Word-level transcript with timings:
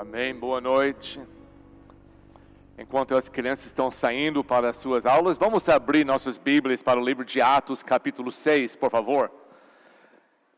Amém. 0.00 0.34
Boa 0.34 0.62
noite. 0.62 1.20
Enquanto 2.78 3.14
as 3.14 3.28
crianças 3.28 3.66
estão 3.66 3.90
saindo 3.90 4.42
para 4.42 4.70
as 4.70 4.78
suas 4.78 5.04
aulas, 5.04 5.36
vamos 5.36 5.68
abrir 5.68 6.06
nossas 6.06 6.38
Bíblias 6.38 6.80
para 6.80 6.98
o 6.98 7.04
livro 7.04 7.22
de 7.22 7.38
Atos, 7.42 7.82
capítulo 7.82 8.32
6, 8.32 8.76
por 8.76 8.90
favor. 8.90 9.30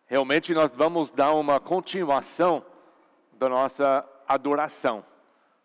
Realmente 0.06 0.54
nós 0.54 0.70
vamos 0.70 1.10
dar 1.10 1.32
uma 1.32 1.58
continuação 1.58 2.64
da 3.32 3.48
nossa 3.48 4.08
adoração. 4.28 5.04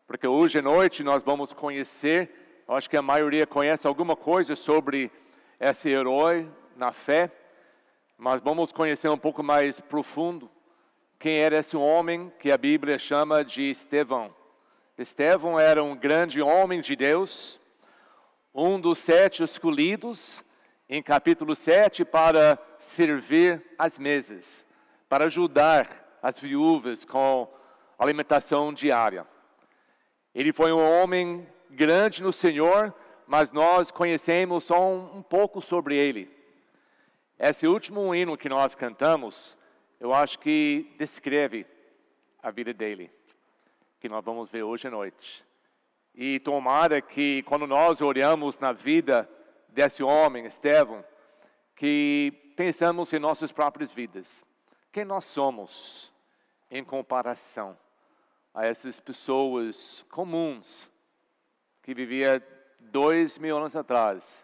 Porque 0.07 0.25
hoje 0.25 0.57
à 0.57 0.61
noite 0.63 1.03
nós 1.03 1.21
vamos 1.21 1.53
conhecer, 1.53 2.63
acho 2.67 2.89
que 2.89 2.97
a 2.97 3.01
maioria 3.03 3.45
conhece 3.45 3.85
alguma 3.85 4.15
coisa 4.15 4.55
sobre 4.55 5.11
esse 5.59 5.87
herói 5.87 6.49
na 6.75 6.91
fé, 6.91 7.31
mas 8.17 8.41
vamos 8.41 8.71
conhecer 8.71 9.09
um 9.09 9.19
pouco 9.19 9.43
mais 9.43 9.79
profundo 9.79 10.49
quem 11.19 11.37
era 11.39 11.57
esse 11.57 11.75
homem 11.75 12.31
que 12.39 12.51
a 12.51 12.57
Bíblia 12.57 12.99
chama 12.99 13.43
de 13.43 13.71
Estevão. 13.71 14.33
Estevão 14.97 15.59
era 15.59 15.83
um 15.83 15.95
grande 15.95 16.41
homem 16.41 16.79
de 16.79 16.95
Deus, 16.95 17.59
um 18.53 18.79
dos 18.79 18.99
sete 18.99 19.43
escolhidos 19.43 20.43
em 20.87 21.01
capítulo 21.01 21.55
7 21.55 22.05
para 22.05 22.57
servir 22.79 23.63
as 23.77 23.97
mesas, 23.97 24.65
para 25.09 25.25
ajudar 25.25 26.19
as 26.21 26.39
viúvas 26.39 27.03
com 27.03 27.51
alimentação 27.97 28.71
diária. 28.71 29.25
Ele 30.33 30.53
foi 30.53 30.71
um 30.71 31.01
homem 31.01 31.47
grande 31.69 32.21
no 32.21 32.31
Senhor, 32.31 32.93
mas 33.25 33.51
nós 33.51 33.89
conhecemos 33.89 34.65
só 34.65 34.87
um, 34.87 35.17
um 35.17 35.21
pouco 35.21 35.61
sobre 35.61 35.97
ele. 35.97 36.31
Esse 37.39 37.67
último 37.67 38.13
hino 38.13 38.37
que 38.37 38.47
nós 38.47 38.75
cantamos, 38.75 39.57
eu 39.99 40.13
acho 40.13 40.39
que 40.39 40.93
descreve 40.97 41.65
a 42.41 42.51
vida 42.51 42.73
dele, 42.73 43.11
que 43.99 44.07
nós 44.07 44.23
vamos 44.23 44.49
ver 44.49 44.63
hoje 44.63 44.87
à 44.87 44.91
noite. 44.91 45.45
E 46.13 46.39
tomara 46.39 47.01
que 47.01 47.43
quando 47.43 47.67
nós 47.67 48.01
olhamos 48.01 48.57
na 48.59 48.71
vida 48.71 49.29
desse 49.69 50.01
homem, 50.03 50.45
Estevão, 50.45 51.03
que 51.75 52.53
pensamos 52.55 53.13
em 53.13 53.19
nossas 53.19 53.51
próprias 53.51 53.91
vidas. 53.91 54.43
Quem 54.91 55.05
nós 55.05 55.25
somos 55.25 56.11
em 56.71 56.83
comparação 56.83 57.77
a 58.53 58.65
essas 58.65 58.99
pessoas 58.99 60.03
comuns 60.09 60.89
que 61.83 61.93
vivia 61.93 62.43
dois 62.79 63.37
mil 63.37 63.57
anos 63.57 63.75
atrás 63.75 64.43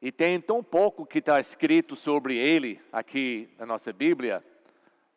e 0.00 0.12
tem 0.12 0.40
tão 0.40 0.62
pouco 0.62 1.04
que 1.04 1.18
está 1.18 1.40
escrito 1.40 1.96
sobre 1.96 2.36
ele 2.36 2.80
aqui 2.92 3.48
na 3.58 3.66
nossa 3.66 3.92
Bíblia, 3.92 4.44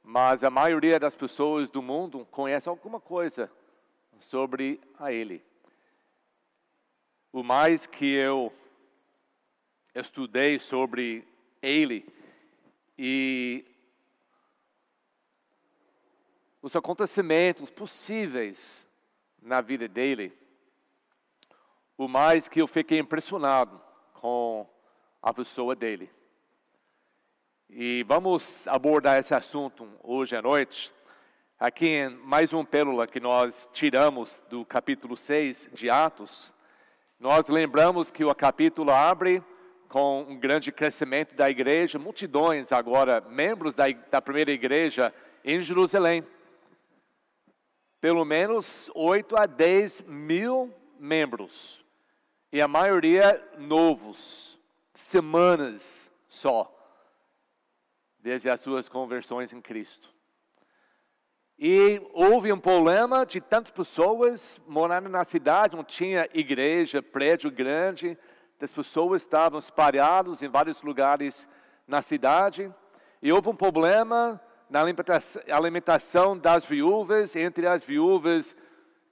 mas 0.03 0.43
a 0.43 0.49
maioria 0.49 0.99
das 0.99 1.15
pessoas 1.15 1.69
do 1.69 1.81
mundo 1.81 2.25
conhece 2.31 2.67
alguma 2.67 2.99
coisa 2.99 3.51
sobre 4.19 4.81
a 4.97 5.11
ele. 5.11 5.43
O 7.31 7.43
mais 7.43 7.85
que 7.85 8.11
eu 8.11 8.51
estudei 9.93 10.57
sobre 10.57 11.27
ele 11.61 12.05
e 12.97 13.63
os 16.61 16.75
acontecimentos 16.75 17.69
possíveis 17.69 18.88
na 19.41 19.61
vida 19.61 19.88
dele, 19.88 20.33
o 21.97 22.07
mais 22.07 22.47
que 22.47 22.61
eu 22.61 22.67
fiquei 22.67 22.99
impressionado 22.99 23.91
com 24.22 24.69
a 25.19 25.33
pessoa 25.33 25.75
dele. 25.75 26.08
E 27.67 28.03
vamos 28.03 28.67
abordar 28.67 29.17
esse 29.17 29.33
assunto 29.33 29.88
hoje 30.03 30.36
à 30.36 30.41
noite. 30.44 30.94
Aqui 31.59 31.88
em 31.88 32.09
mais 32.09 32.53
uma 32.53 32.63
pérola 32.63 33.08
que 33.08 33.19
nós 33.19 33.67
tiramos 33.73 34.44
do 34.47 34.63
capítulo 34.63 35.17
6 35.17 35.72
de 35.73 35.89
Atos. 35.89 36.53
Nós 37.19 37.47
lembramos 37.47 38.11
que 38.11 38.23
o 38.23 38.36
capítulo 38.36 38.91
abre 38.91 39.44
com 39.90 40.22
um 40.22 40.38
grande 40.38 40.72
crescimento 40.72 41.34
da 41.34 41.50
igreja, 41.50 41.97
multidões 41.97 42.72
agora, 42.72 43.22
membros 43.22 43.74
da, 43.74 43.85
da 44.12 44.22
primeira 44.22 44.51
igreja 44.51 45.12
em 45.44 45.62
Jerusalém. 45.62 46.24
Pelo 48.00 48.24
menos 48.24 48.90
8 48.94 49.35
a 49.35 49.45
10 49.47 50.01
mil 50.01 50.72
membros 51.00 51.81
e 52.51 52.62
a 52.62 52.67
maioria 52.67 53.41
novos, 53.57 54.59
semanas 54.94 56.12
só, 56.28 56.69
desde 58.19 58.50
as 58.50 58.59
suas 58.59 58.89
conversões 58.89 59.53
em 59.53 59.62
Cristo. 59.62 60.09
E 61.57 62.01
houve 62.13 62.51
um 62.51 62.59
problema 62.59 63.25
de 63.25 63.39
tantas 63.39 63.72
pessoas 63.72 64.59
morando 64.67 65.07
na 65.07 65.23
cidade, 65.23 65.78
não 65.78 65.84
tinha 65.84 66.28
igreja, 66.34 67.01
prédio 67.01 67.50
grande, 67.50 68.17
as 68.59 68.72
pessoas 68.72 69.23
estavam 69.23 69.57
espalhadas 69.57 70.41
em 70.44 70.50
vários 70.50 70.81
lugares 70.81 71.47
na 71.88 72.01
cidade, 72.01 72.72
e 73.22 73.31
houve 73.31 73.50
um 73.50 73.56
problema 73.56 74.41
na 74.69 74.81
alimentação 75.51 76.38
das 76.38 76.66
viúvas, 76.66 77.35
entre 77.35 77.66
as 77.68 77.83
viúvas 77.83 78.56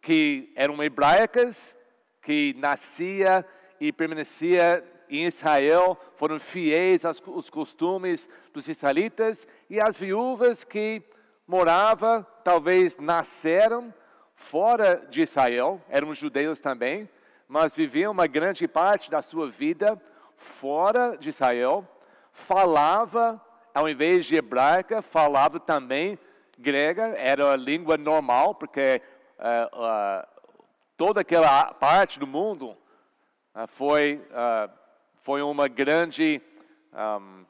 que 0.01 0.51
eram 0.56 0.81
hebraicas 0.83 1.75
que 2.22 2.56
nascia 2.57 3.46
e 3.80 3.91
permanecia 3.91 4.84
em 5.09 5.25
Israel, 5.25 5.97
foram 6.16 6.40
fiéis 6.40 7.03
aos 7.03 7.19
costumes 7.50 8.30
dos 8.53 8.68
israelitas, 8.68 9.47
e 9.69 9.80
as 9.80 9.97
viúvas 9.97 10.63
que 10.63 11.02
moravam, 11.47 12.25
talvez 12.44 12.96
nasceram 12.97 13.94
fora 14.35 15.07
de 15.09 15.22
Israel, 15.22 15.81
eram 15.90 16.13
judeus 16.13 16.59
também, 16.59 17.09
mas 17.47 17.75
viviam 17.75 18.12
uma 18.12 18.28
grande 18.28 18.68
parte 18.68 19.09
da 19.09 19.22
sua 19.24 19.50
vida 19.50 20.00
fora 20.38 21.18
de 21.18 21.30
Israel, 21.30 21.88
falava, 22.31 23.44
ao 23.74 23.90
invés 23.90 24.25
de 24.25 24.36
hebraica, 24.36 25.01
falava 25.01 25.59
também 25.59 26.19
grega, 26.57 27.16
era 27.18 27.51
a 27.51 27.56
língua 27.56 27.97
normal, 27.97 28.53
porque 28.53 29.01
uh, 29.40 29.75
uh, 29.75 30.38
toda 30.99 31.21
aquela 31.21 31.73
parte 31.73 32.19
do 32.19 32.27
mundo 32.27 32.77
uh, 33.55 33.65
foi, 33.67 34.21
uh, 34.31 34.69
foi 35.15 35.41
uma 35.41 35.65
grande 35.69 36.41
um, 36.93 37.45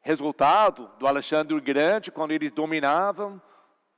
resultado 0.00 0.90
do 0.98 1.06
Alexandre 1.06 1.54
o 1.54 1.60
Grande, 1.60 2.10
quando 2.10 2.30
eles 2.30 2.50
dominavam 2.50 3.38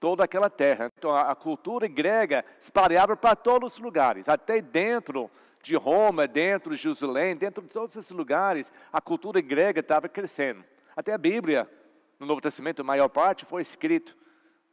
toda 0.00 0.24
aquela 0.24 0.50
terra. 0.50 0.90
Então, 0.98 1.14
a, 1.14 1.30
a 1.30 1.36
cultura 1.36 1.86
grega 1.86 2.44
espalhava 2.58 3.16
para 3.16 3.36
todos 3.36 3.74
os 3.74 3.78
lugares, 3.78 4.28
até 4.28 4.60
dentro 4.60 5.30
de 5.62 5.76
Roma, 5.76 6.26
dentro 6.26 6.74
de 6.74 6.82
Jerusalém, 6.82 7.36
dentro 7.36 7.62
de 7.62 7.68
todos 7.68 7.94
esses 7.94 8.10
lugares, 8.10 8.72
a 8.92 9.00
cultura 9.00 9.40
grega 9.40 9.78
estava 9.78 10.08
crescendo. 10.08 10.64
Até 10.96 11.12
a 11.12 11.18
Bíblia, 11.18 11.70
no 12.18 12.26
Novo 12.26 12.40
Testamento, 12.40 12.80
a 12.80 12.84
maior 12.84 13.08
parte 13.08 13.44
foi 13.44 13.62
escrito 13.62 14.16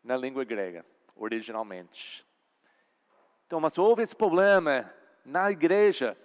na 0.04 0.18
língua 0.18 0.44
grega, 0.44 0.84
originalmente. 1.16 2.28
Então, 3.50 3.60
mas 3.60 3.80
houve 3.80 4.04
esse 4.04 4.16
problema 4.16 4.94
na 5.26 5.50
igreja. 5.50 6.16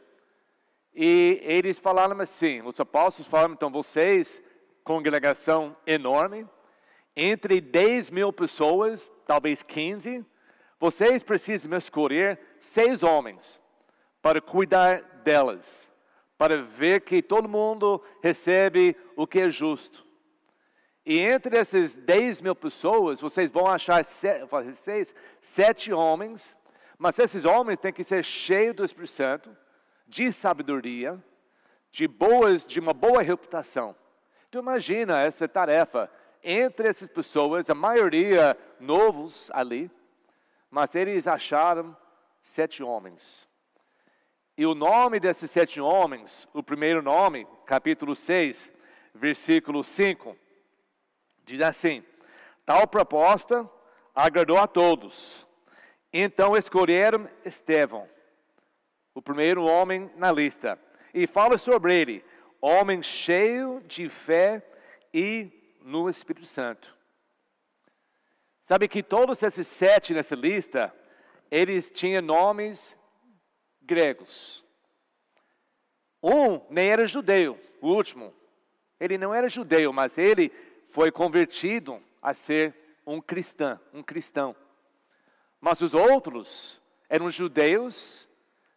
E 0.94 1.40
eles 1.42 1.78
falaram 1.78 2.20
assim, 2.20 2.60
os 2.60 2.78
apóstolos 2.78 3.30
falaram, 3.30 3.54
então 3.54 3.70
vocês, 3.70 4.42
congregação 4.84 5.74
enorme, 5.86 6.46
entre 7.16 7.62
10 7.62 8.10
mil 8.10 8.30
pessoas, 8.30 9.10
talvez 9.26 9.62
15, 9.62 10.22
vocês 10.78 11.22
precisam 11.22 11.74
escolher 11.78 12.38
seis 12.60 13.02
homens 13.02 13.58
para 14.20 14.38
cuidar 14.38 15.00
delas, 15.24 15.90
para 16.36 16.60
ver 16.60 17.00
que 17.00 17.22
todo 17.22 17.48
mundo 17.48 18.02
recebe 18.22 18.94
o 19.16 19.26
que 19.26 19.40
é 19.40 19.48
justo. 19.48 20.06
E 21.06 21.20
entre 21.20 21.56
essas 21.56 21.96
10 21.96 22.42
mil 22.42 22.54
pessoas, 22.54 23.18
vocês 23.18 23.50
vão 23.50 23.66
achar 23.66 24.04
seis, 24.04 25.14
sete 25.40 25.90
homens 25.90 26.54
mas 26.98 27.18
esses 27.18 27.44
homens 27.44 27.78
têm 27.78 27.92
que 27.92 28.04
ser 28.04 28.24
cheios 28.24 28.74
do 28.74 28.84
Espírito 28.84 29.10
Santo, 29.10 29.56
de 30.06 30.32
sabedoria, 30.32 31.22
de 31.90 32.06
boas, 32.06 32.66
de 32.66 32.80
uma 32.80 32.92
boa 32.92 33.22
reputação. 33.22 33.96
Então 34.48 34.60
imagina 34.60 35.20
essa 35.20 35.48
tarefa 35.48 36.10
entre 36.42 36.88
essas 36.88 37.08
pessoas, 37.08 37.70
a 37.70 37.74
maioria 37.74 38.56
novos 38.78 39.50
ali, 39.52 39.90
mas 40.70 40.94
eles 40.94 41.26
acharam 41.26 41.96
sete 42.42 42.82
homens. 42.82 43.48
E 44.56 44.66
o 44.66 44.74
nome 44.74 45.18
desses 45.18 45.50
sete 45.50 45.80
homens, 45.80 46.46
o 46.52 46.62
primeiro 46.62 47.02
nome, 47.02 47.46
capítulo 47.66 48.14
6, 48.14 48.72
versículo 49.14 49.82
5, 49.82 50.36
diz 51.44 51.60
assim: 51.60 52.04
Tal 52.64 52.86
proposta 52.86 53.68
agradou 54.14 54.58
a 54.58 54.66
todos 54.66 55.43
então 56.16 56.56
escolheram 56.56 57.28
Estevão, 57.44 58.08
o 59.12 59.20
primeiro 59.20 59.64
homem 59.64 60.08
na 60.16 60.30
lista, 60.30 60.78
e 61.12 61.26
fala 61.26 61.58
sobre 61.58 61.92
ele, 61.92 62.24
homem 62.60 63.02
cheio 63.02 63.82
de 63.84 64.08
fé 64.08 64.64
e 65.12 65.76
no 65.82 66.08
Espírito 66.08 66.46
Santo. 66.46 66.96
Sabe 68.62 68.86
que 68.86 69.02
todos 69.02 69.42
esses 69.42 69.66
sete 69.66 70.14
nessa 70.14 70.36
lista, 70.36 70.94
eles 71.50 71.90
tinham 71.90 72.22
nomes 72.22 72.96
gregos. 73.82 74.64
Um 76.22 76.60
nem 76.70 76.88
era 76.88 77.08
judeu, 77.08 77.58
o 77.80 77.88
último. 77.88 78.32
Ele 78.98 79.18
não 79.18 79.34
era 79.34 79.48
judeu, 79.48 79.92
mas 79.92 80.16
ele 80.16 80.50
foi 80.86 81.10
convertido 81.10 82.00
a 82.22 82.32
ser 82.32 82.74
um 83.04 83.20
cristão, 83.20 83.78
um 83.92 84.02
cristão. 84.02 84.56
Mas 85.64 85.80
os 85.80 85.94
outros 85.94 86.78
eram 87.08 87.30
judeus. 87.30 88.28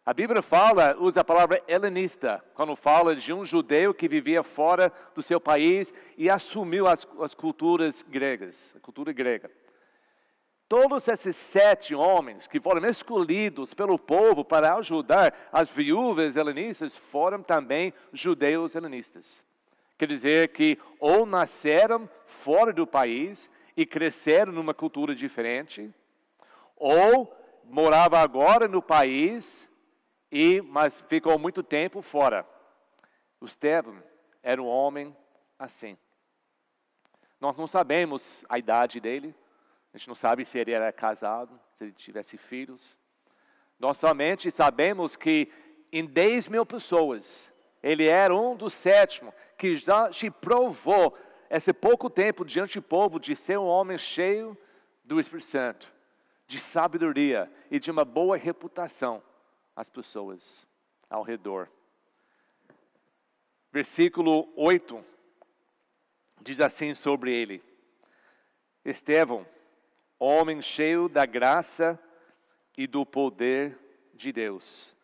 A 0.06 0.14
Bíblia 0.14 0.40
fala, 0.40 0.96
usa 0.98 1.20
a 1.20 1.24
palavra 1.24 1.62
helenista, 1.68 2.42
quando 2.54 2.74
fala 2.74 3.14
de 3.14 3.30
um 3.30 3.44
judeu 3.44 3.92
que 3.92 4.08
vivia 4.08 4.42
fora 4.42 4.90
do 5.14 5.20
seu 5.20 5.38
país 5.38 5.92
e 6.16 6.30
assumiu 6.30 6.86
as, 6.86 7.06
as 7.20 7.34
culturas 7.34 8.00
gregas, 8.00 8.74
a 8.74 8.80
cultura 8.80 9.12
grega. 9.12 9.50
Todos 10.66 11.06
esses 11.08 11.36
sete 11.36 11.94
homens 11.94 12.46
que 12.46 12.58
foram 12.58 12.88
escolhidos 12.88 13.74
pelo 13.74 13.98
povo 13.98 14.42
para 14.42 14.74
ajudar 14.76 15.50
as 15.52 15.68
viúvas 15.68 16.36
helenistas 16.36 16.96
foram 16.96 17.42
também 17.42 17.92
judeus 18.14 18.74
helenistas. 18.74 19.44
Quer 19.98 20.08
dizer 20.08 20.48
que 20.54 20.78
ou 20.98 21.26
nasceram 21.26 22.08
fora 22.24 22.72
do 22.72 22.86
país 22.86 23.50
e 23.76 23.84
cresceram 23.84 24.52
numa 24.52 24.72
cultura 24.72 25.14
diferente, 25.14 25.92
ou 26.78 27.34
morava 27.64 28.18
agora 28.18 28.66
no 28.66 28.80
país 28.80 29.68
e 30.30 30.60
mas 30.62 31.00
ficou 31.08 31.38
muito 31.38 31.62
tempo 31.62 32.02
fora. 32.02 32.46
O 33.40 33.46
Estevão 33.46 34.02
era 34.42 34.62
um 34.62 34.66
homem 34.66 35.16
assim. 35.58 35.96
Nós 37.40 37.56
não 37.56 37.66
sabemos 37.66 38.44
a 38.48 38.58
idade 38.58 39.00
dele, 39.00 39.34
a 39.92 39.96
gente 39.96 40.08
não 40.08 40.14
sabe 40.14 40.44
se 40.44 40.58
ele 40.58 40.72
era 40.72 40.92
casado, 40.92 41.58
se 41.74 41.84
ele 41.84 41.92
tivesse 41.92 42.36
filhos. 42.36 42.98
Nós 43.78 43.98
somente 43.98 44.50
sabemos 44.50 45.14
que 45.14 45.50
em 45.92 46.04
10 46.04 46.48
mil 46.48 46.66
pessoas, 46.66 47.52
ele 47.82 48.08
era 48.08 48.34
um 48.34 48.56
dos 48.56 48.72
sétimos 48.72 49.32
que 49.56 49.76
já 49.76 50.10
te 50.10 50.30
provou 50.30 51.16
esse 51.48 51.72
pouco 51.72 52.10
tempo 52.10 52.44
diante 52.44 52.78
do 52.78 52.82
povo 52.82 53.18
de 53.18 53.34
ser 53.34 53.58
um 53.58 53.64
homem 53.64 53.96
cheio 53.96 54.56
do 55.04 55.18
Espírito 55.18 55.46
Santo, 55.46 55.92
de 56.48 56.58
sabedoria 56.58 57.52
e 57.70 57.78
de 57.78 57.90
uma 57.90 58.06
boa 58.06 58.36
reputação 58.36 59.22
às 59.76 59.90
pessoas 59.90 60.66
ao 61.08 61.22
redor. 61.22 61.68
Versículo 63.70 64.50
8 64.56 65.04
diz 66.40 66.58
assim 66.58 66.94
sobre 66.94 67.32
ele: 67.32 67.62
Estevão, 68.82 69.46
homem 70.18 70.62
cheio 70.62 71.06
da 71.06 71.26
graça 71.26 72.00
e 72.76 72.86
do 72.86 73.04
poder 73.04 73.78
de 74.14 74.32
Deus. 74.32 74.96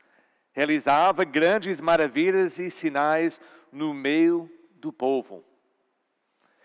Realizava 0.53 1.25
grandes 1.25 1.79
maravilhas 1.79 2.59
e 2.59 2.71
sinais 2.71 3.39
no 3.71 3.93
meio 3.93 4.51
do 4.77 4.91
povo. 4.93 5.45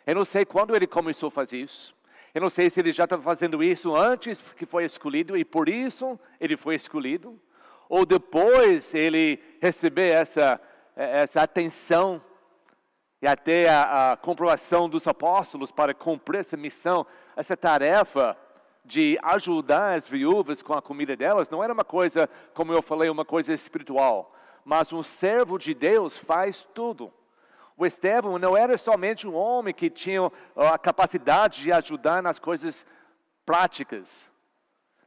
Eu 0.06 0.16
não 0.16 0.24
sei 0.24 0.46
quando 0.46 0.74
ele 0.74 0.88
começou 0.88 1.28
a 1.28 1.32
fazer 1.32 1.60
isso. 1.60 1.99
Eu 2.34 2.42
não 2.42 2.50
sei 2.50 2.70
se 2.70 2.80
ele 2.80 2.92
já 2.92 3.06
estava 3.06 3.22
fazendo 3.22 3.64
isso 3.64 3.96
antes 3.96 4.54
que 4.54 4.66
foi 4.66 4.86
escolhido 4.86 5.36
e 5.36 5.44
por 5.44 5.68
isso 5.68 6.20
ele 6.40 6.56
foi 6.56 6.76
escolhido, 6.76 7.40
ou 7.88 8.06
depois 8.06 8.94
ele 8.94 9.40
recebeu 9.60 10.14
essa, 10.14 10.62
essa 10.96 11.42
atenção 11.42 12.22
e 13.22 13.28
até 13.28 13.68
a, 13.68 14.12
a 14.12 14.18
comprovação 14.18 14.88
dos 14.88 15.08
apóstolos 15.08 15.72
para 15.72 15.94
cumprir 15.94 16.40
essa 16.40 16.56
missão, 16.56 17.06
essa 17.36 17.58
tarefa 17.58 18.38
de 18.86 19.18
ajudar 19.22 19.94
as 19.94 20.08
viúvas 20.08 20.62
com 20.62 20.74
a 20.74 20.82
comida 20.82 21.16
delas, 21.16 21.50
não 21.50 21.64
era 21.64 21.74
uma 21.74 21.84
coisa, 21.84 22.30
como 22.54 22.74
eu 22.74 22.82
falei, 22.82 23.10
uma 23.10 23.26
coisa 23.26 23.54
espiritual, 23.54 24.34
mas 24.64 24.94
um 24.94 25.04
servo 25.04 25.58
de 25.58 25.74
Deus 25.74 26.18
faz 26.18 26.68
tudo. 26.74 27.12
O 27.80 27.86
Estevão 27.86 28.38
não 28.38 28.58
era 28.58 28.78
somente 28.78 29.26
um 29.26 29.34
homem 29.34 29.74
que 29.74 29.90
tinha 29.90 30.30
a 30.54 30.78
capacidade 30.78 31.62
de 31.62 31.72
ajudar 31.72 32.22
nas 32.22 32.38
coisas 32.38 32.86
práticas. 33.46 34.30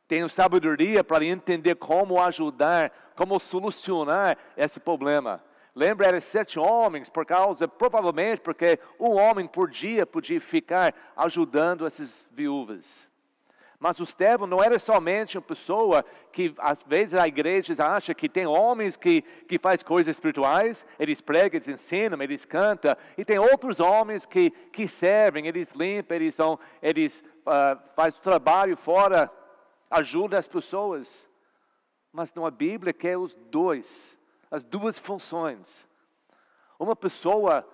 Tem 0.08 0.26
sabedoria 0.26 1.04
para 1.04 1.22
entender 1.22 1.74
como 1.74 2.18
ajudar, 2.18 2.90
como 3.14 3.38
solucionar 3.38 4.38
esse 4.56 4.80
problema. 4.80 5.44
Lembra, 5.74 6.06
eram 6.06 6.20
sete 6.22 6.58
homens, 6.58 7.10
por 7.10 7.26
causa, 7.26 7.68
provavelmente, 7.68 8.40
porque 8.40 8.78
um 8.98 9.16
homem 9.18 9.46
por 9.46 9.68
dia 9.68 10.06
podia 10.06 10.40
ficar 10.40 10.94
ajudando 11.14 11.86
essas 11.86 12.26
viúvas. 12.30 13.06
Mas 13.82 13.98
o 13.98 14.04
Estevão 14.04 14.46
não 14.46 14.62
era 14.62 14.78
somente 14.78 15.36
uma 15.36 15.42
pessoa 15.42 16.04
que, 16.30 16.54
às 16.56 16.80
vezes, 16.84 17.14
a 17.14 17.26
igreja 17.26 17.74
acha 17.84 18.14
que 18.14 18.28
tem 18.28 18.46
homens 18.46 18.96
que, 18.96 19.22
que 19.22 19.58
faz 19.58 19.82
coisas 19.82 20.16
espirituais, 20.16 20.86
eles 21.00 21.20
pregam, 21.20 21.58
eles 21.58 21.66
ensinam, 21.66 22.22
eles 22.22 22.44
cantam, 22.44 22.96
e 23.18 23.24
tem 23.24 23.40
outros 23.40 23.80
homens 23.80 24.24
que, 24.24 24.50
que 24.72 24.86
servem, 24.86 25.48
eles 25.48 25.72
limpam, 25.72 26.14
eles, 26.14 26.36
são, 26.36 26.60
eles 26.80 27.24
uh, 27.44 27.76
fazem 27.96 28.20
trabalho 28.20 28.76
fora, 28.76 29.28
ajudam 29.90 30.38
as 30.38 30.46
pessoas. 30.46 31.28
Mas 32.12 32.32
não 32.32 32.46
a 32.46 32.52
Bíblia 32.52 32.92
quer 32.92 33.18
os 33.18 33.34
dois 33.34 34.16
as 34.48 34.62
duas 34.62 34.98
funções. 34.98 35.84
Uma 36.78 36.94
pessoa 36.94 37.66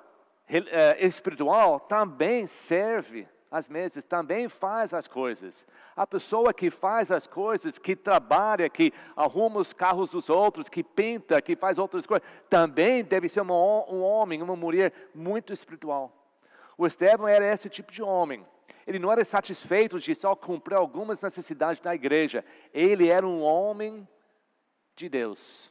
uh, 0.48 1.04
espiritual 1.04 1.80
também 1.80 2.46
serve 2.46 3.28
às 3.50 3.68
mesas, 3.68 4.04
também 4.04 4.48
faz 4.48 4.92
as 4.92 5.08
coisas. 5.08 5.66
A 5.96 6.06
pessoa 6.06 6.52
que 6.52 6.70
faz 6.70 7.10
as 7.10 7.26
coisas, 7.26 7.78
que 7.78 7.96
trabalha, 7.96 8.68
que 8.68 8.92
arruma 9.16 9.60
os 9.60 9.72
carros 9.72 10.10
dos 10.10 10.28
outros, 10.28 10.68
que 10.68 10.82
pinta, 10.82 11.40
que 11.40 11.56
faz 11.56 11.78
outras 11.78 12.06
coisas, 12.06 12.26
também 12.48 13.02
deve 13.02 13.28
ser 13.28 13.40
uma, 13.40 13.54
um 13.54 14.02
homem, 14.02 14.42
uma 14.42 14.56
mulher 14.56 14.92
muito 15.14 15.52
espiritual. 15.52 16.12
O 16.76 16.86
Estevão 16.86 17.26
era 17.26 17.46
esse 17.46 17.68
tipo 17.68 17.92
de 17.92 18.02
homem. 18.02 18.46
Ele 18.86 18.98
não 18.98 19.12
era 19.12 19.24
satisfeito 19.24 19.98
de 19.98 20.14
só 20.14 20.34
cumprir 20.34 20.76
algumas 20.76 21.20
necessidades 21.20 21.80
da 21.80 21.94
igreja. 21.94 22.44
Ele 22.72 23.08
era 23.08 23.26
um 23.26 23.42
homem 23.42 24.06
de 24.94 25.08
Deus 25.08 25.70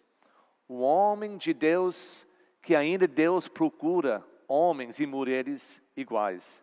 o 0.68 0.82
homem 0.82 1.38
de 1.38 1.54
Deus 1.54 2.28
que 2.62 2.76
ainda 2.76 3.08
Deus 3.08 3.48
procura 3.48 4.24
homens 4.48 5.00
e 5.00 5.06
mulheres 5.06 5.82
iguais. 5.96 6.62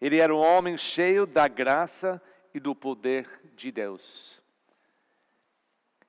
Ele 0.00 0.18
era 0.18 0.34
um 0.34 0.38
homem 0.38 0.76
cheio 0.76 1.26
da 1.26 1.48
graça 1.48 2.20
e 2.52 2.60
do 2.60 2.74
poder 2.74 3.28
de 3.54 3.72
Deus. 3.72 4.42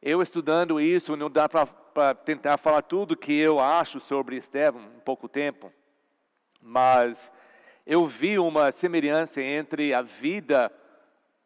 Eu 0.01 0.21
estudando 0.21 0.79
isso, 0.79 1.15
não 1.15 1.29
dá 1.29 1.49
para 1.49 2.13
tentar 2.13 2.57
falar 2.57 2.83
tudo 2.83 3.17
que 3.17 3.33
eu 3.33 3.59
acho 3.59 3.99
sobre 3.99 4.35
Estevão 4.35 4.83
em 4.95 4.99
pouco 4.99 5.27
tempo, 5.27 5.73
mas 6.61 7.31
eu 7.85 8.05
vi 8.05 8.37
uma 8.37 8.71
semelhança 8.71 9.41
entre 9.41 9.93
a 9.93 10.01
vida 10.01 10.71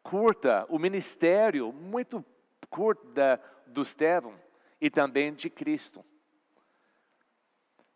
curta, 0.02 0.66
o 0.68 0.78
ministério 0.78 1.72
muito 1.72 2.24
curto 2.68 3.06
do 3.66 3.82
Estevão 3.82 4.34
e 4.80 4.90
também 4.90 5.32
de 5.32 5.48
Cristo. 5.48 6.04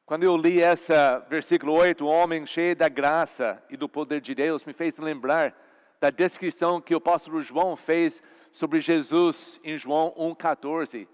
Quando 0.06 0.24
eu 0.24 0.36
li 0.36 0.60
esse 0.60 0.92
versículo 1.30 1.72
8, 1.72 2.04
o 2.04 2.08
homem 2.08 2.46
cheio 2.46 2.76
da 2.76 2.90
graça 2.90 3.62
e 3.70 3.76
do 3.76 3.88
poder 3.88 4.20
de 4.20 4.34
Deus, 4.34 4.62
me 4.62 4.74
fez 4.74 4.98
lembrar 4.98 5.56
da 5.98 6.10
descrição 6.10 6.78
que 6.78 6.92
o 6.92 6.98
apóstolo 6.98 7.40
João 7.40 7.74
fez 7.74 8.22
sobre 8.52 8.80
Jesus 8.80 9.58
em 9.64 9.78
João 9.78 10.12
1,14. 10.18 11.08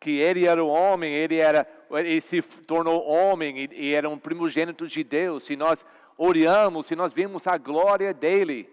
Que 0.00 0.18
ele 0.18 0.46
era 0.46 0.62
o 0.62 0.66
homem, 0.66 1.14
ele, 1.14 1.36
era, 1.36 1.64
ele 1.92 2.20
se 2.20 2.42
tornou 2.42 3.06
homem 3.06 3.56
e, 3.56 3.68
e 3.72 3.94
era 3.94 4.08
um 4.08 4.18
primogênito 4.18 4.88
de 4.88 5.04
Deus. 5.04 5.44
Se 5.44 5.54
nós 5.54 5.86
olhamos, 6.16 6.86
se 6.86 6.96
nós 6.96 7.12
vimos 7.12 7.46
a 7.46 7.56
glória 7.56 8.12
dele, 8.12 8.68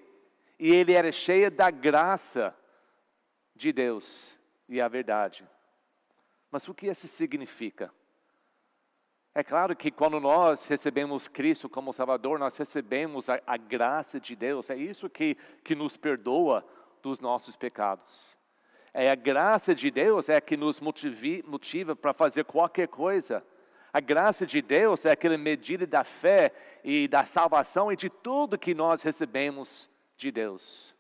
e 0.60 0.74
ele 0.74 0.94
era 0.94 1.12
cheio 1.12 1.52
da 1.52 1.70
graça 1.70 2.56
de 3.56 3.72
Deus 3.72 4.40
e 4.68 4.82
a 4.82 4.88
verdade. 4.88 5.48
Mas 6.50 6.68
o 6.68 6.74
que 6.74 6.88
isso 6.88 7.08
significa? 7.08 7.94
É 9.38 9.44
claro 9.44 9.76
que 9.76 9.92
quando 9.92 10.18
nós 10.18 10.66
recebemos 10.66 11.28
Cristo 11.28 11.68
como 11.68 11.92
Salvador, 11.92 12.40
nós 12.40 12.56
recebemos 12.56 13.30
a, 13.30 13.42
a 13.46 13.58
graça 13.58 14.18
de 14.18 14.34
Deus, 14.34 14.70
é 14.70 14.78
isso 14.78 15.10
que, 15.10 15.36
que 15.62 15.76
nos 15.76 15.98
perdoa 15.98 16.66
dos 17.04 17.20
nossos 17.20 17.58
pecados. 17.58 18.34
É 18.94 19.12
a 19.12 19.16
graça 19.16 19.76
de 19.76 19.92
Deus 19.92 20.30
é 20.30 20.40
que 20.40 20.56
nos 20.56 20.80
motiva 20.80 21.98
para 21.98 22.14
fazer 22.14 22.46
qualquer 22.46 22.88
coisa. 22.88 23.46
A 23.92 24.00
graça 24.00 24.46
de 24.46 24.62
Deus 24.62 25.04
é 25.04 25.12
aquela 25.12 25.38
medida 25.38 25.86
da 25.86 26.06
fé 26.06 26.54
e 26.82 27.06
da 27.06 27.26
salvação 27.26 27.92
e 27.92 27.98
de 27.98 28.10
tudo 28.10 28.58
que 28.58 28.74
nós 28.74 29.02
recebemos 29.02 29.90
de 30.16 30.32
Deus. 30.32 30.96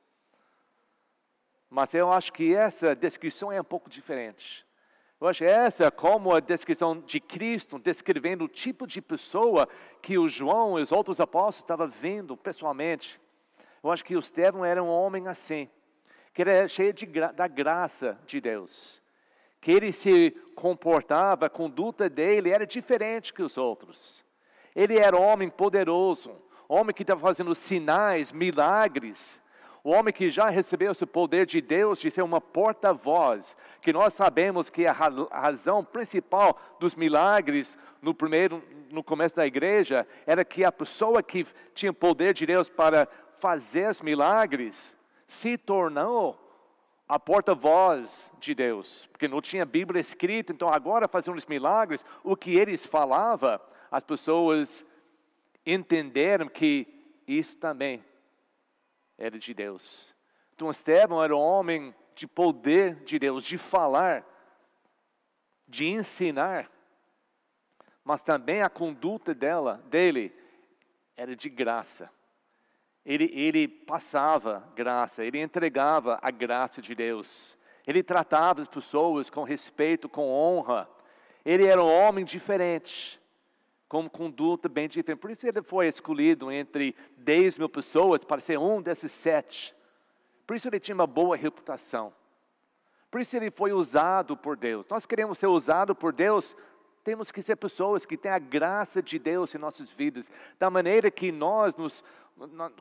Mas 1.69 1.93
eu 1.93 2.11
acho 2.11 2.33
que 2.33 2.53
essa 2.53 2.93
descrição 2.93 3.49
é 3.49 3.61
um 3.61 3.63
pouco 3.63 3.89
diferente. 3.89 4.64
Eu 5.19 5.29
acho 5.29 5.45
essa 5.45 5.89
como 5.89 6.35
a 6.35 6.41
descrição 6.41 6.99
de 6.99 7.21
Cristo, 7.21 7.79
descrevendo 7.79 8.43
o 8.43 8.49
tipo 8.49 8.85
de 8.85 9.01
pessoa 9.01 9.67
que 10.01 10.17
o 10.17 10.27
João 10.27 10.77
e 10.77 10.81
os 10.81 10.91
outros 10.91 11.21
apóstolos 11.21 11.63
estavam 11.63 11.87
vendo 11.87 12.35
pessoalmente. 12.35 13.19
Eu 13.81 13.91
acho 13.91 14.03
que 14.03 14.15
o 14.15 14.19
Estevão 14.19 14.65
era 14.65 14.83
um 14.83 14.89
homem 14.89 15.27
assim, 15.27 15.69
que 16.33 16.41
era 16.41 16.67
cheio 16.67 16.91
de 16.91 17.05
da 17.05 17.47
graça 17.47 18.19
de 18.25 18.41
Deus. 18.41 19.01
Que 19.61 19.71
ele 19.71 19.93
se 19.93 20.31
comportava, 20.53 21.45
a 21.45 21.49
conduta 21.49 22.09
dele 22.09 22.49
era 22.49 22.67
diferente 22.67 23.33
que 23.33 23.41
os 23.41 23.57
outros. 23.57 24.23
Ele 24.75 24.97
era 24.97 25.17
homem 25.17 25.49
poderoso, 25.49 26.35
homem 26.67 26.93
que 26.93 27.03
estava 27.03 27.21
fazendo 27.21 27.55
sinais, 27.55 28.33
milagres, 28.33 29.41
o 29.85 29.91
homem 29.91 30.11
que 30.11 30.31
já 30.31 30.49
recebeu 30.49 30.91
esse 30.91 31.05
poder 31.05 31.45
de 31.45 31.61
Deus 31.61 31.99
de 31.99 32.09
ser 32.09 32.23
uma 32.23 32.41
porta-voz, 32.41 33.55
que 33.79 33.93
nós 33.93 34.15
sabemos 34.15 34.67
que 34.67 34.87
a 34.87 34.91
razão 34.91 35.85
principal 35.85 36.59
dos 36.79 36.95
milagres 36.95 37.77
no 38.01 38.11
primeiro, 38.11 38.63
no 38.89 39.03
começo 39.03 39.35
da 39.35 39.45
igreja, 39.45 40.07
era 40.25 40.43
que 40.43 40.63
a 40.63 40.71
pessoa 40.71 41.21
que 41.21 41.45
tinha 41.75 41.93
poder 41.93 42.33
de 42.33 42.47
Deus 42.47 42.67
para 42.67 43.07
fazer 43.37 43.87
os 43.87 44.01
milagres 44.01 44.95
se 45.27 45.55
tornou 45.55 46.35
a 47.07 47.19
porta-voz 47.19 48.31
de 48.39 48.55
Deus, 48.55 49.05
porque 49.11 49.27
não 49.27 49.39
tinha 49.39 49.67
Bíblia 49.67 50.01
escrita, 50.01 50.51
então 50.51 50.67
agora 50.67 51.07
fazendo 51.07 51.37
os 51.37 51.45
milagres, 51.45 52.03
o 52.23 52.35
que 52.35 52.55
eles 52.55 52.83
falavam, 52.83 53.59
as 53.91 54.03
pessoas 54.03 54.83
entenderam 55.63 56.47
que 56.47 56.87
isso 57.27 57.55
também 57.57 58.03
era 59.17 59.37
de 59.37 59.53
Deus. 59.53 60.15
Então 60.53 60.69
Estevão 60.69 61.23
era 61.23 61.35
um 61.35 61.39
homem 61.39 61.93
de 62.13 62.27
poder 62.27 63.03
de 63.03 63.19
Deus, 63.19 63.45
de 63.45 63.57
falar, 63.57 64.25
de 65.67 65.85
ensinar, 65.85 66.71
mas 68.03 68.21
também 68.21 68.61
a 68.61 68.69
conduta 68.69 69.33
dela, 69.33 69.83
dele 69.87 70.33
era 71.17 71.35
de 71.35 71.49
graça. 71.49 72.09
Ele, 73.05 73.29
ele 73.33 73.67
passava 73.67 74.71
graça, 74.75 75.23
ele 75.23 75.39
entregava 75.39 76.17
a 76.21 76.31
graça 76.31 76.81
de 76.81 76.95
Deus. 76.95 77.57
Ele 77.85 78.01
tratava 78.01 78.61
as 78.61 78.67
pessoas 78.67 79.29
com 79.29 79.43
respeito, 79.43 80.09
com 80.09 80.31
honra. 80.31 80.89
Ele 81.43 81.65
era 81.65 81.83
um 81.83 81.91
homem 81.91 82.25
diferente 82.25 83.21
com 83.87 84.09
conduta 84.09 84.67
bem 84.67 84.87
diferente. 84.87 85.19
Por 85.19 85.31
isso 85.31 85.47
ele 85.47 85.61
foi 85.61 85.87
escolhido 85.87 86.51
entre 86.51 86.95
10 87.17 87.57
mil 87.57 87.69
pessoas 87.69 88.23
para 88.23 88.41
ser 88.41 88.57
um 88.57 88.81
desses 88.81 89.11
sete. 89.11 89.75
Por 90.45 90.55
isso 90.55 90.67
ele 90.67 90.79
tinha 90.79 90.95
uma 90.95 91.07
boa 91.07 91.35
reputação. 91.35 92.13
Por 93.09 93.21
isso 93.21 93.35
ele 93.37 93.49
foi 93.49 93.71
usado 93.71 94.35
por 94.35 94.57
Deus. 94.57 94.87
Nós 94.89 95.05
queremos 95.05 95.37
ser 95.37 95.47
usados 95.47 95.95
por 95.97 96.11
Deus, 96.11 96.55
temos 97.03 97.31
que 97.31 97.41
ser 97.41 97.55
pessoas 97.55 98.05
que 98.05 98.17
têm 98.17 98.31
a 98.31 98.39
graça 98.39 99.01
de 99.01 99.17
Deus 99.17 99.53
em 99.53 99.57
nossas 99.57 99.89
vidas, 99.89 100.29
da 100.59 100.69
maneira 100.69 101.09
que 101.09 101.31
nós 101.31 101.75
nos 101.75 102.03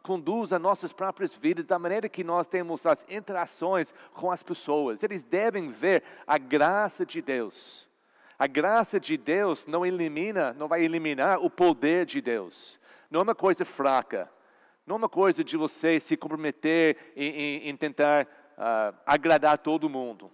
conduz 0.03 0.53
a 0.53 0.59
nossas 0.59 0.93
próprias 0.93 1.33
vidas, 1.33 1.65
da 1.67 1.79
maneira 1.79 2.09
que 2.09 2.25
nós 2.25 2.49
temos 2.49 2.85
as 2.87 3.07
interações 3.09 3.95
com 4.13 4.33
as 4.33 4.43
pessoas. 4.43 5.03
Eles 5.03 5.23
devem 5.23 5.69
ver 5.69 6.03
a 6.27 6.39
graça 6.39 7.07
de 7.07 7.23
Deus. 7.23 7.89
A 8.39 8.47
graça 8.47 8.99
de 8.99 9.17
Deus 9.17 9.67
não 9.67 9.87
elimina, 9.87 10.53
não 10.55 10.67
vai 10.67 10.83
eliminar 10.83 11.39
o 11.39 11.49
poder 11.49 12.05
de 12.05 12.21
Deus. 12.21 12.81
Não 13.11 13.21
é 13.21 13.23
uma 13.23 13.35
coisa 13.35 13.65
fraca. 13.65 14.31
Não 14.87 14.97
é 14.97 14.99
uma 14.99 15.09
coisa 15.09 15.45
de 15.45 15.57
você 15.57 16.01
se 16.01 16.17
comprometer 16.17 17.13
em, 17.17 17.29
em, 17.29 17.69
em 17.69 17.77
tentar 17.77 18.27
uh, 18.27 18.97
agradar 19.07 19.59
todo 19.59 19.89
mundo. 19.89 20.31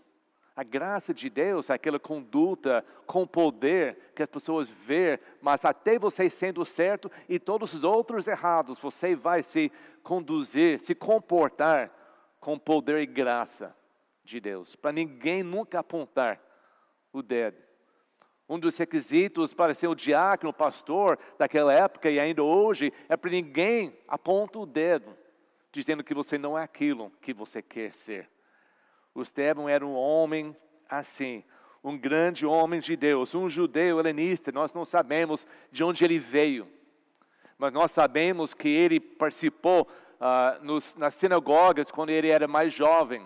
A 0.56 0.64
graça 0.64 1.14
de 1.14 1.30
Deus 1.30 1.70
é 1.70 1.74
aquela 1.74 1.98
conduta 1.98 2.84
com 3.06 3.26
poder 3.26 4.12
que 4.14 4.22
as 4.22 4.28
pessoas 4.28 4.68
vê, 4.68 5.20
mas 5.40 5.64
até 5.64 5.98
você 5.98 6.28
sendo 6.28 6.64
certo 6.66 7.10
e 7.28 7.38
todos 7.38 7.72
os 7.72 7.84
outros 7.84 8.26
errados, 8.26 8.78
você 8.78 9.14
vai 9.14 9.42
se 9.42 9.70
conduzir, 10.02 10.80
se 10.80 10.94
comportar 10.94 11.90
com 12.40 12.58
poder 12.58 13.00
e 13.00 13.06
graça 13.06 13.74
de 14.24 14.40
Deus, 14.40 14.74
para 14.74 14.92
ninguém 14.92 15.42
nunca 15.42 15.78
apontar 15.78 16.40
o 17.12 17.22
dedo 17.22 17.69
um 18.50 18.58
dos 18.58 18.76
requisitos 18.76 19.54
para 19.54 19.76
ser 19.76 19.86
o 19.86 19.94
diácono, 19.94 20.50
o 20.50 20.52
pastor 20.52 21.16
daquela 21.38 21.72
época 21.72 22.10
e 22.10 22.18
ainda 22.18 22.42
hoje 22.42 22.92
é 23.08 23.16
para 23.16 23.30
ninguém 23.30 23.96
aponta 24.08 24.58
o 24.58 24.66
dedo, 24.66 25.16
dizendo 25.70 26.02
que 26.02 26.12
você 26.12 26.36
não 26.36 26.58
é 26.58 26.64
aquilo 26.64 27.12
que 27.22 27.32
você 27.32 27.62
quer 27.62 27.94
ser. 27.94 28.28
O 29.14 29.22
Estevão 29.22 29.68
era 29.68 29.86
um 29.86 29.94
homem 29.94 30.56
assim, 30.88 31.44
um 31.82 31.96
grande 31.96 32.44
homem 32.44 32.80
de 32.80 32.96
Deus, 32.96 33.36
um 33.36 33.48
judeu 33.48 34.00
helenista. 34.00 34.50
Nós 34.50 34.74
não 34.74 34.84
sabemos 34.84 35.46
de 35.70 35.84
onde 35.84 36.04
ele 36.04 36.18
veio, 36.18 36.66
mas 37.56 37.72
nós 37.72 37.92
sabemos 37.92 38.52
que 38.52 38.68
ele 38.68 38.98
participou 38.98 39.82
uh, 39.82 40.64
nos, 40.64 40.96
nas 40.96 41.14
sinagogas 41.14 41.88
quando 41.88 42.10
ele 42.10 42.28
era 42.28 42.48
mais 42.48 42.72
jovem, 42.72 43.22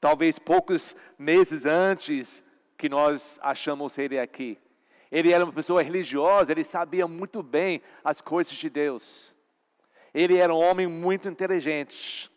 talvez 0.00 0.38
poucos 0.38 0.94
meses 1.18 1.66
antes 1.66 2.40
que 2.80 2.88
nós 2.88 3.38
achamos 3.42 3.98
ele 3.98 4.18
aqui. 4.18 4.58
Ele 5.12 5.32
era 5.32 5.44
uma 5.44 5.52
pessoa 5.52 5.82
religiosa, 5.82 6.50
ele 6.50 6.64
sabia 6.64 7.06
muito 7.06 7.42
bem 7.42 7.82
as 8.02 8.22
coisas 8.22 8.54
de 8.54 8.70
Deus. 8.70 9.34
Ele 10.14 10.38
era 10.38 10.54
um 10.54 10.58
homem 10.58 10.86
muito 10.86 11.28
inteligente. 11.28 12.30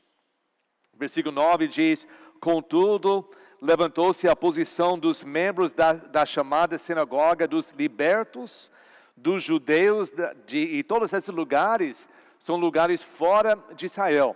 Versículo 0.93 1.33
9 1.33 1.69
diz: 1.69 2.05
Contudo, 2.41 3.25
levantou-se 3.61 4.27
a 4.27 4.35
posição 4.35 4.99
dos 4.99 5.23
membros 5.23 5.73
da, 5.73 5.93
da 5.93 6.25
chamada 6.25 6.77
sinagoga 6.77 7.47
dos 7.47 7.69
libertos, 7.69 8.69
dos 9.15 9.41
judeus, 9.41 10.11
de, 10.45 10.57
e 10.57 10.83
todos 10.83 11.13
esses 11.13 11.29
lugares 11.29 12.09
são 12.37 12.57
lugares 12.57 13.01
fora 13.01 13.57
de 13.73 13.85
Israel. 13.85 14.35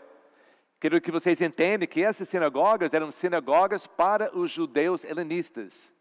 Quero 0.79 1.01
que 1.01 1.11
vocês 1.11 1.41
entendam 1.41 1.85
que 1.85 2.01
essas 2.01 2.29
sinagogas 2.29 2.93
eram 2.93 3.11
sinagogas 3.11 3.85
para 3.85 4.33
os 4.37 4.51
judeus 4.51 5.03
helenistas. 5.03 5.91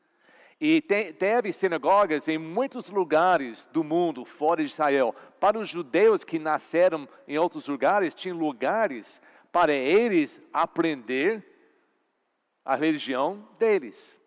E 0.61 0.81
te, 0.81 1.13
teve 1.13 1.53
sinagogas 1.53 2.29
em 2.29 2.39
muitos 2.39 2.89
lugares 2.89 3.67
do 3.67 3.85
mundo, 3.85 4.25
fora 4.25 4.63
de 4.63 4.71
Israel. 4.71 5.15
Para 5.39 5.59
os 5.59 5.69
judeus 5.69 6.25
que 6.25 6.39
nasceram 6.39 7.07
em 7.29 7.37
outros 7.37 7.69
lugares, 7.69 8.15
tinham 8.15 8.39
lugares 8.39 9.21
para 9.53 9.73
eles 9.73 10.41
aprender 10.53 11.45
a 12.65 12.75
religião 12.75 13.47
deles, 13.59 14.19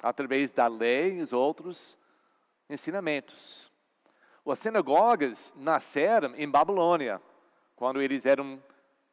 através 0.00 0.50
da 0.50 0.66
lei 0.66 1.18
e 1.18 1.22
os 1.22 1.32
outros 1.32 1.96
ensinamentos. 2.68 3.72
As 4.44 4.58
sinagogas 4.58 5.54
nasceram 5.56 6.34
em 6.36 6.48
Babilônia, 6.48 7.20
quando 7.74 8.00
eles 8.00 8.26
eram 8.26 8.62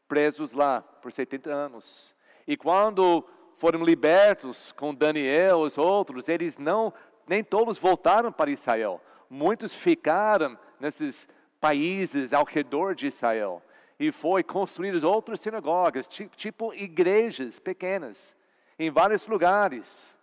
presos 0.07 0.51
lá 0.51 0.81
por 0.81 1.11
70 1.11 1.51
anos. 1.51 2.15
E 2.45 2.55
quando 2.57 3.27
foram 3.55 3.83
libertos 3.83 4.71
com 4.71 4.93
Daniel, 4.93 5.59
os 5.59 5.77
outros, 5.77 6.27
eles 6.27 6.57
não, 6.57 6.93
nem 7.27 7.43
todos 7.43 7.77
voltaram 7.77 8.31
para 8.31 8.51
Israel. 8.51 9.01
Muitos 9.29 9.73
ficaram 9.73 10.57
nesses 10.79 11.27
países 11.59 12.33
ao 12.33 12.43
redor 12.43 12.93
de 12.93 13.07
Israel. 13.07 13.63
E 13.99 14.11
foi 14.11 14.43
construídas 14.43 15.03
outras 15.03 15.39
sinagogas, 15.39 16.07
tipo, 16.07 16.35
tipo 16.35 16.73
igrejas 16.73 17.59
pequenas, 17.59 18.35
em 18.77 18.91
vários 18.91 19.27
lugares. 19.27 20.13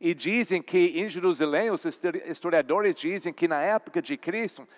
E 0.00 0.12
dizem 0.12 0.60
que 0.60 1.00
em 1.00 1.08
Jerusalém, 1.08 1.70
os 1.70 1.84
historiadores 2.26 2.94
dizem 2.94 3.32
que 3.32 3.48
na 3.48 3.62
época 3.62 4.02
de 4.02 4.16
Cristo, 4.16 4.68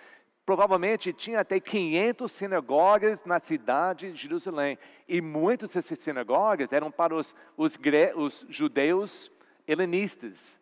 provavelmente 0.47 1.11
tinha 1.11 1.41
até 1.41 1.59
500 1.59 2.31
sinagogas 2.31 3.21
na 3.25 3.37
cidade 3.37 4.13
de 4.13 4.21
Jerusalém. 4.21 4.79
E 5.05 5.19
muitas 5.19 5.73
dessas 5.73 5.99
sinagogas 5.99 6.71
eram 6.71 6.89
para 6.89 7.13
os, 7.13 7.35
os, 7.57 7.77
os 8.15 8.45
judeus 8.47 9.29
helenistas 9.67 10.57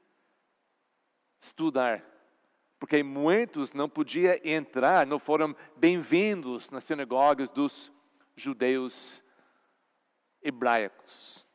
estudar. 1.40 2.04
Porque 2.80 3.04
muitos 3.04 3.74
não 3.74 3.88
podiam 3.88 4.36
entrar, 4.44 5.06
não 5.06 5.20
foram 5.20 5.56
bem-vindos 5.78 6.72
nas 6.72 6.84
sinagogas 6.84 7.52
dos 7.52 7.92
judeus 8.36 9.22
hebraicos. 10.42 11.46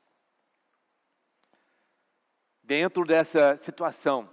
Dentro 2.63 3.05
dessa 3.05 3.57
situação, 3.57 4.31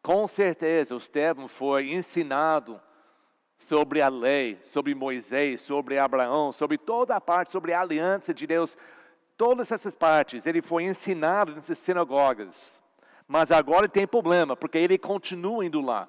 com 0.00 0.28
certeza 0.28 0.94
o 0.94 0.98
Estevão 0.98 1.48
foi 1.48 1.92
ensinado 1.92 2.80
sobre 3.64 4.02
a 4.02 4.08
lei, 4.10 4.58
sobre 4.62 4.94
Moisés, 4.94 5.62
sobre 5.62 5.98
Abraão, 5.98 6.52
sobre 6.52 6.76
toda 6.76 7.16
a 7.16 7.20
parte, 7.20 7.50
sobre 7.50 7.72
a 7.72 7.80
aliança 7.80 8.34
de 8.34 8.46
Deus, 8.46 8.76
todas 9.38 9.72
essas 9.72 9.94
partes, 9.94 10.44
ele 10.44 10.60
foi 10.60 10.84
ensinado 10.84 11.54
nessas 11.54 11.78
sinagogas. 11.78 12.78
Mas 13.26 13.50
agora 13.50 13.88
tem 13.88 14.06
problema, 14.06 14.54
porque 14.54 14.76
ele 14.76 14.98
continua 14.98 15.64
indo 15.64 15.80
lá, 15.80 16.06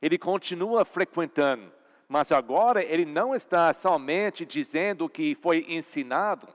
ele 0.00 0.16
continua 0.16 0.84
frequentando, 0.84 1.72
mas 2.08 2.30
agora 2.30 2.84
ele 2.84 3.04
não 3.04 3.34
está 3.34 3.74
somente 3.74 4.46
dizendo 4.46 5.08
que 5.08 5.34
foi 5.34 5.66
ensinado, 5.68 6.46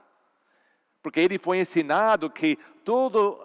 porque 1.02 1.20
ele 1.20 1.38
foi 1.38 1.58
ensinado 1.58 2.30
que 2.30 2.58
tudo 2.86 3.38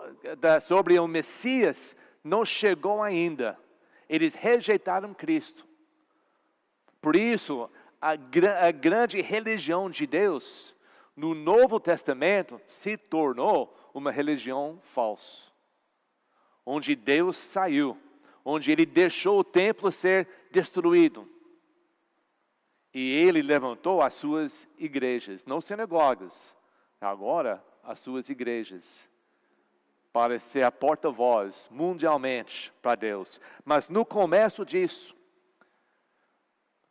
sobre 0.62 0.98
o 0.98 1.06
Messias 1.06 1.98
não 2.24 2.46
chegou 2.46 3.04
ainda. 3.04 3.60
Eles 4.08 4.36
rejeitaram 4.36 5.14
Cristo. 5.14 5.73
Por 7.04 7.18
isso, 7.18 7.70
a, 8.02 8.12
a 8.12 8.72
grande 8.72 9.20
religião 9.20 9.90
de 9.90 10.08
Deus, 10.08 10.74
no 11.14 11.36
Novo 11.36 11.78
Testamento, 11.82 12.62
se 12.66 12.96
tornou 12.96 13.78
uma 13.94 14.10
religião 14.10 14.80
falsa. 14.84 15.52
Onde 16.66 16.96
Deus 16.96 17.36
saiu, 17.36 17.98
onde 18.46 18.72
ele 18.72 18.86
deixou 18.86 19.40
o 19.40 19.44
templo 19.44 19.92
ser 19.92 20.30
destruído. 20.50 21.28
E 22.94 23.12
ele 23.12 23.42
levantou 23.42 24.02
as 24.02 24.14
suas 24.14 24.66
igrejas, 24.78 25.46
não 25.46 25.60
sinagogas, 25.60 26.56
agora 27.02 27.62
as 27.84 28.00
suas 28.00 28.30
igrejas, 28.30 29.10
para 30.14 30.40
ser 30.40 30.64
a 30.64 30.72
porta-voz 30.72 31.68
mundialmente 31.70 32.72
para 32.82 32.96
Deus. 32.96 33.42
Mas 33.66 33.90
no 33.90 34.06
começo 34.06 34.64
disso, 34.64 35.14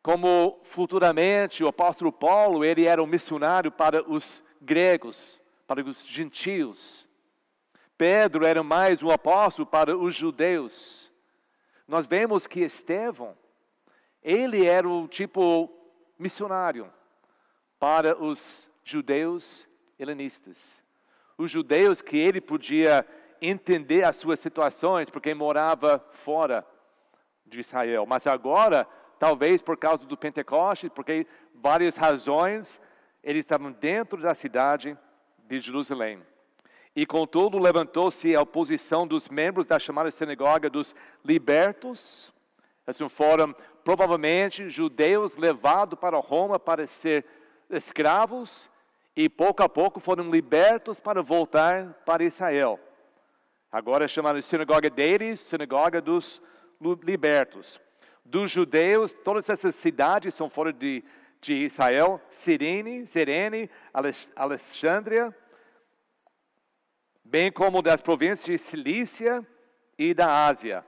como 0.02 0.58
futuramente 0.64 1.62
o 1.62 1.68
apóstolo 1.68 2.10
Paulo, 2.10 2.64
ele 2.64 2.86
era 2.86 3.02
um 3.02 3.06
missionário 3.06 3.70
para 3.70 4.02
os 4.10 4.42
gregos, 4.60 5.40
para 5.66 5.80
os 5.82 6.04
gentios. 6.04 7.08
Pedro 7.96 8.44
era 8.44 8.64
mais 8.64 9.00
um 9.00 9.10
apóstolo 9.10 9.64
para 9.64 9.96
os 9.96 10.14
judeus. 10.14 11.12
Nós 11.86 12.06
vemos 12.06 12.48
que 12.48 12.60
Estevão, 12.60 13.36
ele 14.20 14.66
era 14.66 14.88
o 14.88 15.06
tipo 15.06 15.70
missionário 16.18 16.92
para 17.78 18.20
os 18.20 18.68
judeus 18.82 19.68
helenistas. 19.98 20.82
Os 21.38 21.50
judeus 21.50 22.00
que 22.00 22.16
ele 22.16 22.40
podia 22.40 23.06
entender 23.40 24.04
as 24.04 24.16
suas 24.16 24.40
situações, 24.40 25.10
porque 25.10 25.32
morava 25.32 26.04
fora 26.10 26.66
de 27.46 27.60
Israel. 27.60 28.04
Mas 28.06 28.26
agora 28.26 28.88
talvez 29.22 29.62
por 29.62 29.76
causa 29.76 30.04
do 30.04 30.16
Pentecostes, 30.16 30.90
porque 30.92 31.28
várias 31.54 31.94
razões, 31.94 32.80
eles 33.22 33.44
estavam 33.44 33.70
dentro 33.70 34.20
da 34.20 34.34
cidade 34.34 34.98
de 35.46 35.60
Jerusalém. 35.60 36.20
E 36.96 37.06
contudo 37.06 37.56
levantou-se 37.56 38.34
a 38.34 38.40
oposição 38.40 39.06
dos 39.06 39.28
membros 39.28 39.64
da 39.64 39.78
chamada 39.78 40.10
sinagoga 40.10 40.68
dos 40.68 40.92
libertos. 41.24 42.32
Assim 42.84 43.08
foram 43.08 43.54
provavelmente 43.84 44.68
judeus 44.68 45.36
levados 45.36 45.96
para 45.96 46.18
Roma 46.18 46.58
para 46.58 46.84
ser 46.88 47.24
escravos 47.70 48.68
e 49.14 49.28
pouco 49.28 49.62
a 49.62 49.68
pouco 49.68 50.00
foram 50.00 50.32
libertos 50.32 50.98
para 50.98 51.22
voltar 51.22 51.94
para 52.04 52.24
Israel. 52.24 52.76
Agora 53.70 54.04
é 54.04 54.08
chamada 54.08 54.42
sinagoga 54.42 54.90
deles, 54.90 55.38
sinagoga 55.38 56.00
dos 56.00 56.42
libertos 57.04 57.80
dos 58.24 58.50
judeus, 58.50 59.12
todas 59.12 59.48
essas 59.48 59.74
cidades 59.74 60.34
são 60.34 60.48
fora 60.48 60.72
de, 60.72 61.04
de 61.40 61.54
Israel, 61.54 62.20
Sirene, 62.30 63.06
Sirene, 63.06 63.70
Alexandria, 64.36 65.36
bem 67.24 67.50
como 67.50 67.82
das 67.82 68.00
províncias 68.00 68.44
de 68.44 68.58
Cilícia 68.58 69.46
e 69.98 70.14
da 70.14 70.46
Ásia. 70.46 70.84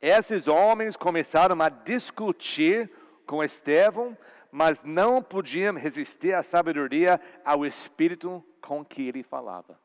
Esses 0.00 0.48
homens 0.48 0.96
começaram 0.96 1.60
a 1.60 1.68
discutir 1.68 2.90
com 3.26 3.44
Estevão, 3.44 4.16
mas 4.50 4.82
não 4.82 5.22
podiam 5.22 5.74
resistir 5.74 6.34
à 6.34 6.42
sabedoria, 6.42 7.20
ao 7.44 7.64
espírito 7.64 8.44
com 8.60 8.84
que 8.84 9.06
ele 9.06 9.22
falava. 9.22 9.78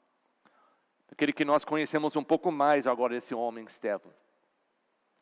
Aquele 1.11 1.31
que 1.31 1.45
nós 1.45 1.63
conhecemos 1.63 2.15
um 2.15 2.23
pouco 2.23 2.51
mais 2.51 2.87
agora, 2.87 3.15
esse 3.15 3.35
homem 3.35 3.65
Estevão. 3.65 4.13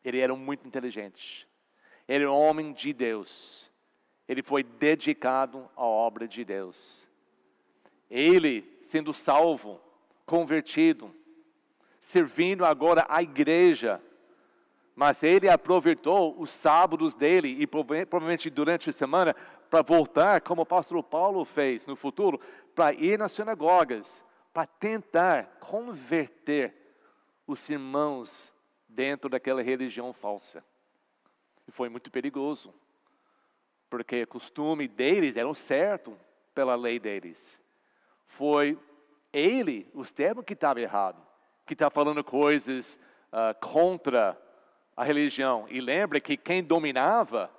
Ele 0.03 0.19
era 0.19 0.35
muito 0.35 0.67
inteligente. 0.67 1.47
Ele 2.07 2.23
é 2.23 2.29
um 2.29 2.33
homem 2.33 2.73
de 2.73 2.93
Deus. 2.93 3.71
Ele 4.27 4.41
foi 4.41 4.63
dedicado 4.63 5.69
à 5.75 5.83
obra 5.83 6.27
de 6.27 6.43
Deus. 6.43 7.07
Ele, 8.09 8.77
sendo 8.81 9.13
salvo, 9.13 9.81
convertido, 10.25 11.13
servindo 11.99 12.65
agora 12.65 13.05
a 13.09 13.21
igreja, 13.21 14.01
mas 14.95 15.23
ele 15.23 15.49
aproveitou 15.49 16.39
os 16.39 16.51
sábados 16.51 17.15
dele 17.15 17.55
e 17.59 17.65
provavelmente 17.65 18.49
durante 18.49 18.89
a 18.89 18.93
semana 18.93 19.35
para 19.69 19.81
voltar, 19.81 20.41
como 20.41 20.61
o 20.61 20.63
apóstolo 20.63 21.01
Paulo 21.01 21.43
fez 21.43 21.87
no 21.87 21.95
futuro, 21.95 22.39
para 22.75 22.93
ir 22.93 23.17
nas 23.17 23.31
sinagogas, 23.31 24.23
para 24.53 24.67
tentar 24.67 25.57
converter 25.59 26.75
os 27.47 27.67
irmãos 27.69 28.53
dentro 28.87 29.29
daquela 29.29 29.63
religião 29.63 30.13
falsa. 30.13 30.63
E 31.67 31.71
foi 31.71 31.89
muito 31.89 32.11
perigoso, 32.11 32.73
porque 33.89 34.23
o 34.23 34.27
costume 34.27 34.87
deles 34.87 35.35
era 35.35 35.53
certo 35.53 36.17
pela 36.53 36.75
lei 36.75 36.99
deles. 36.99 37.61
Foi 38.25 38.77
ele, 39.31 39.89
o 39.93 40.01
Estevão, 40.01 40.43
que 40.43 40.53
estava 40.53 40.81
errado, 40.81 41.25
que 41.65 41.73
está 41.73 41.89
falando 41.89 42.23
coisas 42.23 42.99
uh, 43.31 43.59
contra 43.59 44.39
a 44.95 45.03
religião. 45.03 45.65
E 45.69 45.79
lembra 45.79 46.19
que 46.19 46.37
quem 46.37 46.63
dominava, 46.63 47.49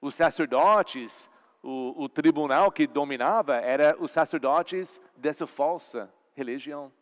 os 0.00 0.14
sacerdotes, 0.14 1.30
o, 1.62 2.04
o 2.04 2.08
tribunal 2.08 2.70
que 2.70 2.86
dominava, 2.86 3.56
era 3.56 3.96
os 3.98 4.10
sacerdotes 4.10 5.00
dessa 5.16 5.46
falsa 5.46 6.12
religião. 6.34 6.92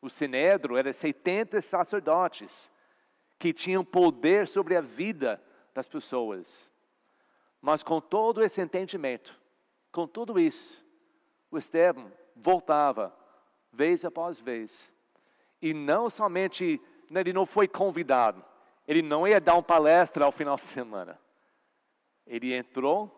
O 0.00 0.10
Sinedro 0.10 0.76
era 0.76 0.92
70 0.92 1.62
sacerdotes 1.62 2.70
que 3.42 3.52
tinham 3.52 3.84
poder 3.84 4.46
sobre 4.46 4.76
a 4.76 4.80
vida 4.80 5.42
das 5.74 5.88
pessoas. 5.88 6.70
Mas 7.60 7.82
com 7.82 8.00
todo 8.00 8.40
esse 8.40 8.60
entendimento, 8.60 9.36
com 9.90 10.06
tudo 10.06 10.38
isso, 10.38 10.80
o 11.50 11.58
Estevão 11.58 12.12
voltava 12.36 13.12
vez 13.72 14.04
após 14.04 14.38
vez. 14.38 14.92
E 15.60 15.74
não 15.74 16.08
somente, 16.08 16.80
né, 17.10 17.18
ele 17.18 17.32
não 17.32 17.44
foi 17.44 17.66
convidado, 17.66 18.44
ele 18.86 19.02
não 19.02 19.26
ia 19.26 19.40
dar 19.40 19.54
uma 19.54 19.62
palestra 19.64 20.24
ao 20.24 20.30
final 20.30 20.54
de 20.54 20.62
semana. 20.62 21.18
Ele 22.24 22.54
entrou, 22.54 23.10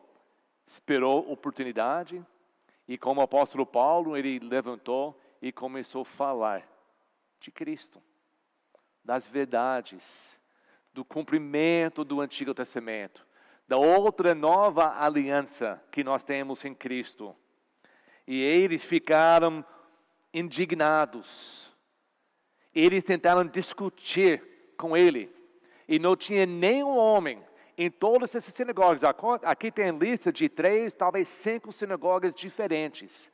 esperou 0.65 1.31
oportunidade, 1.31 2.25
e 2.89 2.97
como 2.97 3.21
o 3.21 3.25
apóstolo 3.25 3.67
Paulo, 3.67 4.17
ele 4.17 4.39
levantou 4.39 5.21
e 5.43 5.53
começou 5.53 6.01
a 6.01 6.07
falar 6.07 6.67
de 7.39 7.51
Cristo 7.51 8.03
das 9.05 9.27
verdades, 9.27 10.41
do 10.93 11.05
cumprimento 11.05 12.05
do 12.05 12.21
Antigo 12.21 12.55
Testamento, 12.55 13.27
da 13.67 13.77
outra 13.77 14.35
nova 14.35 15.03
aliança 15.03 15.83
que 15.91 16.05
nós 16.05 16.23
temos 16.23 16.65
em 16.65 16.75
Cristo. 16.75 17.35
E 18.27 18.41
eles 18.41 18.83
ficaram 18.83 19.65
indignados. 20.33 21.71
Eles 22.75 23.05
tentaram 23.05 23.45
discutir 23.47 24.43
com 24.77 24.97
ele. 24.97 25.33
E 25.87 25.99
não 25.99 26.17
tinha 26.17 26.47
nenhum 26.47 26.97
homem 26.97 27.45
em 27.77 27.91
todas 27.91 28.35
essas 28.35 28.55
sinagogas. 28.55 29.03
Aqui 29.43 29.71
tem 29.71 29.97
lista 29.97 30.33
de 30.33 30.49
três, 30.49 30.95
talvez 30.95 31.29
cinco 31.29 31.73
sinagogas 31.73 32.35
diferentes. 32.35 33.31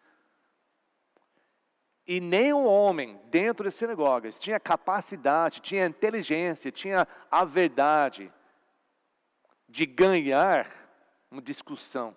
E 2.10 2.18
nenhum 2.18 2.66
homem 2.66 3.20
dentro 3.26 3.62
das 3.62 3.76
sinagogas 3.76 4.36
tinha 4.36 4.58
capacidade, 4.58 5.60
tinha 5.60 5.86
inteligência, 5.86 6.72
tinha 6.72 7.06
a 7.30 7.44
verdade 7.44 8.32
de 9.68 9.86
ganhar 9.86 10.68
uma 11.30 11.40
discussão 11.40 12.16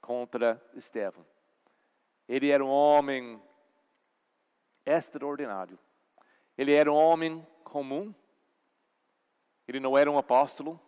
contra 0.00 0.58
Estevão. 0.72 1.26
Ele 2.26 2.48
era 2.48 2.64
um 2.64 2.70
homem 2.70 3.38
extraordinário. 4.86 5.78
Ele 6.56 6.74
era 6.74 6.90
um 6.90 6.96
homem 6.96 7.46
comum. 7.64 8.14
Ele 9.68 9.78
não 9.78 9.98
era 9.98 10.10
um 10.10 10.16
apóstolo. 10.16 10.80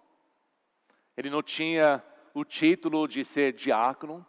Ele 1.14 1.28
não 1.28 1.42
tinha 1.42 2.02
o 2.32 2.42
título 2.42 3.06
de 3.06 3.22
ser 3.22 3.52
diácono. 3.52 4.24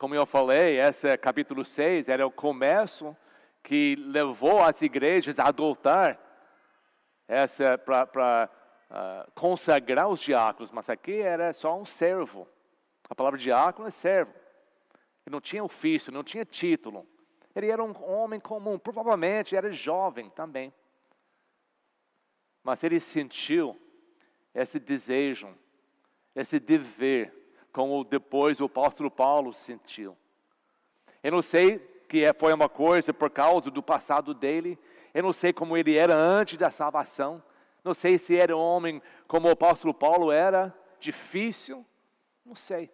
Como 0.00 0.14
eu 0.14 0.24
falei, 0.24 0.80
esse 0.80 1.14
capítulo 1.18 1.62
6 1.62 2.08
era 2.08 2.26
o 2.26 2.30
começo 2.30 3.14
que 3.62 3.96
levou 3.96 4.62
as 4.62 4.80
igrejas 4.80 5.38
a 5.38 5.48
adotar 5.48 6.18
essa 7.28 7.76
para 7.76 8.48
uh, 8.90 9.30
consagrar 9.32 10.08
os 10.08 10.18
diáconos, 10.20 10.70
mas 10.70 10.88
aqui 10.88 11.20
era 11.20 11.52
só 11.52 11.78
um 11.78 11.84
servo. 11.84 12.48
A 13.10 13.14
palavra 13.14 13.38
diácono 13.38 13.88
é 13.88 13.90
servo. 13.90 14.32
Ele 15.26 15.34
não 15.34 15.38
tinha 15.38 15.62
ofício, 15.62 16.10
não 16.10 16.24
tinha 16.24 16.46
título. 16.46 17.06
Ele 17.54 17.68
era 17.68 17.84
um 17.84 17.92
homem 18.10 18.40
comum, 18.40 18.78
provavelmente 18.78 19.54
era 19.54 19.70
jovem 19.70 20.30
também. 20.30 20.72
Mas 22.64 22.82
ele 22.82 23.00
sentiu 23.00 23.78
esse 24.54 24.78
desejo, 24.78 25.54
esse 26.34 26.58
dever 26.58 27.39
como 27.72 28.04
depois 28.04 28.60
o 28.60 28.64
apóstolo 28.64 29.10
Paulo 29.10 29.52
sentiu. 29.52 30.16
Eu 31.22 31.32
não 31.32 31.42
sei 31.42 31.78
que 32.08 32.24
é, 32.24 32.32
foi 32.32 32.52
uma 32.52 32.68
coisa 32.68 33.12
por 33.12 33.30
causa 33.30 33.70
do 33.70 33.82
passado 33.82 34.34
dele, 34.34 34.78
eu 35.14 35.22
não 35.22 35.32
sei 35.32 35.52
como 35.52 35.76
ele 35.76 35.96
era 35.96 36.14
antes 36.14 36.58
da 36.58 36.70
salvação, 36.70 37.42
não 37.84 37.94
sei 37.94 38.18
se 38.18 38.36
era 38.36 38.56
um 38.56 38.60
homem 38.60 39.00
como 39.26 39.48
o 39.48 39.52
apóstolo 39.52 39.94
Paulo 39.94 40.30
era, 40.30 40.74
difícil, 40.98 41.84
Não 42.44 42.54
sei. 42.54 42.90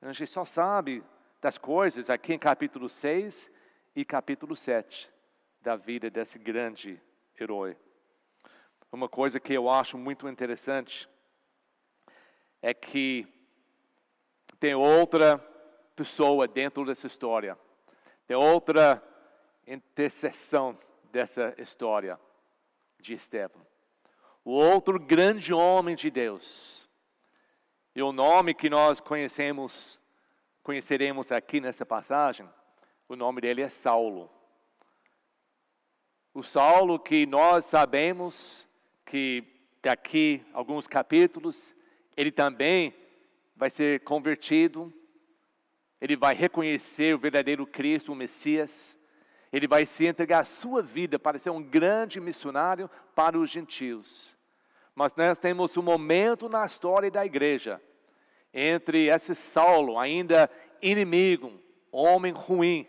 A 0.00 0.12
gente 0.12 0.30
só 0.30 0.44
sabe 0.44 1.02
das 1.40 1.58
coisas 1.58 2.08
aqui 2.08 2.32
em 2.32 2.38
capítulo 2.38 2.88
6 2.88 3.50
e 3.94 4.04
capítulo 4.04 4.56
7 4.56 5.10
da 5.60 5.76
vida 5.76 6.08
desse 6.08 6.38
grande 6.38 7.00
herói. 7.38 7.76
Uma 8.92 9.08
coisa 9.08 9.38
que 9.38 9.52
eu 9.52 9.68
acho 9.68 9.98
muito 9.98 10.28
interessante 10.28 11.08
é 12.62 12.72
que 12.72 13.26
tem 14.60 14.74
outra 14.74 15.38
pessoa 15.96 16.46
dentro 16.46 16.84
dessa 16.84 17.06
história, 17.06 17.58
tem 18.26 18.36
outra 18.36 19.02
interseção 19.66 20.78
dessa 21.10 21.54
história 21.56 22.20
de 23.00 23.14
Estevão. 23.14 23.66
O 24.44 24.52
outro 24.52 25.00
grande 25.00 25.52
homem 25.52 25.96
de 25.96 26.10
Deus. 26.10 26.88
E 27.94 28.02
o 28.02 28.12
nome 28.12 28.54
que 28.54 28.70
nós 28.70 29.00
conhecemos, 29.00 29.98
conheceremos 30.62 31.32
aqui 31.32 31.60
nessa 31.60 31.84
passagem, 31.84 32.48
o 33.08 33.16
nome 33.16 33.40
dele 33.40 33.62
é 33.62 33.68
Saulo. 33.68 34.30
O 36.32 36.42
Saulo 36.42 36.98
que 36.98 37.26
nós 37.26 37.64
sabemos 37.64 38.68
que 39.04 39.42
daqui 39.82 40.44
alguns 40.52 40.86
capítulos 40.86 41.74
ele 42.16 42.30
também 42.30 42.94
vai 43.60 43.68
ser 43.68 44.00
convertido, 44.00 44.90
ele 46.00 46.16
vai 46.16 46.34
reconhecer 46.34 47.14
o 47.14 47.18
verdadeiro 47.18 47.66
Cristo, 47.66 48.10
o 48.10 48.16
Messias, 48.16 48.98
ele 49.52 49.68
vai 49.68 49.84
se 49.84 50.06
entregar 50.06 50.40
a 50.40 50.44
sua 50.46 50.80
vida 50.80 51.18
para 51.18 51.38
ser 51.38 51.50
um 51.50 51.62
grande 51.62 52.18
missionário 52.20 52.88
para 53.14 53.38
os 53.38 53.50
gentios. 53.50 54.34
Mas 54.94 55.14
nós 55.14 55.38
temos 55.38 55.76
um 55.76 55.82
momento 55.82 56.48
na 56.48 56.64
história 56.64 57.10
da 57.10 57.26
igreja 57.26 57.82
entre 58.52 59.08
esse 59.08 59.34
Saulo, 59.34 59.98
ainda 59.98 60.50
inimigo, 60.80 61.52
homem 61.92 62.32
ruim, 62.32 62.88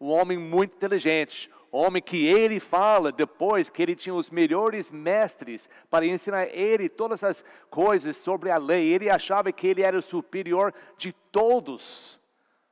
um 0.00 0.08
homem 0.08 0.38
muito 0.38 0.76
inteligente, 0.76 1.50
homem 1.72 2.02
que 2.02 2.26
ele 2.26 2.60
fala 2.60 3.10
depois 3.10 3.70
que 3.70 3.82
ele 3.82 3.96
tinha 3.96 4.14
os 4.14 4.30
melhores 4.30 4.90
mestres 4.90 5.70
para 5.88 6.04
ensinar 6.04 6.46
ele 6.54 6.86
todas 6.88 7.24
as 7.24 7.42
coisas 7.70 8.18
sobre 8.18 8.50
a 8.50 8.58
lei. 8.58 8.92
Ele 8.92 9.08
achava 9.08 9.50
que 9.50 9.66
ele 9.66 9.82
era 9.82 9.96
o 9.96 10.02
superior 10.02 10.74
de 10.98 11.12
todos. 11.32 12.20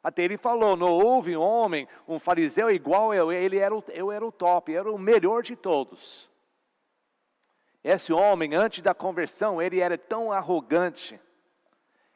Até 0.05 0.23
ele 0.23 0.37
falou: 0.37 0.77
não 0.77 0.93
houve 0.93 1.35
um 1.35 1.41
homem, 1.41 1.89
um 2.07 2.19
fariseu 2.19 2.71
igual 2.71 3.15
eu, 3.15 3.33
ele 3.33 3.59
era 3.59 3.75
o, 3.75 3.83
eu 3.89 4.13
era 4.13 4.25
o 4.25 4.31
top, 4.31 4.75
era 4.75 4.93
o 4.93 4.99
melhor 4.99 5.43
de 5.43 5.57
todos. 5.57 6.31
Esse 7.83 8.13
homem, 8.13 8.55
antes 8.55 8.83
da 8.83 8.93
conversão, 8.93 9.63
ele 9.63 9.81
era 9.81 9.97
tão 9.97 10.31
arrogante 10.31 11.19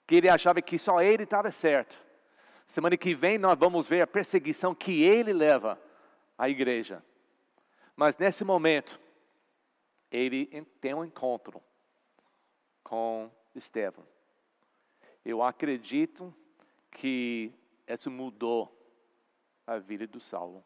que 0.06 0.16
ele 0.16 0.28
achava 0.28 0.60
que 0.60 0.78
só 0.78 1.00
ele 1.00 1.22
estava 1.22 1.50
certo. 1.50 1.98
Semana 2.66 2.96
que 2.98 3.14
vem 3.14 3.38
nós 3.38 3.58
vamos 3.58 3.88
ver 3.88 4.02
a 4.02 4.06
perseguição 4.06 4.74
que 4.74 5.02
ele 5.02 5.32
leva 5.32 5.78
à 6.36 6.48
igreja. 6.48 7.02
Mas 7.96 8.16
nesse 8.16 8.44
momento, 8.44 9.00
ele 10.10 10.46
tem 10.80 10.94
um 10.94 11.04
encontro 11.04 11.62
com 12.82 13.30
Estevão. 13.54 14.06
Eu 15.24 15.42
acredito 15.42 16.34
que 16.90 17.52
essa 17.86 18.10
mudou 18.10 18.70
a 19.66 19.78
vida 19.78 20.06
do 20.06 20.20
Saulo. 20.20 20.64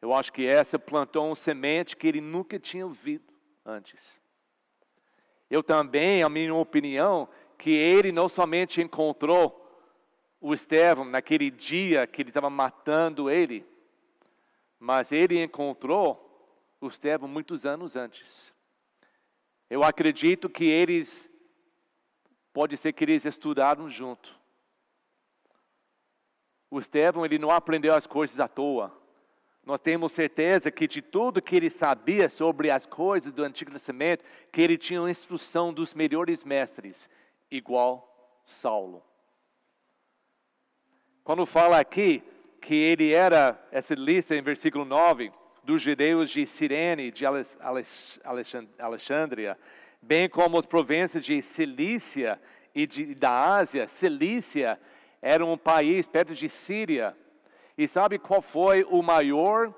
Eu 0.00 0.12
acho 0.12 0.32
que 0.32 0.46
essa 0.46 0.78
plantou 0.78 1.26
uma 1.26 1.34
semente 1.34 1.96
que 1.96 2.06
ele 2.06 2.20
nunca 2.20 2.58
tinha 2.58 2.86
ouvido 2.86 3.32
antes. 3.64 4.20
Eu 5.50 5.62
também, 5.62 6.22
a 6.22 6.28
minha 6.28 6.54
opinião, 6.54 7.28
que 7.58 7.70
ele 7.70 8.12
não 8.12 8.28
somente 8.28 8.80
encontrou 8.80 9.60
o 10.40 10.52
Estevão 10.52 11.04
naquele 11.04 11.50
dia 11.50 12.06
que 12.06 12.20
ele 12.22 12.30
estava 12.30 12.50
matando 12.50 13.30
ele, 13.30 13.66
mas 14.84 15.10
ele 15.10 15.42
encontrou 15.42 16.20
o 16.78 16.88
Estevão 16.88 17.26
muitos 17.26 17.64
anos 17.64 17.96
antes. 17.96 18.52
Eu 19.70 19.82
acredito 19.82 20.46
que 20.46 20.66
eles, 20.66 21.30
pode 22.52 22.76
ser 22.76 22.92
que 22.92 23.02
eles 23.02 23.24
estudaram 23.24 23.88
junto. 23.88 24.38
O 26.70 26.78
Estevão, 26.78 27.24
ele 27.24 27.38
não 27.38 27.50
aprendeu 27.50 27.94
as 27.94 28.06
coisas 28.06 28.38
à 28.38 28.46
toa. 28.46 28.94
Nós 29.64 29.80
temos 29.80 30.12
certeza 30.12 30.70
que 30.70 30.86
de 30.86 31.00
tudo 31.00 31.40
que 31.40 31.56
ele 31.56 31.70
sabia 31.70 32.28
sobre 32.28 32.70
as 32.70 32.84
coisas 32.84 33.32
do 33.32 33.42
Antigo 33.42 33.70
Testamento, 33.70 34.22
que 34.52 34.60
ele 34.60 34.76
tinha 34.76 35.00
uma 35.00 35.10
instrução 35.10 35.72
dos 35.72 35.94
melhores 35.94 36.44
mestres, 36.44 37.08
igual 37.50 38.42
Saulo. 38.44 39.02
Quando 41.22 41.46
fala 41.46 41.80
aqui 41.80 42.22
que 42.64 42.74
ele 42.74 43.12
era, 43.12 43.62
essa 43.70 43.94
lista 43.94 44.34
em 44.34 44.40
versículo 44.40 44.86
9, 44.86 45.30
dos 45.62 45.82
judeus 45.82 46.30
de 46.30 46.46
Sirene, 46.46 47.10
de 47.10 47.24
Alexandria, 48.78 49.58
bem 50.00 50.30
como 50.30 50.56
as 50.56 50.64
províncias 50.64 51.26
de 51.26 51.42
Cilícia 51.42 52.40
e 52.74 52.86
de, 52.86 53.14
da 53.14 53.56
Ásia, 53.56 53.86
Cilícia 53.86 54.80
era 55.20 55.44
um 55.44 55.58
país 55.58 56.06
perto 56.06 56.32
de 56.32 56.48
Síria. 56.48 57.14
E 57.76 57.86
sabe 57.86 58.18
qual 58.18 58.40
foi 58.40 58.82
o 58.84 59.02
maior 59.02 59.74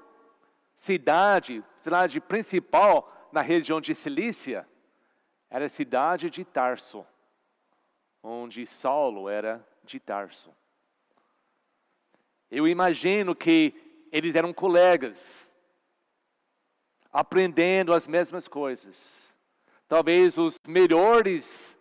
cidade, 0.72 1.64
cidade 1.76 2.20
principal 2.20 3.28
na 3.32 3.42
região 3.42 3.80
de 3.80 3.96
Cilícia? 3.96 4.64
Era 5.50 5.64
a 5.64 5.68
cidade 5.68 6.30
de 6.30 6.44
Tarso, 6.44 7.04
onde 8.22 8.64
Saulo 8.64 9.28
era 9.28 9.66
de 9.82 9.98
Tarso. 9.98 10.54
Eu 12.50 12.66
imagino 12.66 13.34
que 13.34 13.74
eles 14.12 14.34
eram 14.34 14.52
colegas, 14.52 15.48
aprendendo 17.12 17.92
as 17.92 18.06
mesmas 18.06 18.46
coisas. 18.46 19.34
Talvez 19.88 20.38
os 20.38 20.60
melhores 20.66 21.76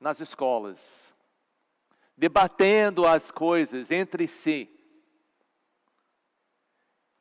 nas 0.00 0.20
escolas 0.20 1.16
debatendo 2.16 3.06
as 3.06 3.30
coisas 3.30 3.90
entre 3.90 4.26
si. 4.26 4.70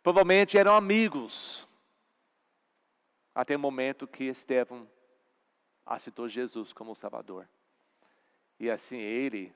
Provavelmente 0.01 0.57
eram 0.57 0.75
amigos, 0.75 1.67
até 3.33 3.55
o 3.55 3.59
momento 3.59 4.07
que 4.07 4.25
Estevão 4.25 4.87
aceitou 5.85 6.29
Jesus 6.29 6.71
como 6.71 6.95
Salvador. 6.95 7.49
E 8.59 8.69
assim 8.69 8.97
ele 8.97 9.53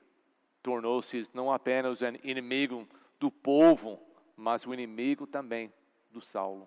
tornou-se 0.62 1.24
não 1.32 1.50
apenas 1.50 2.00
o 2.02 2.04
inimigo 2.22 2.86
do 3.20 3.30
povo, 3.30 4.00
mas 4.34 4.66
o 4.66 4.72
inimigo 4.72 5.26
também 5.26 5.70
do 6.10 6.22
Saulo. 6.22 6.66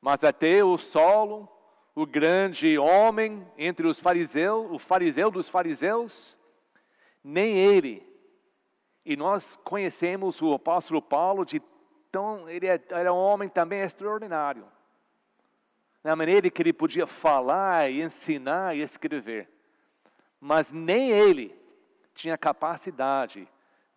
Mas 0.00 0.22
até 0.22 0.62
o 0.62 0.76
Saulo, 0.76 1.48
o 1.94 2.06
grande 2.06 2.78
homem 2.78 3.50
entre 3.56 3.86
os 3.86 3.98
fariseus, 3.98 4.70
o 4.70 4.78
fariseu 4.78 5.30
dos 5.30 5.48
fariseus, 5.48 6.36
nem 7.24 7.56
ele. 7.56 8.06
E 9.04 9.16
nós 9.16 9.56
conhecemos 9.56 10.40
o 10.42 10.52
apóstolo 10.52 11.00
Paulo 11.00 11.44
de 11.44 11.60
tão, 12.12 12.48
ele 12.48 12.66
é, 12.66 12.80
era 12.90 13.12
um 13.12 13.16
homem 13.16 13.48
também 13.48 13.80
extraordinário. 13.80 14.66
Na 16.04 16.14
maneira 16.14 16.50
que 16.50 16.62
ele 16.62 16.72
podia 16.72 17.06
falar, 17.06 17.90
ensinar 17.90 18.76
e 18.76 18.82
escrever. 18.82 19.48
Mas 20.38 20.70
nem 20.70 21.10
ele 21.10 21.58
tinha 22.14 22.36
capacidade 22.38 23.48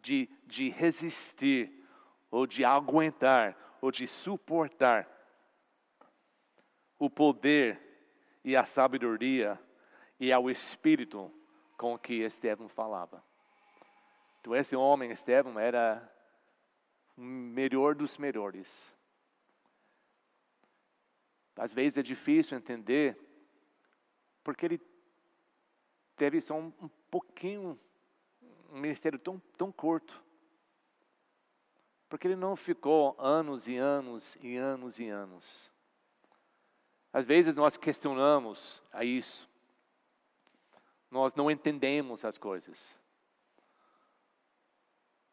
de, 0.01 0.29
de 0.45 0.69
resistir, 0.69 1.71
ou 2.29 2.47
de 2.47 2.63
aguentar, 2.63 3.57
ou 3.81 3.91
de 3.91 4.07
suportar 4.07 5.07
o 6.97 7.09
poder 7.09 7.79
e 8.43 8.55
a 8.55 8.63
sabedoria 8.63 9.59
e 10.19 10.31
ao 10.31 10.49
espírito 10.49 11.33
com 11.77 11.97
que 11.97 12.21
Estevão 12.21 12.69
falava. 12.69 13.23
Então, 14.39 14.55
esse 14.55 14.75
homem, 14.75 15.11
Estevão, 15.11 15.59
era 15.59 16.07
o 17.17 17.21
melhor 17.21 17.95
dos 17.95 18.17
melhores. 18.17 18.93
Às 21.55 21.73
vezes 21.73 21.97
é 21.97 22.03
difícil 22.03 22.57
entender, 22.57 23.17
porque 24.43 24.65
ele 24.65 24.81
teve 26.15 26.39
só 26.39 26.55
um, 26.55 26.73
um 26.81 26.87
pouquinho, 27.09 27.79
um 28.71 28.79
ministério 28.79 29.19
tão, 29.19 29.39
tão 29.57 29.71
curto. 29.71 30.23
Porque 32.09 32.27
ele 32.27 32.35
não 32.35 32.55
ficou 32.55 33.15
anos 33.19 33.67
e 33.67 33.77
anos 33.77 34.37
e 34.41 34.57
anos 34.57 34.99
e 34.99 35.07
anos. 35.07 35.71
Às 37.13 37.25
vezes 37.25 37.53
nós 37.53 37.77
questionamos 37.77 38.81
a 38.91 39.03
isso 39.03 39.51
nós 41.11 41.35
não 41.35 41.51
entendemos 41.51 42.23
as 42.23 42.37
coisas. 42.37 42.97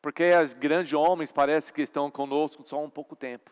Porque 0.02 0.24
os 0.34 0.52
grandes 0.52 0.92
homens 0.92 1.30
parece 1.30 1.72
que 1.72 1.82
estão 1.82 2.10
conosco 2.10 2.66
só 2.66 2.82
um 2.82 2.90
pouco 2.90 3.14
tempo. 3.14 3.50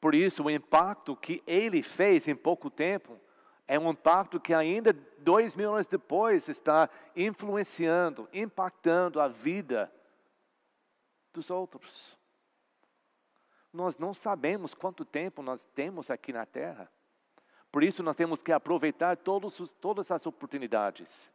Por 0.00 0.14
isso, 0.14 0.44
o 0.44 0.50
impacto 0.50 1.14
que 1.14 1.42
ele 1.46 1.82
fez 1.82 2.26
em 2.26 2.34
pouco 2.34 2.70
tempo 2.70 3.20
É 3.68 3.78
um 3.78 3.90
impacto 3.90 4.40
que 4.40 4.54
ainda 4.54 4.92
dois 5.18 5.54
mil 5.54 5.74
anos 5.74 5.86
depois 5.86 6.48
está 6.48 6.88
influenciando, 7.14 8.28
impactando 8.32 9.20
a 9.20 9.28
vida 9.28 9.92
dos 11.32 11.50
outros. 11.50 12.16
Nós 13.72 13.98
não 13.98 14.14
sabemos 14.14 14.72
quanto 14.72 15.04
tempo 15.04 15.42
nós 15.42 15.64
temos 15.64 16.10
aqui 16.10 16.32
na 16.32 16.46
Terra. 16.46 16.90
Por 17.70 17.82
isso 17.82 18.02
nós 18.02 18.16
temos 18.16 18.40
que 18.40 18.52
aproveitar 18.52 19.18
os, 19.26 19.72
todas 19.74 20.10
as 20.10 20.26
oportunidades. 20.26 21.30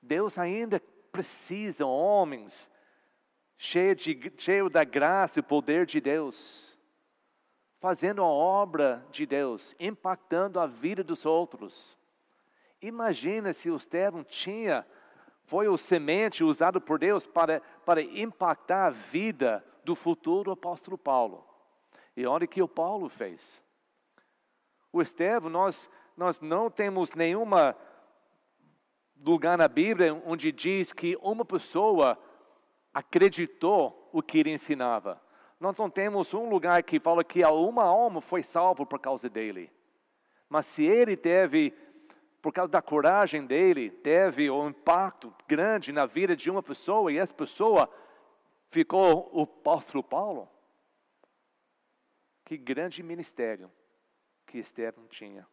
Deus 0.00 0.38
ainda 0.38 0.78
precisa 1.10 1.86
homens 1.86 2.70
cheios 3.58 4.02
de, 4.02 4.32
cheio 4.36 4.68
da 4.68 4.84
graça 4.84 5.40
e 5.40 5.42
poder 5.42 5.86
de 5.86 6.00
Deus, 6.00 6.75
fazendo 7.78 8.22
a 8.22 8.26
obra 8.26 9.04
de 9.10 9.26
Deus, 9.26 9.74
impactando 9.78 10.58
a 10.58 10.66
vida 10.66 11.04
dos 11.04 11.26
outros. 11.26 11.96
Imagina 12.80 13.52
se 13.52 13.70
o 13.70 13.76
Estevão 13.76 14.24
tinha, 14.24 14.86
foi 15.44 15.68
o 15.68 15.76
semente 15.76 16.42
usado 16.42 16.80
por 16.80 16.98
Deus 16.98 17.26
para, 17.26 17.60
para 17.84 18.02
impactar 18.02 18.86
a 18.86 18.90
vida 18.90 19.64
do 19.84 19.94
futuro 19.94 20.50
apóstolo 20.50 20.98
Paulo. 20.98 21.46
E 22.16 22.26
olha 22.26 22.44
o 22.44 22.48
que 22.48 22.62
o 22.62 22.68
Paulo 22.68 23.08
fez. 23.08 23.62
O 24.92 25.02
Estevão, 25.02 25.50
nós, 25.50 25.88
nós 26.16 26.40
não 26.40 26.70
temos 26.70 27.12
nenhuma 27.12 27.76
lugar 29.24 29.56
na 29.56 29.68
Bíblia 29.68 30.20
onde 30.26 30.50
diz 30.50 30.92
que 30.92 31.16
uma 31.22 31.44
pessoa 31.44 32.18
acreditou 32.92 34.08
o 34.12 34.22
que 34.22 34.38
ele 34.38 34.52
ensinava. 34.52 35.20
Nós 35.66 35.76
não 35.76 35.90
temos 35.90 36.32
um 36.32 36.48
lugar 36.48 36.80
que 36.84 37.00
fala 37.00 37.24
que 37.24 37.44
uma 37.44 37.82
alma 37.82 38.20
foi 38.20 38.40
salva 38.44 38.86
por 38.86 39.00
causa 39.00 39.28
dele. 39.28 39.68
Mas 40.48 40.64
se 40.64 40.84
ele 40.84 41.16
teve, 41.16 41.72
por 42.40 42.52
causa 42.52 42.70
da 42.70 42.80
coragem 42.80 43.44
dele, 43.44 43.90
teve 43.90 44.48
um 44.48 44.68
impacto 44.68 45.34
grande 45.44 45.90
na 45.90 46.06
vida 46.06 46.36
de 46.36 46.48
uma 46.48 46.62
pessoa 46.62 47.10
e 47.10 47.18
essa 47.18 47.34
pessoa 47.34 47.90
ficou 48.68 49.28
o 49.32 49.42
apóstolo 49.42 50.04
Paulo, 50.04 50.48
que 52.44 52.56
grande 52.56 53.02
ministério 53.02 53.68
que 54.46 54.58
Estevão 54.58 55.08
tinha. 55.08 55.44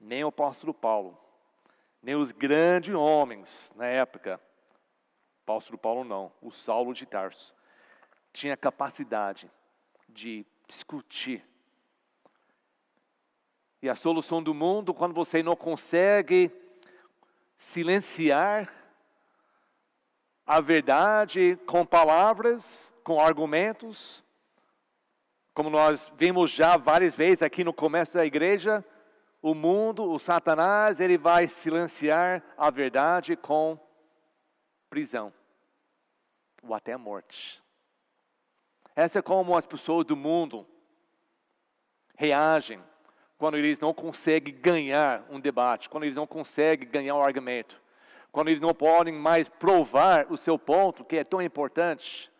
Nem 0.00 0.24
o 0.24 0.28
apóstolo 0.28 0.74
Paulo, 0.74 1.16
nem 2.02 2.16
os 2.16 2.32
grandes 2.32 2.96
homens 2.96 3.72
na 3.76 3.86
época, 3.86 4.40
apóstolo 5.44 5.78
Paulo 5.78 6.02
não, 6.02 6.32
o 6.42 6.50
Saulo 6.50 6.92
de 6.92 7.06
Tarso, 7.06 7.59
tinha 8.32 8.56
capacidade 8.56 9.50
de 10.08 10.46
discutir. 10.66 11.44
E 13.82 13.88
a 13.88 13.94
solução 13.94 14.42
do 14.42 14.52
mundo, 14.52 14.92
quando 14.92 15.14
você 15.14 15.42
não 15.42 15.56
consegue 15.56 16.50
silenciar 17.56 18.72
a 20.46 20.60
verdade 20.60 21.56
com 21.66 21.86
palavras, 21.86 22.92
com 23.04 23.20
argumentos, 23.20 24.24
como 25.54 25.70
nós 25.70 26.12
vimos 26.16 26.50
já 26.50 26.76
várias 26.76 27.14
vezes 27.14 27.42
aqui 27.42 27.64
no 27.64 27.72
começo 27.72 28.14
da 28.14 28.24
igreja, 28.24 28.84
o 29.42 29.54
mundo, 29.54 30.10
o 30.10 30.18
Satanás, 30.18 31.00
ele 31.00 31.16
vai 31.16 31.48
silenciar 31.48 32.42
a 32.56 32.70
verdade 32.70 33.36
com 33.36 33.78
prisão 34.88 35.32
ou 36.62 36.74
até 36.74 36.96
morte. 36.96 37.59
Essa 39.00 39.20
é 39.20 39.22
como 39.22 39.56
as 39.56 39.64
pessoas 39.64 40.04
do 40.04 40.14
mundo 40.14 40.66
reagem 42.14 42.78
quando 43.38 43.56
eles 43.56 43.80
não 43.80 43.94
conseguem 43.94 44.54
ganhar 44.54 45.24
um 45.30 45.40
debate, 45.40 45.88
quando 45.88 46.04
eles 46.04 46.16
não 46.16 46.26
conseguem 46.26 46.86
ganhar 46.86 47.14
um 47.14 47.22
argumento, 47.22 47.80
quando 48.30 48.48
eles 48.48 48.60
não 48.60 48.74
podem 48.74 49.14
mais 49.14 49.48
provar 49.48 50.30
o 50.30 50.36
seu 50.36 50.58
ponto, 50.58 51.02
que 51.02 51.16
é 51.16 51.24
tão 51.24 51.40
importante. 51.40 52.30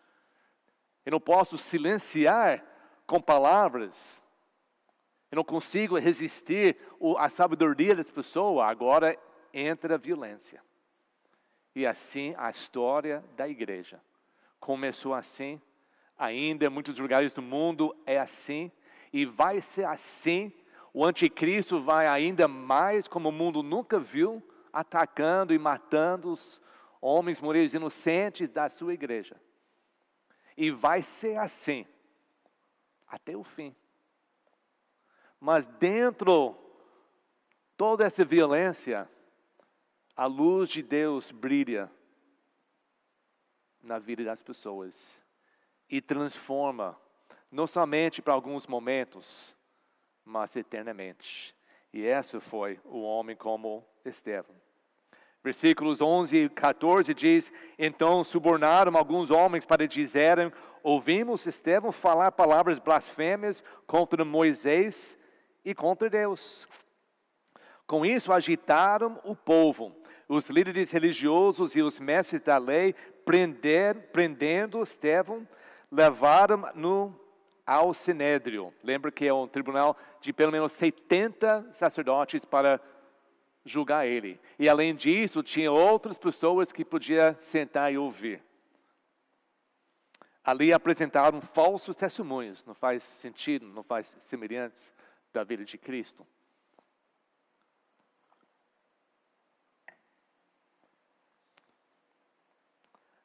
Eu 1.07 1.13
não 1.13 1.21
posso 1.21 1.57
silenciar 1.57 2.63
com 3.07 3.23
palavras. 3.23 4.23
Eu 5.31 5.37
não 5.37 5.45
consigo 5.45 5.99
resistir 5.99 6.77
à 7.17 7.31
sabedoria 7.31 7.95
dessa 7.95 8.13
pessoa. 8.13 8.67
Agora 8.67 9.19
entra 9.51 9.95
a 9.95 9.99
violência. 9.99 10.63
E 11.75 11.87
assim 11.87 12.35
a 12.37 12.51
história 12.51 13.25
da 13.35 13.49
igreja 13.49 13.99
começou 14.61 15.15
assim. 15.15 15.59
Ainda 16.21 16.67
em 16.67 16.69
muitos 16.69 16.99
lugares 16.99 17.33
do 17.33 17.41
mundo 17.41 17.97
é 18.05 18.19
assim. 18.19 18.71
E 19.11 19.25
vai 19.25 19.63
ser 19.63 19.87
assim. 19.87 20.53
O 20.93 21.03
anticristo 21.03 21.81
vai 21.81 22.07
ainda 22.07 22.47
mais, 22.47 23.09
como 23.09 23.31
o 23.31 23.33
mundo 23.33 23.63
nunca 23.63 23.99
viu, 23.99 24.43
atacando 24.71 25.55
e 25.55 25.59
matando 25.59 26.31
os 26.31 26.61
homens, 27.01 27.41
mulheres 27.41 27.73
inocentes 27.73 28.51
da 28.51 28.69
sua 28.69 28.93
igreja. 28.93 29.41
E 30.59 30.71
vai 30.71 31.03
ser 31.03 31.39
assim 31.39 31.87
até 33.09 33.35
o 33.35 33.43
fim. 33.43 33.75
Mas 35.41 35.67
dentro 35.67 36.55
toda 37.79 38.05
essa 38.05 38.27
violência, 38.27 39.09
a 40.15 40.27
luz 40.27 40.69
de 40.69 40.83
Deus 40.83 41.31
brilha 41.31 41.91
na 43.83 43.99
vida 43.99 44.23
das 44.23 44.43
pessoas 44.43 45.20
e 45.91 46.01
transforma, 46.01 46.97
não 47.51 47.67
somente 47.67 48.23
para 48.23 48.33
alguns 48.33 48.67
momentos, 48.67 49.55
mas 50.25 50.55
eternamente. 50.55 51.55
E 51.93 52.03
esse 52.03 52.39
foi 52.39 52.79
o 52.85 53.03
homem 53.03 53.35
como 53.35 53.85
Estevão. 54.05 54.55
Versículos 55.43 56.01
11 56.01 56.37
e 56.37 56.49
14 56.49 57.13
diz: 57.15 57.51
Então 57.79 58.23
subornaram 58.23 58.97
alguns 58.97 59.31
homens 59.31 59.65
para 59.65 59.89
dizerem: 59.89 60.53
Ouvimos 60.83 61.47
Estevão 61.47 61.91
falar 61.91 62.31
palavras 62.33 62.79
blasfêmias 62.79 63.65
contra 63.87 64.25
Moisés 64.25 65.19
e 65.65 65.75
contra 65.75 66.09
Deus. 66.09 66.69
Com 67.87 68.07
isso 68.07 68.33
agitaram 68.33 69.19
o 69.25 69.35
povo. 69.35 69.97
Os 70.29 70.49
líderes 70.49 70.93
religiosos 70.93 71.75
e 71.75 71.83
os 71.83 71.99
mestres 71.99 72.41
da 72.41 72.57
lei, 72.57 72.95
prender, 73.25 74.13
prendendo 74.13 74.81
Estevão, 74.81 75.49
levaram-no 75.91 77.19
ao 77.67 77.93
Sinédrio. 77.95 78.73
Lembra 78.83 79.11
que 79.11 79.27
é 79.27 79.33
um 79.33 79.47
tribunal 79.47 79.97
de 80.21 80.33
pelo 80.33 80.53
menos 80.53 80.73
70 80.73 81.71
sacerdotes 81.73 82.45
para 82.45 82.81
julgar 83.65 84.07
ele. 84.07 84.41
E 84.59 84.69
além 84.69 84.95
disso, 84.95 85.43
tinha 85.43 85.71
outras 85.71 86.19
pessoas 86.19 86.73
que 86.73 86.85
podia 86.85 87.37
sentar 87.41 87.93
e 87.93 87.99
ouvir. 87.99 88.43
Ali 90.43 90.73
apresentaram 90.73 91.41
falsos 91.41 91.95
testemunhos, 91.95 92.65
não 92.65 92.75
faz 92.75 93.03
sentido, 93.03 93.67
não 93.67 93.83
faz 93.83 94.17
semelhantes 94.21 94.93
da 95.33 95.45
vida 95.45 95.65
de 95.65 95.77
Cristo. 95.77 96.27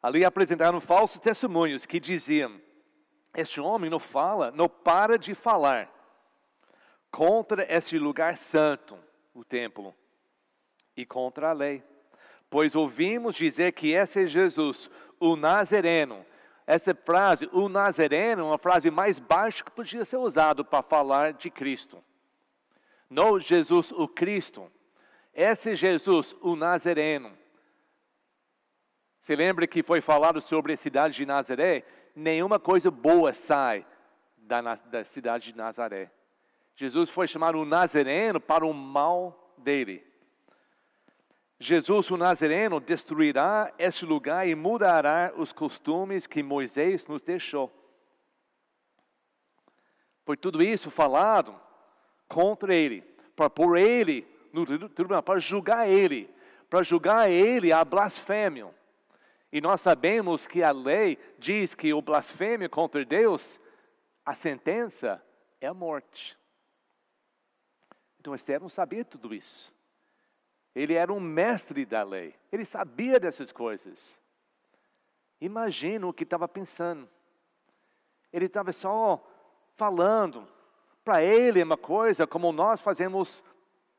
Ali 0.05 0.23
apresentaram 0.23 0.79
falsos 0.79 1.19
testemunhos 1.19 1.83
que 1.83 1.99
diziam: 1.99 2.61
Este 3.35 3.59
homem 3.59 3.89
não 3.89 3.99
fala, 3.99 4.51
não 4.51 4.69
para 4.69 5.17
de 5.17 5.33
falar 5.33 5.91
contra 7.09 7.65
este 7.67 7.97
lugar 7.97 8.37
santo, 8.37 8.99
o 9.33 9.43
templo 9.43 9.95
e 10.95 11.07
contra 11.07 11.49
a 11.49 11.53
lei. 11.53 11.83
Pois 12.51 12.75
ouvimos 12.75 13.35
dizer 13.35 13.71
que 13.71 13.93
esse 13.93 14.21
é 14.21 14.27
Jesus, 14.27 14.91
o 15.19 15.35
Nazareno. 15.35 16.23
Essa 16.67 16.93
frase, 16.93 17.49
o 17.51 17.67
Nazareno, 17.67 18.43
é 18.43 18.45
uma 18.45 18.59
frase 18.59 18.91
mais 18.91 19.17
baixa 19.17 19.63
que 19.63 19.71
podia 19.71 20.05
ser 20.05 20.17
usada 20.17 20.63
para 20.63 20.83
falar 20.83 21.33
de 21.33 21.49
Cristo. 21.49 21.97
Não 23.09 23.39
Jesus, 23.39 23.91
o 23.91 24.07
Cristo. 24.07 24.71
Esse 25.33 25.73
Jesus, 25.73 26.35
o 26.43 26.55
Nazareno. 26.55 27.35
Se 29.25 29.35
lembra 29.35 29.65
que 29.65 29.81
foi 29.81 30.01
falado 30.01 30.39
sobre 30.39 30.73
a 30.73 30.77
cidade 30.77 31.15
de 31.15 31.25
Nazaré? 31.25 31.83
Nenhuma 32.15 32.59
coisa 32.59 32.91
boa 32.91 33.33
sai 33.33 33.83
da, 34.37 34.61
da 34.61 35.03
cidade 35.03 35.51
de 35.51 35.57
Nazaré. 35.57 36.11
Jesus 36.75 37.09
foi 37.09 37.27
chamado 37.27 37.57
o 37.57 37.65
Nazareno 37.65 38.39
para 38.39 38.63
o 38.63 38.71
mal 38.71 39.51
dele. 39.57 40.05
Jesus 41.57 42.11
o 42.11 42.17
Nazareno 42.17 42.79
destruirá 42.79 43.73
este 43.79 44.05
lugar 44.05 44.47
e 44.47 44.53
mudará 44.53 45.33
os 45.35 45.51
costumes 45.51 46.27
que 46.27 46.43
Moisés 46.43 47.07
nos 47.07 47.23
deixou. 47.23 47.73
Por 50.23 50.37
tudo 50.37 50.61
isso 50.61 50.91
falado 50.91 51.59
contra 52.27 52.75
ele, 52.75 53.01
para 53.35 53.49
pôr 53.49 53.79
ele 53.79 54.27
no 54.53 54.87
tribunal, 54.87 55.23
para 55.23 55.39
julgar 55.39 55.89
ele, 55.89 56.29
para 56.69 56.83
julgar 56.83 57.27
ele 57.27 57.73
a 57.73 57.83
blasfêmia. 57.83 58.74
E 59.55 59.61
nós 59.61 59.79
sabemos 59.79 60.45
que 60.45 60.61
a 60.61 60.71
lei 60.71 61.17
diz 61.39 61.73
que 61.73 61.93
o 61.93 62.01
blasfêmio 62.01 62.69
contra 62.69 63.05
Deus, 63.05 63.57
a 64.25 64.35
sentença 64.35 65.23
é 65.61 65.67
a 65.67 65.73
morte. 65.73 66.37
Então 68.19 68.35
Estevão 68.35 68.67
sabia 68.67 69.05
tudo 69.05 69.33
isso. 69.33 69.73
Ele 70.75 70.93
era 70.93 71.13
um 71.13 71.21
mestre 71.21 71.85
da 71.85 72.03
lei. 72.03 72.35
Ele 72.51 72.65
sabia 72.65 73.17
dessas 73.17 73.49
coisas. 73.49 74.19
Imagina 75.39 76.05
o 76.05 76.11
que 76.11 76.23
estava 76.23 76.49
pensando. 76.49 77.09
Ele 78.33 78.47
estava 78.47 78.73
só 78.73 79.25
falando. 79.75 80.45
Para 81.01 81.23
ele 81.23 81.61
é 81.61 81.63
uma 81.63 81.77
coisa 81.77 82.27
como 82.27 82.51
nós 82.51 82.81
fazemos, 82.81 83.41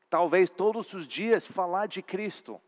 talvez 0.07 0.51
todos 0.51 0.93
os 0.93 1.07
dias, 1.07 1.47
falar 1.47 1.87
de 1.87 2.03
Cristo. 2.03 2.61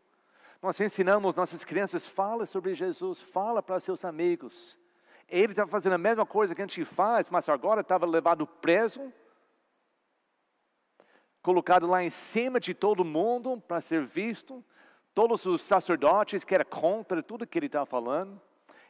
Nós 0.62 0.78
ensinamos 0.78 1.34
nossas 1.34 1.64
crianças, 1.64 2.06
fala 2.06 2.44
sobre 2.46 2.74
Jesus, 2.74 3.22
fala 3.22 3.62
para 3.62 3.80
seus 3.80 4.04
amigos. 4.04 4.78
Ele 5.28 5.52
estava 5.52 5.70
fazendo 5.70 5.94
a 5.94 5.98
mesma 5.98 6.26
coisa 6.26 6.54
que 6.54 6.60
a 6.60 6.66
gente 6.66 6.84
faz, 6.84 7.30
mas 7.30 7.48
agora 7.48 7.80
estava 7.80 8.04
levado 8.04 8.46
preso 8.46 9.12
colocado 11.42 11.86
lá 11.86 12.02
em 12.02 12.10
cima 12.10 12.60
de 12.60 12.74
todo 12.74 13.04
mundo 13.04 13.62
para 13.66 13.80
ser 13.80 14.04
visto, 14.04 14.64
todos 15.14 15.46
os 15.46 15.62
sacerdotes 15.62 16.44
que 16.44 16.54
eram 16.54 16.64
contra 16.64 17.22
tudo 17.22 17.46
que 17.46 17.58
ele 17.58 17.66
estava 17.66 17.86
falando, 17.86 18.40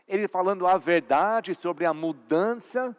ele 0.06 0.26
falando 0.26 0.66
a 0.66 0.76
verdade 0.76 1.54
sobre 1.54 1.86
a 1.86 1.94
mudança 1.94 2.96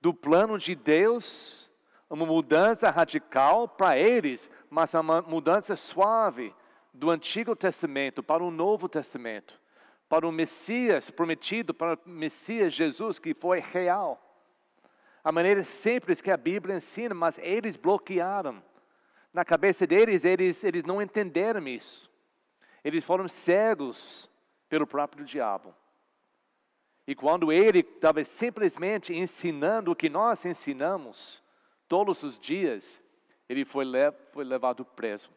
do 0.00 0.12
plano 0.12 0.58
de 0.58 0.74
Deus, 0.74 1.70
uma 2.08 2.26
mudança 2.26 2.90
radical 2.90 3.68
para 3.68 3.96
eles, 3.96 4.50
mas 4.68 4.94
uma 4.94 5.22
mudança 5.22 5.76
suave 5.76 6.54
do 6.92 7.10
Antigo 7.10 7.56
Testamento 7.56 8.22
para 8.22 8.42
o 8.42 8.50
Novo 8.50 8.88
Testamento, 8.88 9.60
para 10.08 10.26
o 10.26 10.32
Messias 10.32 11.10
prometido, 11.10 11.72
para 11.72 11.94
o 11.94 12.08
Messias 12.08 12.72
Jesus 12.72 13.18
que 13.18 13.34
foi 13.34 13.60
real 13.60 14.28
a 15.24 15.30
maneira 15.30 15.62
simples 15.62 16.20
que 16.20 16.30
a 16.30 16.36
Bíblia 16.36 16.76
ensina, 16.76 17.14
mas 17.14 17.38
eles 17.38 17.76
bloquearam. 17.76 18.62
Na 19.32 19.44
cabeça 19.44 19.86
deles, 19.86 20.24
eles, 20.24 20.64
eles 20.64 20.84
não 20.84 21.00
entenderam 21.00 21.66
isso. 21.68 22.10
Eles 22.82 23.04
foram 23.04 23.28
cegos 23.28 24.28
pelo 24.68 24.86
próprio 24.86 25.24
diabo. 25.24 25.74
E 27.06 27.14
quando 27.14 27.52
ele 27.52 27.80
estava 27.80 28.24
simplesmente 28.24 29.14
ensinando 29.14 29.92
o 29.92 29.96
que 29.96 30.08
nós 30.08 30.44
ensinamos 30.44 31.42
todos 31.88 32.22
os 32.22 32.38
dias, 32.38 33.00
ele 33.48 33.64
foi, 33.64 33.84
lev 33.84 34.14
foi 34.32 34.44
levado 34.44 34.84
preso 34.84 35.30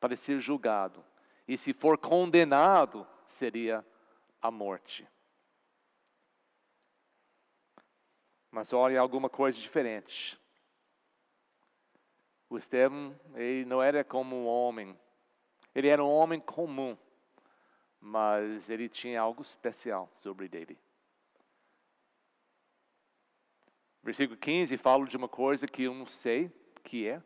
para 0.00 0.16
ser 0.16 0.38
julgado. 0.38 1.04
E 1.46 1.56
se 1.56 1.72
for 1.72 1.96
condenado, 1.96 3.06
seria 3.26 3.84
a 4.40 4.50
morte. 4.50 5.06
Mas 8.50 8.72
olha 8.72 9.00
alguma 9.00 9.28
coisa 9.28 9.58
diferente. 9.58 10.40
O 12.48 12.56
Estevão, 12.56 13.18
ele 13.34 13.64
não 13.64 13.82
era 13.82 14.04
como 14.04 14.36
um 14.36 14.46
homem. 14.46 14.98
Ele 15.74 15.88
era 15.88 16.02
um 16.02 16.08
homem 16.08 16.40
comum. 16.40 16.96
Mas 18.00 18.70
ele 18.70 18.88
tinha 18.88 19.20
algo 19.20 19.42
especial 19.42 20.08
sobre 20.12 20.48
ele. 20.52 20.78
Versículo 24.02 24.38
15 24.38 24.76
fala 24.76 25.04
de 25.04 25.16
uma 25.16 25.28
coisa 25.28 25.66
que 25.66 25.82
eu 25.82 25.92
não 25.92 26.06
sei 26.06 26.50
que 26.84 27.08
é. 27.08 27.20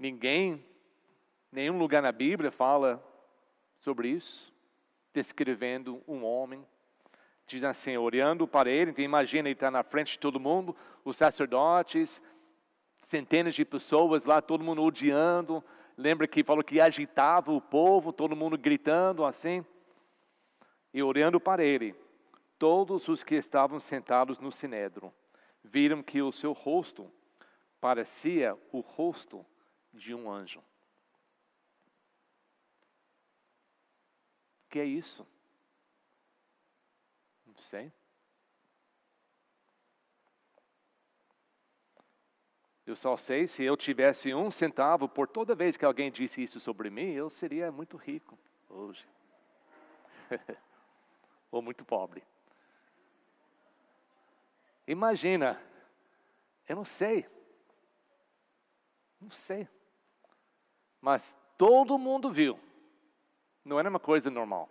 Ninguém, 0.00 0.64
nenhum 1.52 1.76
lugar 1.76 2.00
na 2.00 2.10
Bíblia 2.10 2.50
fala 2.50 3.06
sobre 3.80 4.08
isso, 4.08 4.50
descrevendo 5.12 6.02
um 6.08 6.24
homem. 6.24 6.66
Diz 7.46 7.62
assim, 7.64 7.98
orando 7.98 8.48
para 8.48 8.70
ele, 8.70 8.92
então 8.92 9.04
imagina 9.04 9.46
ele 9.46 9.52
está 9.52 9.70
na 9.70 9.82
frente 9.82 10.12
de 10.12 10.18
todo 10.18 10.40
mundo, 10.40 10.74
os 11.04 11.18
sacerdotes, 11.18 12.18
centenas 13.02 13.54
de 13.54 13.62
pessoas 13.62 14.24
lá, 14.24 14.40
todo 14.40 14.64
mundo 14.64 14.82
odiando, 14.82 15.62
lembra 15.98 16.26
que 16.26 16.42
falou 16.42 16.64
que 16.64 16.80
agitava 16.80 17.52
o 17.52 17.60
povo, 17.60 18.10
todo 18.10 18.34
mundo 18.34 18.56
gritando 18.56 19.26
assim, 19.26 19.62
e 20.94 21.02
orando 21.02 21.38
para 21.38 21.62
ele, 21.62 21.94
todos 22.58 23.06
os 23.06 23.22
que 23.22 23.34
estavam 23.34 23.78
sentados 23.78 24.38
no 24.38 24.50
sinédrio, 24.50 25.12
viram 25.62 26.02
que 26.02 26.22
o 26.22 26.32
seu 26.32 26.54
rosto 26.54 27.12
parecia 27.78 28.56
o 28.72 28.80
rosto 28.80 29.44
de 29.92 30.14
um 30.14 30.30
anjo. 30.30 30.62
Que 34.68 34.78
é 34.78 34.84
isso? 34.84 35.26
sei. 37.70 37.92
Eu 42.84 42.96
só 42.96 43.16
sei 43.16 43.46
se 43.46 43.62
eu 43.62 43.76
tivesse 43.76 44.34
um 44.34 44.50
centavo 44.50 45.08
por 45.08 45.28
toda 45.28 45.54
vez 45.54 45.76
que 45.76 45.84
alguém 45.84 46.10
disse 46.10 46.42
isso 46.42 46.58
sobre 46.58 46.90
mim, 46.90 47.12
eu 47.12 47.30
seria 47.30 47.70
muito 47.70 47.96
rico 47.96 48.36
hoje. 48.68 49.06
Ou 51.52 51.62
muito 51.62 51.84
pobre. 51.84 52.24
Imagina, 54.86 55.62
eu 56.68 56.74
não 56.74 56.84
sei. 56.84 57.28
Não 59.20 59.30
sei. 59.30 59.68
Mas 61.00 61.36
todo 61.56 61.98
mundo 61.98 62.30
viu. 62.30 62.58
Não 63.64 63.78
era 63.78 63.88
uma 63.88 64.00
coisa 64.00 64.30
normal. 64.30 64.68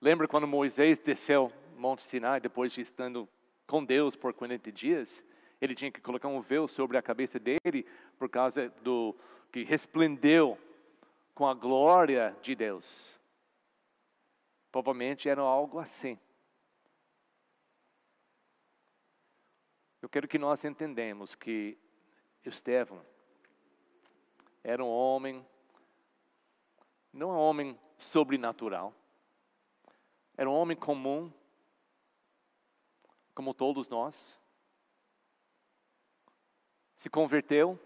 Lembra 0.00 0.26
quando 0.26 0.46
Moisés 0.46 0.98
desceu 0.98 1.52
Monte 1.76 2.02
Sinai, 2.02 2.40
depois 2.40 2.72
de 2.72 2.80
estando 2.80 3.28
com 3.66 3.84
Deus 3.84 4.16
por 4.16 4.32
40 4.32 4.72
dias, 4.72 5.24
ele 5.60 5.74
tinha 5.74 5.90
que 5.90 6.00
colocar 6.00 6.28
um 6.28 6.40
véu 6.40 6.66
sobre 6.66 6.96
a 6.96 7.02
cabeça 7.02 7.38
dele 7.38 7.86
por 8.18 8.28
causa 8.28 8.68
do 8.82 9.14
que 9.52 9.62
resplendeu 9.62 10.58
com 11.34 11.46
a 11.46 11.54
glória 11.54 12.36
de 12.42 12.54
Deus. 12.54 13.18
Provavelmente 14.70 15.28
era 15.28 15.40
algo 15.42 15.78
assim. 15.78 16.18
Eu 20.00 20.08
quero 20.08 20.28
que 20.28 20.38
nós 20.38 20.64
entendamos 20.64 21.34
que 21.34 21.76
Estevão 22.44 23.04
era 24.62 24.84
um 24.84 24.88
homem, 24.88 25.46
não 27.12 27.30
um 27.30 27.38
homem 27.38 27.78
sobrenatural, 27.98 28.94
era 30.36 30.48
um 30.48 30.54
homem 30.54 30.76
comum, 30.76 31.32
como 33.34 33.54
todos 33.54 33.88
nós, 33.88 34.38
se 36.94 37.08
converteu, 37.08 37.78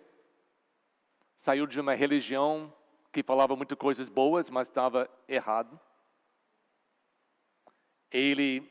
saiu 1.37 1.67
de 1.67 1.81
uma 1.81 1.95
religião 1.95 2.75
que 3.13 3.23
falava 3.23 3.55
muitas 3.55 3.79
coisas 3.79 4.09
boas, 4.09 4.51
mas 4.51 4.67
estava 4.67 5.09
errado. 5.29 5.79
Ele 8.11 8.69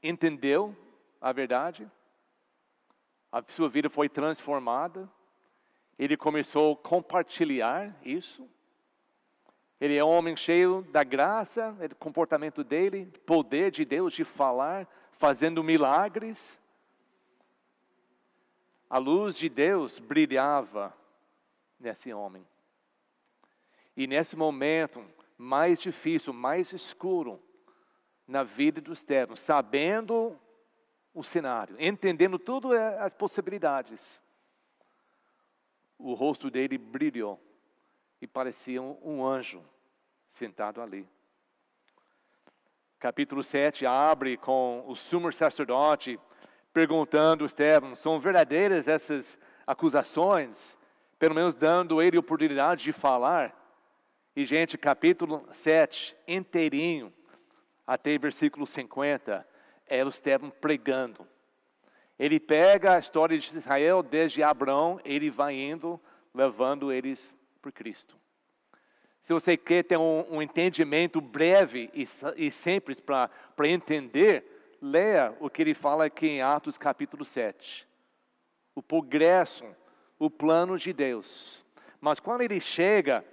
entendeu 0.00 0.76
a 1.20 1.32
verdade, 1.32 1.90
a 3.30 3.42
sua 3.48 3.68
vida 3.68 3.88
foi 3.88 4.08
transformada, 4.08 5.10
ele 6.02 6.16
começou 6.16 6.72
a 6.72 6.76
compartilhar 6.76 7.96
isso. 8.04 8.48
Ele 9.80 9.96
é 9.96 10.04
um 10.04 10.08
homem 10.08 10.34
cheio 10.36 10.82
da 10.90 11.04
graça, 11.04 11.70
do 11.88 11.94
comportamento 11.94 12.64
dele, 12.64 13.06
poder 13.24 13.70
de 13.70 13.84
Deus 13.84 14.12
de 14.12 14.24
falar, 14.24 14.88
fazendo 15.12 15.62
milagres. 15.62 16.58
A 18.90 18.98
luz 18.98 19.36
de 19.36 19.48
Deus 19.48 19.98
brilhava 20.00 20.92
nesse 21.78 22.12
homem. 22.12 22.44
E 23.96 24.06
nesse 24.06 24.34
momento 24.34 25.04
mais 25.38 25.80
difícil, 25.80 26.32
mais 26.32 26.72
escuro 26.72 27.40
na 28.26 28.42
vida 28.42 28.80
do 28.80 28.92
Estevão, 28.92 29.36
sabendo 29.36 30.38
o 31.14 31.22
cenário, 31.22 31.76
entendendo 31.78 32.38
todas 32.38 32.72
as 32.98 33.12
possibilidades, 33.12 34.21
o 36.02 36.14
rosto 36.14 36.50
dele 36.50 36.76
brilhou 36.76 37.40
e 38.20 38.26
parecia 38.26 38.82
um 38.82 39.24
anjo 39.24 39.62
sentado 40.28 40.80
ali 40.80 41.08
capítulo 43.02 43.42
7 43.42 43.84
abre 43.84 44.36
com 44.36 44.84
o 44.86 44.94
sumo 44.94 45.32
sacerdote 45.32 46.20
perguntando 46.72 47.42
a 47.42 47.48
Estevão, 47.48 47.96
são 47.96 48.20
verdadeiras 48.20 48.86
essas 48.86 49.36
acusações? 49.66 50.78
Pelo 51.18 51.34
menos 51.34 51.52
dando 51.52 52.00
ele 52.00 52.16
oportunidade 52.16 52.84
de 52.84 52.92
falar. 52.92 53.52
E, 54.36 54.44
gente, 54.44 54.78
capítulo 54.78 55.44
7, 55.50 56.16
inteirinho, 56.28 57.12
até 57.84 58.16
versículo 58.16 58.68
50, 58.68 59.44
é 59.88 60.04
o 60.04 60.08
Estevão 60.08 60.50
pregando. 60.50 61.26
Ele 62.22 62.38
pega 62.38 62.94
a 62.94 62.98
história 63.00 63.36
de 63.36 63.58
Israel 63.58 64.00
desde 64.00 64.44
Abraão, 64.44 65.00
ele 65.04 65.28
vai 65.28 65.56
indo, 65.56 66.00
levando 66.32 66.92
eles 66.92 67.36
por 67.60 67.72
Cristo. 67.72 68.16
Se 69.20 69.32
você 69.32 69.56
quer 69.56 69.82
ter 69.82 69.96
um, 69.96 70.24
um 70.30 70.40
entendimento 70.40 71.20
breve 71.20 71.90
e, 71.92 72.06
e 72.36 72.48
simples 72.48 73.00
para 73.00 73.28
entender, 73.64 74.76
leia 74.80 75.36
o 75.40 75.50
que 75.50 75.62
ele 75.62 75.74
fala 75.74 76.04
aqui 76.04 76.28
em 76.28 76.42
Atos 76.42 76.78
capítulo 76.78 77.24
7. 77.24 77.88
o 78.72 78.80
progresso, 78.80 79.64
o 80.16 80.30
plano 80.30 80.78
de 80.78 80.92
Deus. 80.92 81.64
Mas 82.00 82.20
quando 82.20 82.42
ele 82.42 82.60
chega 82.60 83.24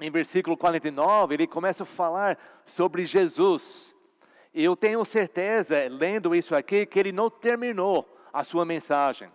em 0.00 0.10
versículo 0.10 0.56
49, 0.56 1.34
ele 1.34 1.46
começa 1.46 1.84
a 1.84 1.86
falar 1.86 2.36
sobre 2.66 3.04
Jesus. 3.04 3.94
E 4.52 4.64
eu 4.64 4.74
tenho 4.74 5.04
certeza, 5.04 5.76
lendo 5.88 6.34
isso 6.34 6.54
aqui, 6.54 6.84
que 6.84 6.98
ele 6.98 7.12
não 7.12 7.30
terminou 7.30 8.06
a 8.32 8.42
sua 8.42 8.64
mensagem. 8.64 9.30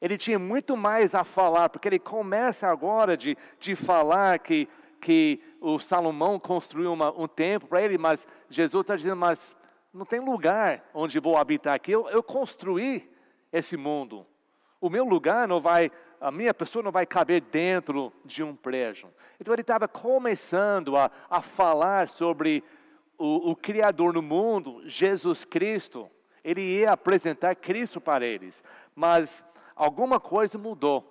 Ele 0.00 0.18
tinha 0.18 0.38
muito 0.38 0.76
mais 0.76 1.14
a 1.14 1.24
falar, 1.24 1.68
porque 1.68 1.88
ele 1.88 1.98
começa 1.98 2.66
agora 2.68 3.16
de, 3.16 3.36
de 3.58 3.74
falar 3.74 4.38
que, 4.38 4.68
que 5.00 5.40
o 5.60 5.78
Salomão 5.78 6.38
construiu 6.38 6.92
uma, 6.92 7.10
um 7.12 7.26
templo 7.26 7.68
para 7.68 7.82
ele, 7.82 7.96
mas 7.98 8.26
Jesus 8.50 8.82
está 8.82 8.94
dizendo, 8.94 9.16
mas 9.16 9.56
não 9.92 10.04
tem 10.04 10.20
lugar 10.20 10.84
onde 10.92 11.18
vou 11.18 11.36
habitar 11.36 11.74
aqui. 11.74 11.92
Eu, 11.92 12.08
eu 12.08 12.22
construí 12.22 13.10
esse 13.52 13.76
mundo. 13.76 14.26
O 14.80 14.90
meu 14.90 15.04
lugar 15.04 15.48
não 15.48 15.60
vai, 15.60 15.90
a 16.20 16.30
minha 16.30 16.52
pessoa 16.52 16.82
não 16.82 16.92
vai 16.92 17.06
caber 17.06 17.40
dentro 17.40 18.12
de 18.24 18.42
um 18.42 18.54
prédio. 18.54 19.08
Então 19.40 19.54
ele 19.54 19.62
estava 19.62 19.88
começando 19.88 20.96
a, 20.96 21.10
a 21.30 21.40
falar 21.40 22.08
sobre 22.08 22.62
o, 23.18 23.50
o 23.50 23.56
Criador 23.56 24.12
no 24.12 24.22
mundo, 24.22 24.82
Jesus 24.86 25.44
Cristo. 25.44 26.10
Ele 26.42 26.60
ia 26.60 26.92
apresentar 26.92 27.56
Cristo 27.56 28.00
para 28.00 28.26
eles. 28.26 28.62
Mas 28.94 29.44
alguma 29.74 30.20
coisa 30.20 30.58
mudou. 30.58 31.10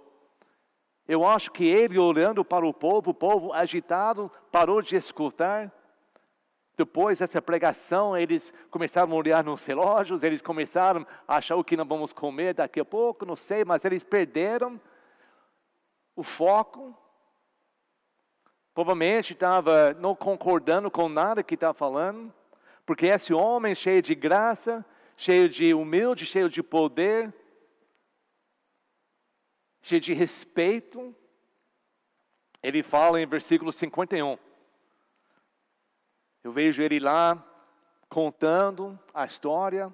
Eu 1.07 1.25
acho 1.25 1.51
que 1.51 1.65
ele, 1.65 1.99
olhando 1.99 2.45
para 2.45 2.65
o 2.65 2.73
povo, 2.73 3.11
o 3.11 3.13
povo 3.13 3.51
agitado, 3.51 4.31
parou 4.51 4.81
de 4.81 4.95
escutar. 4.95 5.71
Depois 6.77 7.19
dessa 7.19 7.41
pregação, 7.41 8.17
eles 8.17 8.53
começaram 8.71 9.11
a 9.11 9.15
olhar 9.15 9.43
nos 9.43 9.65
relógios, 9.65 10.23
eles 10.23 10.41
começaram 10.41 11.05
a 11.27 11.37
achar 11.37 11.55
o 11.55 11.63
que 11.63 11.77
nós 11.77 11.87
vamos 11.87 12.13
comer 12.13 12.53
daqui 12.53 12.79
a 12.79 12.85
pouco, 12.85 13.25
não 13.25 13.35
sei, 13.35 13.63
mas 13.63 13.85
eles 13.85 14.03
perderam 14.03 14.79
o 16.15 16.23
foco. 16.23 16.97
Provavelmente 18.73 19.33
estava 19.33 19.93
não 19.93 20.15
concordando 20.15 20.89
com 20.89 21.07
nada 21.07 21.43
que 21.43 21.53
estava 21.53 21.73
falando, 21.73 22.33
porque 22.85 23.05
esse 23.05 23.33
homem 23.33 23.75
cheio 23.75 24.01
de 24.01 24.15
graça, 24.15 24.85
cheio 25.15 25.47
de 25.47 25.73
humilde, 25.73 26.25
cheio 26.25 26.49
de 26.49 26.63
poder, 26.63 27.33
cheio 29.81 30.01
de 30.01 30.13
respeito. 30.13 31.15
Ele 32.63 32.81
fala 32.81 33.21
em 33.21 33.27
versículo 33.27 33.71
51. 33.71 34.37
Eu 36.43 36.51
vejo 36.51 36.81
ele 36.81 36.99
lá 36.99 37.41
contando 38.09 38.99
a 39.13 39.25
história, 39.25 39.93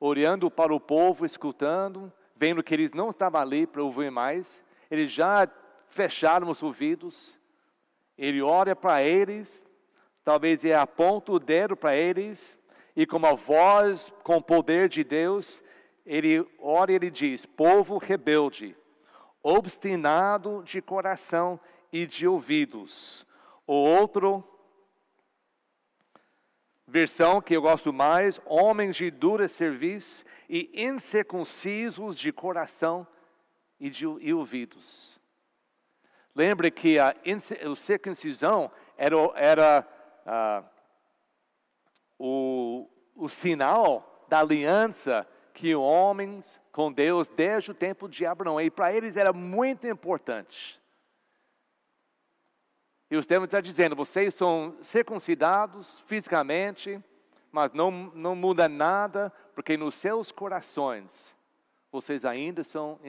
olhando 0.00 0.50
para 0.50 0.74
o 0.74 0.80
povo, 0.80 1.24
escutando, 1.24 2.12
vendo 2.34 2.62
que 2.62 2.74
eles 2.74 2.92
não 2.92 3.10
estavam 3.10 3.40
ali 3.40 3.66
para 3.66 3.82
ouvir 3.82 4.10
mais, 4.10 4.62
eles 4.90 5.10
já 5.10 5.48
fecharam 5.86 6.50
os 6.50 6.62
ouvidos. 6.62 7.38
Ele 8.16 8.40
olha 8.40 8.74
para 8.74 9.02
eles, 9.02 9.64
talvez 10.24 10.64
ele 10.64 10.74
aponta 10.74 11.32
o 11.32 11.38
dedo 11.38 11.76
para 11.76 11.94
eles, 11.94 12.58
e 12.94 13.06
com 13.06 13.16
uma 13.16 13.34
voz 13.34 14.12
com 14.22 14.36
o 14.36 14.42
poder 14.42 14.88
de 14.88 15.04
Deus, 15.04 15.62
ele 16.04 16.46
ora 16.58 16.92
e 16.92 16.94
ele 16.94 17.10
diz: 17.10 17.44
Povo 17.44 17.98
rebelde, 17.98 18.76
obstinado 19.42 20.62
de 20.64 20.80
coração 20.80 21.60
e 21.92 22.06
de 22.06 22.26
ouvidos. 22.26 23.26
O 23.66 23.74
outro 23.74 24.42
versão 26.86 27.40
que 27.40 27.54
eu 27.54 27.62
gosto 27.62 27.92
mais, 27.92 28.40
homens 28.46 28.96
de 28.96 29.10
dura 29.10 29.48
serviço 29.48 30.24
e 30.48 30.70
incircuncisos 30.74 32.16
de 32.16 32.32
coração 32.32 33.06
e 33.80 33.90
de 33.90 34.04
e 34.20 34.32
ouvidos. 34.32 35.15
Lembre 36.36 36.70
que 36.70 36.98
a, 36.98 37.14
circuncisão 37.74 38.70
era, 38.94 39.16
era 39.36 39.88
uh, 40.26 40.68
o, 42.18 42.86
o 43.14 43.26
sinal 43.26 44.26
da 44.28 44.40
aliança 44.40 45.26
que 45.54 45.74
homens 45.74 46.60
com 46.70 46.92
Deus 46.92 47.26
desde 47.26 47.70
o 47.70 47.74
tempo 47.74 48.06
de 48.06 48.26
Abraão. 48.26 48.60
E 48.60 48.70
para 48.70 48.92
eles 48.92 49.16
era 49.16 49.32
muito 49.32 49.86
importante. 49.86 50.78
E 53.10 53.16
os 53.16 53.24
termos 53.24 53.46
está 53.46 53.62
dizendo, 53.62 53.96
vocês 53.96 54.34
são 54.34 54.76
circuncidados 54.82 56.00
fisicamente, 56.00 57.02
mas 57.50 57.72
não, 57.72 57.90
não 58.14 58.36
muda 58.36 58.68
nada, 58.68 59.32
porque 59.54 59.78
nos 59.78 59.94
seus 59.94 60.30
corações 60.30 61.34
vocês 61.90 62.26
ainda 62.26 62.62
são 62.62 63.00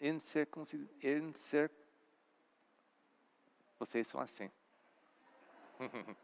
incircuncidados. 0.00 0.88
Incir, 1.02 1.70
vocês 3.78 4.06
são 4.08 4.20
assim. 4.20 4.50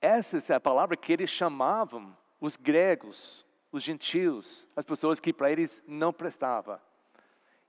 Essa 0.00 0.52
é 0.52 0.56
a 0.56 0.60
palavra 0.60 0.96
que 0.96 1.12
eles 1.12 1.28
chamavam 1.28 2.16
os 2.40 2.54
gregos, 2.54 3.44
os 3.72 3.82
gentios, 3.82 4.66
as 4.76 4.84
pessoas 4.84 5.18
que 5.18 5.32
para 5.32 5.50
eles 5.50 5.82
não 5.86 6.12
prestava. 6.12 6.80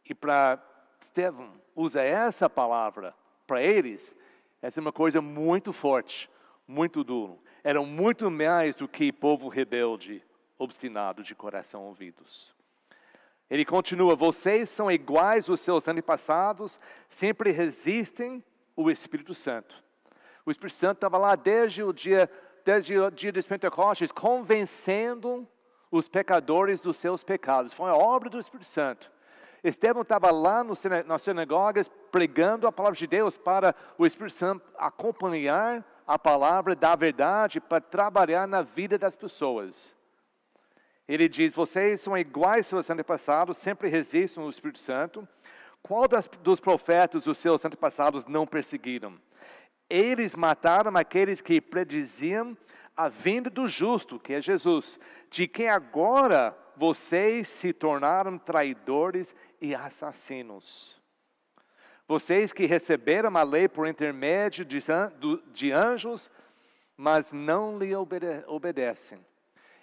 E 0.05 0.13
para 0.13 0.63
Estevão 0.99 1.59
usa 1.75 2.01
essa 2.01 2.49
palavra 2.49 3.15
para 3.47 3.63
eles, 3.63 4.15
essa 4.61 4.79
é 4.79 4.81
uma 4.81 4.91
coisa 4.91 5.21
muito 5.21 5.73
forte, 5.73 6.29
muito 6.67 7.03
duro. 7.03 7.41
Eram 7.63 7.85
muito 7.85 8.29
mais 8.29 8.75
do 8.75 8.87
que 8.87 9.11
povo 9.11 9.47
rebelde, 9.47 10.23
obstinado 10.57 11.23
de 11.23 11.33
coração 11.33 11.83
ouvidos. 11.83 12.53
Ele 13.49 13.65
continua: 13.65 14.15
vocês 14.15 14.69
são 14.69 14.91
iguais 14.91 15.49
aos 15.49 15.59
seus 15.61 15.87
antepassados, 15.87 16.79
sempre 17.09 17.51
resistem 17.51 18.43
o 18.75 18.89
Espírito 18.89 19.33
Santo. 19.33 19.83
O 20.45 20.51
Espírito 20.51 20.75
Santo 20.75 20.97
estava 20.97 21.17
lá 21.17 21.35
desde 21.35 21.83
o 21.83 21.91
dia 21.91 22.29
desde 22.65 22.99
o 22.99 23.09
dia 23.09 23.31
dos 23.31 23.47
Pentecostes, 23.47 24.11
convencendo 24.11 25.47
os 25.89 26.07
pecadores 26.07 26.81
dos 26.81 26.97
seus 26.97 27.23
pecados. 27.23 27.73
Foi 27.73 27.89
a 27.89 27.95
obra 27.95 28.29
do 28.29 28.39
Espírito 28.39 28.67
Santo. 28.67 29.11
Estevão 29.63 30.03
estava 30.03 30.31
lá 30.31 30.63
no, 30.63 30.73
nas 31.05 31.21
sinagogas 31.21 31.89
pregando 32.11 32.67
a 32.67 32.71
palavra 32.71 32.97
de 32.97 33.07
Deus 33.07 33.37
para 33.37 33.75
o 33.97 34.05
Espírito 34.05 34.33
Santo 34.33 34.63
acompanhar 34.77 35.83
a 36.07 36.17
palavra 36.17 36.75
da 36.75 36.95
verdade 36.95 37.59
para 37.59 37.81
trabalhar 37.81 38.47
na 38.47 38.61
vida 38.61 38.97
das 38.97 39.15
pessoas. 39.15 39.95
Ele 41.09 41.27
diz: 41.27 41.55
Vocês 41.55 42.01
são 42.01 42.15
iguais 42.15 42.67
seus 42.67 42.87
antepassados, 42.87 43.57
sempre 43.57 43.89
resistem 43.89 44.43
ao 44.43 44.49
Espírito 44.49 44.77
Santo. 44.77 45.27
Qual 45.81 46.07
das, 46.07 46.27
dos 46.43 46.59
profetas 46.59 47.25
os 47.25 47.39
seus 47.39 47.65
antepassados 47.65 48.27
não 48.27 48.45
perseguiram? 48.45 49.19
Eles 49.89 50.35
mataram 50.35 50.95
aqueles 50.95 51.41
que 51.41 51.59
prediziam 51.59 52.55
a 52.95 53.09
vinda 53.09 53.49
do 53.49 53.67
justo, 53.67 54.19
que 54.19 54.33
é 54.33 54.41
Jesus, 54.41 54.99
de 55.31 55.47
quem 55.47 55.67
agora 55.67 56.55
vocês 56.77 57.49
se 57.49 57.73
tornaram 57.73 58.37
traidores 58.37 59.35
e 59.59 59.73
assassinos. 59.73 61.01
Vocês 62.07 62.53
que 62.53 62.67
receberam 62.67 63.35
a 63.35 63.41
lei 63.41 63.67
por 63.67 63.87
intermédio 63.87 64.63
de, 64.63 65.71
anjos, 65.71 66.29
mas 66.95 67.33
não 67.33 67.79
lhe 67.79 67.95
obede 67.95 68.43
obedecem. 68.47 69.19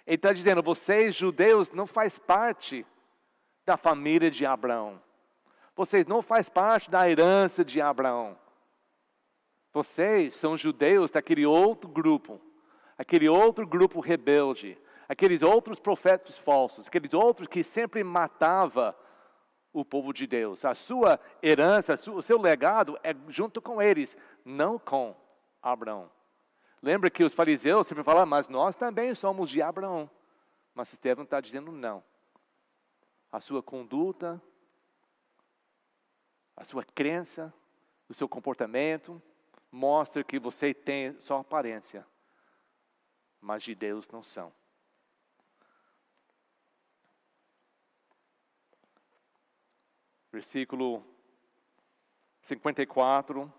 Ele 0.07 0.15
está 0.15 0.31
dizendo: 0.31 0.63
vocês, 0.63 1.13
judeus, 1.13 1.69
não 1.71 1.85
faz 1.85 2.17
parte 2.17 2.85
da 3.65 3.75
família 3.75 4.31
de 4.31 4.45
Abraão. 4.45 5.01
Vocês 5.75 6.07
não 6.07 6.21
faz 6.21 6.47
parte 6.47 6.89
da 6.89 7.07
herança 7.07 7.63
de 7.63 7.81
Abraão. 7.81 8.39
Vocês 9.73 10.33
são 10.33 10.55
judeus 10.55 11.11
daquele 11.11 11.45
outro 11.45 11.89
grupo, 11.89 12.41
aquele 12.97 13.27
outro 13.27 13.67
grupo 13.67 13.99
rebelde, 13.99 14.77
aqueles 15.07 15.43
outros 15.43 15.77
profetas 15.77 16.37
falsos, 16.37 16.87
aqueles 16.87 17.13
outros 17.13 17.47
que 17.47 17.63
sempre 17.63 18.03
matava 18.03 18.97
o 19.73 19.85
povo 19.85 20.13
de 20.13 20.25
Deus. 20.25 20.65
A 20.65 20.73
sua 20.73 21.19
herança, 21.43 21.93
o 22.11 22.21
seu 22.21 22.41
legado 22.41 22.97
é 23.03 23.13
junto 23.27 23.61
com 23.61 23.81
eles, 23.81 24.17
não 24.43 24.79
com 24.79 25.15
Abraão. 25.61 26.09
Lembra 26.87 27.09
que 27.09 27.21
os 27.21 27.33
fariseus 27.33 27.85
sempre 27.85 28.01
falavam, 28.01 28.29
mas 28.29 28.47
nós 28.47 28.73
também 28.73 29.13
somos 29.13 29.49
de 29.49 29.61
Abraão. 29.61 30.09
Mas 30.73 30.93
Estevão 30.93 31.25
está 31.25 31.41
dizendo 31.41 31.69
não. 31.69 32.01
A 33.29 33.41
sua 33.41 33.61
conduta, 33.61 34.41
a 36.55 36.63
sua 36.63 36.85
crença, 36.85 37.53
o 38.07 38.13
seu 38.13 38.29
comportamento, 38.29 39.21
mostra 39.69 40.23
que 40.23 40.39
você 40.39 40.73
tem 40.73 41.19
só 41.19 41.39
aparência, 41.39 42.07
mas 43.41 43.63
de 43.63 43.75
Deus 43.75 44.07
não 44.07 44.23
são. 44.23 44.53
Versículo 50.31 51.05
54. 52.39 53.53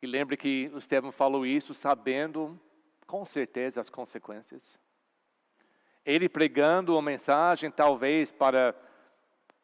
E 0.00 0.06
lembre 0.06 0.36
que 0.36 0.70
o 0.72 0.78
Estevão 0.78 1.10
falou 1.10 1.44
isso 1.44 1.74
sabendo 1.74 2.58
com 3.06 3.24
certeza 3.24 3.80
as 3.80 3.90
consequências. 3.90 4.78
Ele 6.04 6.28
pregando 6.28 6.92
uma 6.92 7.02
mensagem, 7.02 7.70
talvez 7.70 8.30
para 8.30 8.74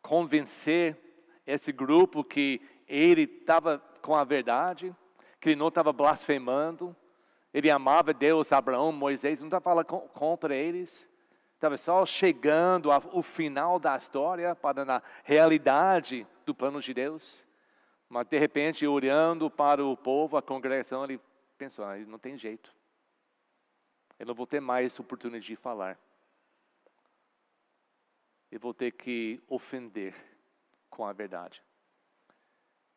convencer 0.02 0.96
esse 1.46 1.72
grupo 1.72 2.24
que 2.24 2.60
ele 2.88 3.22
estava 3.22 3.78
com 4.02 4.14
a 4.14 4.24
verdade, 4.24 4.94
que 5.40 5.50
ele 5.50 5.56
não 5.56 5.68
estava 5.68 5.92
blasfemando, 5.92 6.94
ele 7.52 7.70
amava 7.70 8.12
Deus, 8.12 8.50
Abraão, 8.52 8.90
Moisés, 8.90 9.40
não 9.40 9.46
estava 9.46 9.62
falando 9.62 9.86
contra 9.86 10.54
eles, 10.54 11.08
estava 11.54 11.78
só 11.78 12.04
chegando 12.04 12.90
ao 12.90 13.22
final 13.22 13.78
da 13.78 13.96
história 13.96 14.54
para 14.54 14.84
na 14.84 15.02
realidade 15.22 16.26
do 16.44 16.54
plano 16.54 16.80
de 16.80 16.92
Deus. 16.92 17.44
Mas 18.08 18.26
de 18.26 18.38
repente, 18.38 18.86
olhando 18.86 19.50
para 19.50 19.84
o 19.84 19.96
povo, 19.96 20.36
a 20.36 20.42
congregação, 20.42 21.04
ele 21.04 21.20
pensou: 21.56 21.84
ah, 21.84 21.96
não 21.98 22.18
tem 22.18 22.36
jeito. 22.36 22.74
Eu 24.18 24.26
não 24.26 24.34
vou 24.34 24.46
ter 24.46 24.60
mais 24.60 24.98
oportunidade 24.98 25.46
de 25.46 25.56
falar. 25.56 25.98
Eu 28.50 28.60
vou 28.60 28.72
ter 28.72 28.92
que 28.92 29.42
ofender 29.48 30.14
com 30.88 31.04
a 31.04 31.12
verdade. 31.12 31.62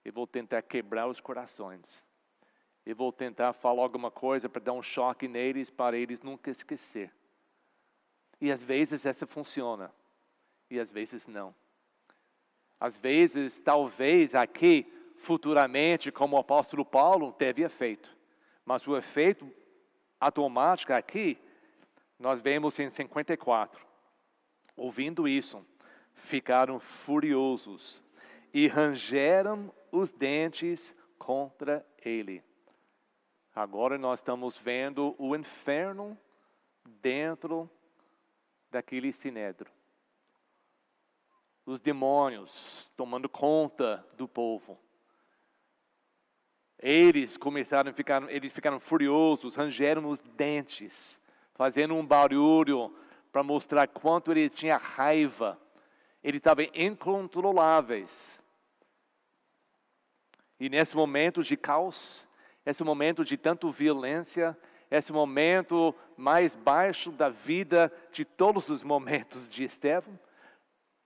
Eu 0.06 0.14
vou 0.14 0.28
tentar 0.28 0.62
quebrar 0.62 1.08
os 1.08 1.20
corações. 1.20 2.04
Eu 2.86 2.96
vou 2.96 3.12
tentar 3.12 3.52
falar 3.54 3.82
alguma 3.82 4.10
coisa 4.10 4.48
para 4.48 4.62
dar 4.62 4.74
um 4.74 4.82
choque 4.82 5.28
neles, 5.28 5.70
para 5.70 5.98
eles 5.98 6.22
nunca 6.22 6.50
esquecer. 6.50 7.12
E 8.40 8.52
às 8.52 8.62
vezes 8.62 9.06
essa 9.06 9.26
funciona, 9.26 9.92
e 10.70 10.80
às 10.80 10.92
vezes 10.92 11.28
não. 11.28 11.54
Às 12.80 12.96
vezes, 12.96 13.60
talvez 13.60 14.36
aqui, 14.36 14.86
futuramente, 15.18 16.12
como 16.12 16.36
o 16.36 16.40
apóstolo 16.40 16.86
Paulo 16.86 17.34
teve 17.34 17.64
efeito. 17.64 18.16
Mas 18.64 18.88
o 18.88 18.96
efeito 18.96 19.52
automático 20.20 20.94
aqui, 20.94 21.38
nós 22.20 22.42
vemos 22.42 22.78
em 22.80 22.90
54. 22.90 23.86
Ouvindo 24.76 25.28
isso, 25.28 25.66
ficaram 26.14 26.80
furiosos 26.80 28.02
e 28.54 28.68
rangeram 28.68 29.74
os 29.92 30.12
dentes 30.12 30.96
contra 31.18 31.86
ele. 32.04 32.44
Agora 33.54 33.98
nós 33.98 34.20
estamos 34.20 34.58
vendo 34.58 35.16
o 35.18 35.36
inferno 35.36 36.18
dentro 37.02 37.70
daquele 38.70 39.12
sinédrio. 39.12 39.72
Os 41.66 41.80
demônios 41.82 42.92
tomando 42.96 43.28
conta 43.28 44.06
do 44.16 44.28
povo. 44.28 44.78
Eles 46.80 47.38
começaram 47.38 47.90
a 47.90 47.94
ficar, 47.94 48.30
eles 48.30 48.52
ficaram 48.52 48.80
furiosos, 48.80 49.56
rangeram 49.56 50.08
os 50.10 50.22
dentes, 50.22 51.20
fazendo 51.56 51.96
um 51.96 52.06
barulho 52.06 52.94
para 53.32 53.42
mostrar 53.42 53.88
quanto 53.88 54.32
ele 54.32 54.50
tinha 54.50 54.78
raiva. 54.78 55.60
Eles 56.24 56.40
estavam 56.40 56.66
incontroláveis. 56.74 58.40
E 60.60 60.70
nesse 60.70 60.96
momento 60.96 61.44
de 61.44 61.56
caos, 61.56 62.26
esse 62.66 62.84
momento 62.84 63.24
de 63.24 63.38
tanto 63.38 63.72
violência, 63.72 64.58
esse 64.90 65.12
momento 65.12 65.94
mais 66.16 66.56
baixo 66.56 67.12
da 67.12 67.30
vida 67.30 67.92
de 68.12 68.26
todos 68.26 68.70
os 68.70 68.84
momentos 68.84 69.48
de 69.48 69.64
Estevão, 69.64 70.18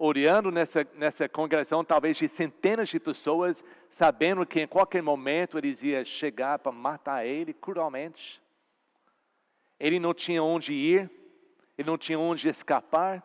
olhando 0.03 0.49
nessa, 0.49 0.83
nessa 0.95 1.29
congregação, 1.29 1.85
talvez 1.85 2.17
de 2.17 2.27
centenas 2.27 2.89
de 2.89 2.99
pessoas, 2.99 3.63
sabendo 3.87 4.43
que 4.47 4.59
em 4.59 4.67
qualquer 4.67 5.03
momento 5.03 5.59
eles 5.59 5.83
iam 5.83 6.03
chegar 6.03 6.57
para 6.57 6.71
matar 6.71 7.23
ele 7.23 7.53
cruelmente. 7.53 8.41
Ele 9.79 9.99
não 9.99 10.11
tinha 10.11 10.41
onde 10.41 10.73
ir, 10.73 11.07
ele 11.77 11.87
não 11.87 11.99
tinha 11.99 12.17
onde 12.17 12.49
escapar. 12.49 13.23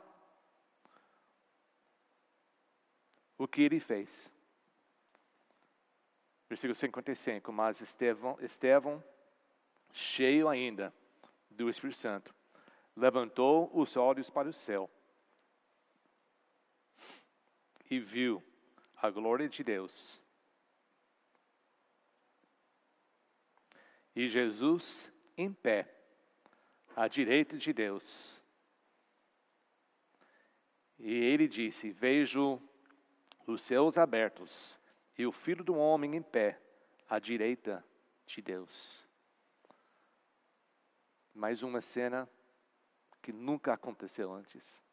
O 3.39 3.49
que 3.49 3.63
ele 3.63 3.81
fez? 3.81 4.31
Versículo 6.47 6.75
55, 6.75 7.53
mas 7.55 7.81
Estevão, 7.81 8.37
Estevão, 8.39 9.03
cheio 9.95 10.47
ainda 10.47 10.93
do 11.51 11.71
Espírito 11.71 11.97
Santo, 11.97 12.35
levantou 12.95 13.71
os 13.73 13.97
olhos 13.97 14.29
para 14.29 14.47
o 14.47 14.53
céu 14.53 14.91
e 17.91 17.99
viu 17.99 18.43
a 18.97 19.11
glória 19.11 19.49
de 19.49 19.63
Deus. 19.63 20.23
E 24.15 24.29
Jesus 24.29 25.13
em 25.37 25.53
pé, 25.53 25.95
à 26.95 27.07
direita 27.07 27.59
de 27.59 27.73
Deus. 27.73 28.43
E 30.99 31.13
ele 31.13 31.47
disse: 31.47 31.91
Vejo 31.91 32.61
os 33.47 33.63
céus 33.63 33.99
abertos 33.99 34.79
e 35.19 35.27
o 35.27 35.33
filho 35.33 35.63
do 35.63 35.75
homem 35.75 36.17
em 36.17 36.23
pé, 36.23 36.61
à 37.09 37.19
direita 37.19 37.85
de 38.27 38.41
Deus. 38.41 39.07
Mais 41.35 41.63
uma 41.63 41.83
cena 41.83 42.29
que 43.21 43.33
nunca 43.33 43.75
aconteceu 43.75 44.33
antes. 44.33 44.86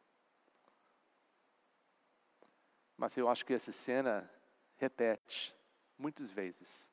Mas 2.97 3.17
eu 3.17 3.27
acho 3.27 3.45
que 3.45 3.53
essa 3.53 3.71
cena 3.71 4.29
repete 4.77 5.55
muitas 5.97 6.31
vezes. 6.31 6.87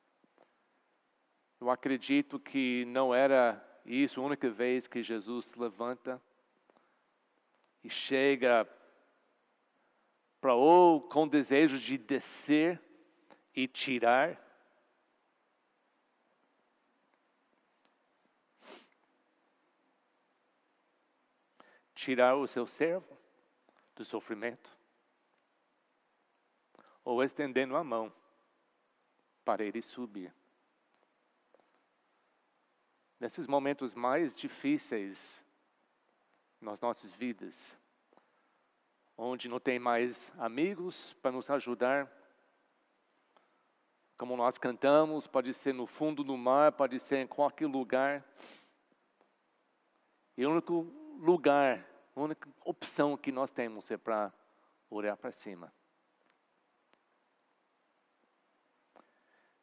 Eu 1.59 1.69
acredito 1.69 2.39
que 2.39 2.85
não 2.85 3.13
era 3.13 3.63
isso 3.85 4.19
a 4.19 4.23
única 4.23 4.49
vez 4.49 4.87
que 4.87 5.03
Jesus 5.03 5.45
se 5.45 5.59
levanta 5.59 6.21
e 7.83 7.89
chega 7.89 8.67
para 10.39 10.55
ou 10.55 11.01
com 11.01 11.27
desejo 11.27 11.77
de 11.77 11.97
descer 11.97 12.81
e 13.55 13.67
tirar. 13.67 14.39
Tirar 21.93 22.35
o 22.35 22.47
seu 22.47 22.65
servo 22.65 23.15
do 23.95 24.03
sofrimento 24.03 24.80
ou 27.03 27.23
estendendo 27.23 27.75
a 27.75 27.83
mão 27.83 28.11
para 29.43 29.63
ele 29.63 29.81
subir. 29.81 30.33
Nesses 33.19 33.47
momentos 33.47 33.93
mais 33.93 34.33
difíceis 34.33 35.43
nas 36.59 36.79
nossas 36.79 37.13
vidas, 37.13 37.77
onde 39.17 39.47
não 39.47 39.59
tem 39.59 39.79
mais 39.79 40.31
amigos 40.37 41.13
para 41.13 41.31
nos 41.31 41.49
ajudar, 41.49 42.11
como 44.17 44.37
nós 44.37 44.57
cantamos, 44.57 45.25
pode 45.25 45.51
ser 45.51 45.73
no 45.73 45.87
fundo 45.87 46.23
do 46.23 46.37
mar, 46.37 46.71
pode 46.73 46.99
ser 46.99 47.17
em 47.17 47.27
qualquer 47.27 47.65
lugar. 47.65 48.23
E 50.37 50.45
o 50.45 50.51
único 50.51 50.81
lugar, 51.19 51.83
a 52.15 52.19
única 52.21 52.47
opção 52.63 53.17
que 53.17 53.31
nós 53.31 53.51
temos 53.51 53.89
é 53.89 53.97
para 53.97 54.31
olhar 54.91 55.17
para 55.17 55.31
cima. 55.31 55.73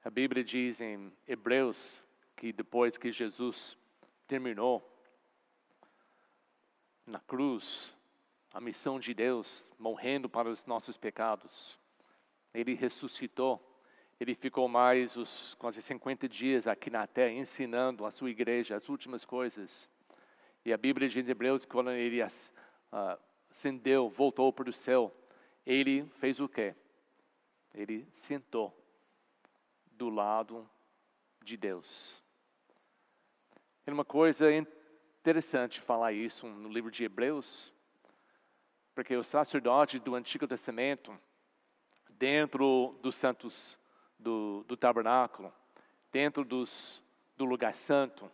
A 0.08 0.10
Bíblia 0.10 0.42
diz 0.42 0.80
em 0.80 1.12
Hebreus 1.26 2.02
que 2.34 2.50
depois 2.50 2.96
que 2.96 3.12
Jesus 3.12 3.76
terminou 4.26 4.82
na 7.06 7.20
cruz 7.20 7.94
a 8.54 8.58
missão 8.58 8.98
de 8.98 9.12
Deus, 9.12 9.70
morrendo 9.78 10.26
para 10.26 10.48
os 10.48 10.64
nossos 10.64 10.96
pecados, 10.96 11.78
ele 12.54 12.72
ressuscitou. 12.72 13.62
Ele 14.18 14.34
ficou 14.34 14.66
mais 14.66 15.14
os 15.14 15.52
quase 15.56 15.82
50 15.82 16.26
dias 16.26 16.66
aqui 16.66 16.88
na 16.88 17.06
terra 17.06 17.34
ensinando 17.34 18.06
a 18.06 18.10
sua 18.10 18.30
igreja 18.30 18.76
as 18.76 18.88
últimas 18.88 19.26
coisas. 19.26 19.90
E 20.64 20.72
a 20.72 20.78
Bíblia 20.78 21.06
diz 21.06 21.28
em 21.28 21.32
Hebreus 21.32 21.66
que 21.66 21.70
quando 21.70 21.90
ele 21.90 22.20
ascendeu, 23.50 24.08
voltou 24.08 24.54
para 24.54 24.70
o 24.70 24.72
céu, 24.72 25.14
ele 25.66 26.06
fez 26.14 26.40
o 26.40 26.48
quê? 26.48 26.74
Ele 27.74 28.08
sentou 28.10 28.74
do 29.98 30.08
lado 30.08 30.70
de 31.42 31.56
Deus. 31.56 32.22
É 33.84 33.90
uma 33.90 34.04
coisa 34.04 34.46
interessante 34.52 35.80
falar 35.80 36.12
isso 36.12 36.46
no 36.46 36.68
livro 36.68 36.88
de 36.88 37.02
Hebreus, 37.02 37.74
porque 38.94 39.16
o 39.16 39.24
sacerdote 39.24 39.98
do 39.98 40.14
Antigo 40.14 40.46
Testamento, 40.46 41.18
dentro 42.08 42.96
dos 43.02 43.16
santos 43.16 43.76
do, 44.16 44.62
do 44.68 44.76
tabernáculo, 44.76 45.52
dentro 46.12 46.44
dos, 46.44 47.02
do 47.36 47.44
lugar 47.44 47.74
santo, 47.74 48.30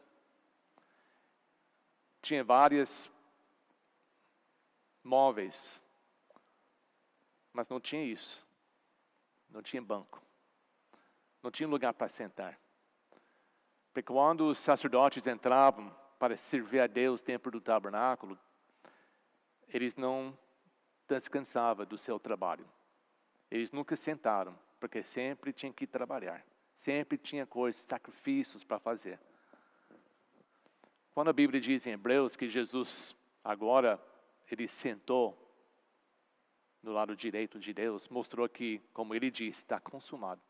tinha 2.21 2.45
várias 2.45 3.11
móveis, 5.03 5.81
mas 7.55 7.69
não 7.71 7.81
tinha 7.81 8.05
isso, 8.05 8.47
não 9.49 9.63
tinha 9.63 9.81
banco 9.81 10.25
não 11.45 11.51
tinha 11.51 11.69
lugar 11.69 11.93
para 11.93 12.09
sentar. 12.09 12.59
Porque 13.93 14.11
quando 14.11 14.49
os 14.49 14.59
sacerdotes 14.59 15.27
entravam 15.27 15.95
para 16.19 16.39
servir 16.39 16.81
a 16.81 16.87
Deus 16.87 17.21
dentro 17.21 17.51
do 17.51 17.61
tabernáculo, 17.61 18.39
eles 19.69 19.95
não 19.95 20.37
descansavam 21.07 21.85
do 21.85 21.99
seu 21.99 22.19
trabalho. 22.19 22.67
Eles 23.51 23.71
nunca 23.71 23.95
sentaram, 23.95 24.59
porque 24.81 25.03
sempre 25.03 25.53
tinham 25.53 25.73
que 25.73 25.87
trabalhar. 25.87 26.43
Sempre 26.77 27.19
tinha 27.19 27.47
coisas, 27.47 27.83
sacrifícios 27.83 28.65
para 28.65 28.79
fazer. 28.79 29.21
Quando 31.13 31.29
a 31.29 31.33
Bíblia 31.33 31.61
diz 31.61 31.87
em 31.87 31.91
Hebreus 31.91 32.37
que 32.37 32.49
Jesus 32.49 33.15
agora 33.45 34.03
ele 34.51 34.67
sentou 34.67 35.39
no 36.83 36.91
lado 36.91 37.15
direito 37.15 37.59
de 37.59 37.73
Deus, 37.75 38.09
mostrou 38.09 38.49
que, 38.49 38.81
como 38.93 39.15
ele 39.15 39.31
disse, 39.31 39.63
está 39.63 39.79
consumado. 39.79 40.41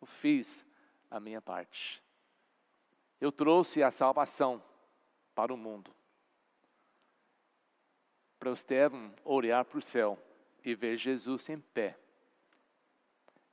Eu 0.00 0.06
fiz 0.06 0.64
a 1.10 1.20
minha 1.20 1.42
parte. 1.42 2.02
Eu 3.20 3.30
trouxe 3.30 3.82
a 3.82 3.90
salvação 3.90 4.62
para 5.34 5.52
o 5.52 5.56
mundo. 5.56 5.94
Para 8.38 8.52
Estevão 8.52 9.14
olhar 9.24 9.64
para 9.64 9.78
o 9.78 9.82
céu 9.82 10.18
e 10.64 10.74
ver 10.74 10.96
Jesus 10.96 11.48
em 11.48 11.60
pé. 11.60 11.98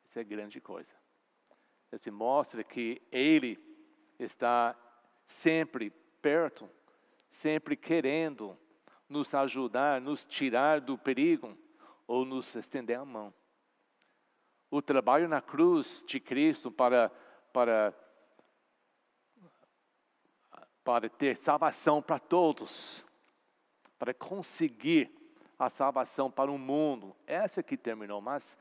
Isso 0.07 0.19
é 0.19 0.23
grande 0.23 0.61
coisa. 0.61 0.95
Isso 1.91 2.11
mostra 2.11 2.63
que 2.63 3.01
Ele 3.11 3.59
está 4.17 4.75
sempre 5.25 5.89
perto, 6.21 6.69
sempre 7.29 7.75
querendo 7.75 8.57
nos 9.09 9.33
ajudar, 9.33 10.01
nos 10.01 10.25
tirar 10.25 10.81
do 10.81 10.97
perigo 10.97 11.57
ou 12.05 12.25
nos 12.25 12.55
estender 12.55 12.97
a 12.97 13.05
mão. 13.05 13.33
O 14.70 14.82
trabalho 14.82 15.28
na 15.28 15.41
cruz 15.41 16.03
de 16.05 16.20
Cristo 16.20 16.72
para, 16.72 17.09
para, 17.53 17.93
para 20.84 21.09
ter 21.09 21.38
salvação 21.38 22.01
para 22.01 22.20
todos, 22.20 23.05
para 23.97 24.13
conseguir 24.13 25.11
a 25.57 25.70
salvação 25.70 26.30
para 26.30 26.51
o 26.51 26.57
mundo, 26.57 27.15
essa 27.26 27.63
que 27.63 27.76
terminou, 27.76 28.22
mas 28.22 28.57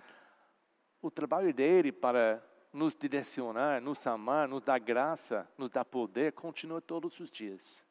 o 1.02 1.10
trabalho 1.10 1.52
dele 1.52 1.92
para 1.92 2.42
nos 2.72 2.94
direcionar, 2.94 3.80
nos 3.80 4.06
amar, 4.06 4.48
nos 4.48 4.62
dar 4.62 4.78
graça, 4.78 5.48
nos 5.56 5.70
dar 5.70 5.84
poder, 5.84 6.32
continua 6.32 6.80
todos 6.80 7.18
os 7.20 7.30
dias. 7.30 7.84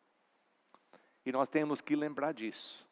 E 1.25 1.31
nós 1.31 1.49
temos 1.49 1.81
que 1.81 1.95
lembrar 1.95 2.33
disso. 2.33 2.87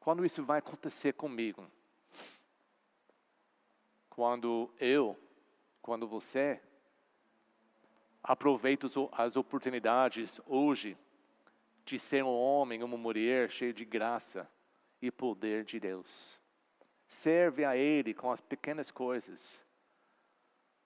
Quando 0.00 0.24
isso 0.24 0.42
vai 0.42 0.58
acontecer 0.58 1.12
comigo? 1.12 1.70
Quando 4.14 4.70
eu, 4.78 5.18
quando 5.80 6.06
você 6.06 6.60
aproveita 8.22 8.86
as 9.10 9.36
oportunidades 9.36 10.38
hoje 10.46 10.98
de 11.82 11.98
ser 11.98 12.22
um 12.22 12.28
homem, 12.28 12.82
uma 12.82 12.98
mulher 12.98 13.50
cheio 13.50 13.72
de 13.72 13.86
graça 13.86 14.46
e 15.00 15.10
poder 15.10 15.64
de 15.64 15.80
Deus. 15.80 16.38
Serve 17.08 17.64
a 17.64 17.74
Ele 17.74 18.12
com 18.12 18.30
as 18.30 18.42
pequenas 18.42 18.90
coisas. 18.90 19.64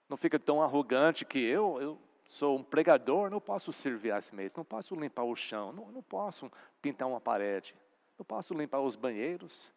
Não 0.09 0.16
fica 0.16 0.39
tão 0.39 0.62
arrogante 0.62 1.24
que 1.24 1.41
eu, 1.41 1.83
eu 1.83 2.01
sou 2.24 2.57
um 2.57 2.62
pregador, 2.62 3.29
não 3.29 3.41
posso 3.41 3.72
servir 3.72 4.12
as 4.12 4.31
mesas, 4.31 4.57
não 4.57 4.64
posso 4.64 4.95
limpar 4.95 5.24
o 5.24 5.35
chão, 5.35 5.72
não, 5.72 5.91
não 5.91 6.03
posso 6.03 6.49
pintar 6.81 7.09
uma 7.09 7.20
parede, 7.20 7.74
não 8.16 8.24
posso 8.24 8.55
limpar 8.55 8.79
os 8.83 8.95
banheiros. 8.95 9.72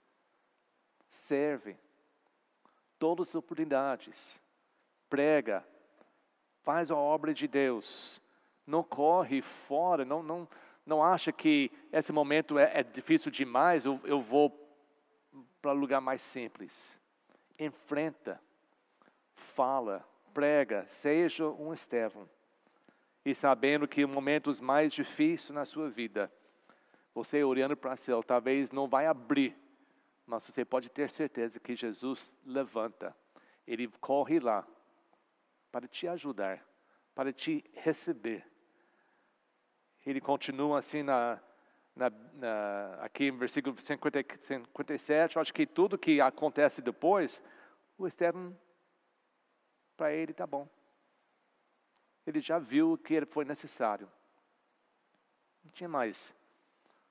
Serve. 1.09 1.75
Todas 2.99 3.29
as 3.29 3.35
oportunidades. 3.35 4.39
Prega. 5.09 5.65
Faz 6.61 6.91
a 6.91 6.95
obra 6.95 7.33
de 7.33 7.47
Deus. 7.47 8.21
Não 8.67 8.83
corre 8.83 9.41
fora, 9.41 10.05
não, 10.05 10.21
não, 10.21 10.47
não 10.85 11.03
acha 11.03 11.31
que 11.31 11.71
esse 11.91 12.11
momento 12.11 12.59
é, 12.59 12.79
é 12.79 12.83
difícil 12.83 13.31
demais, 13.31 13.85
eu, 13.85 13.99
eu 14.03 14.21
vou 14.21 14.53
para 15.61 15.71
lugar 15.71 16.01
mais 16.01 16.21
simples. 16.21 16.97
Enfrenta, 17.57 18.39
fala, 19.33 20.05
prega, 20.33 20.85
seja 20.87 21.47
um 21.47 21.73
Estevão. 21.73 22.29
E 23.25 23.35
sabendo 23.35 23.87
que 23.87 24.05
momentos 24.05 24.59
mais 24.59 24.93
difíceis 24.93 25.49
na 25.49 25.65
sua 25.65 25.89
vida, 25.89 26.31
você 27.13 27.43
olhando 27.43 27.75
para 27.75 27.93
o 27.93 27.97
céu, 27.97 28.23
talvez 28.23 28.71
não 28.71 28.87
vai 28.87 29.05
abrir, 29.05 29.55
mas 30.29 30.45
você 30.45 30.63
pode 30.63 30.89
ter 30.89 31.09
certeza 31.09 31.59
que 31.59 31.75
Jesus 31.75 32.37
levanta, 32.45 33.15
Ele 33.65 33.87
corre 33.99 34.39
lá 34.39 34.65
para 35.71 35.87
te 35.87 36.07
ajudar, 36.07 36.63
para 37.15 37.33
te 37.33 37.65
receber. 37.73 38.45
Ele 40.05 40.21
continua 40.21 40.77
assim 40.77 41.01
na, 41.01 41.41
na, 41.95 42.11
na, 42.33 42.99
aqui 43.01 43.25
em 43.25 43.37
versículo 43.37 43.75
50, 43.81 44.19
57, 44.39 45.35
eu 45.35 45.41
acho 45.41 45.53
que 45.53 45.65
tudo 45.65 45.97
que 45.97 46.21
acontece 46.21 46.79
depois, 46.79 47.41
o 47.97 48.05
Estevão 48.05 48.55
para 49.97 50.13
ele 50.13 50.31
está 50.31 50.45
bom. 50.45 50.69
Ele 52.25 52.39
já 52.39 52.59
viu 52.59 52.93
o 52.93 52.97
que 52.99 53.25
foi 53.25 53.45
necessário. 53.45 54.07
Não 55.63 55.71
tinha 55.71 55.89
mais. 55.89 56.35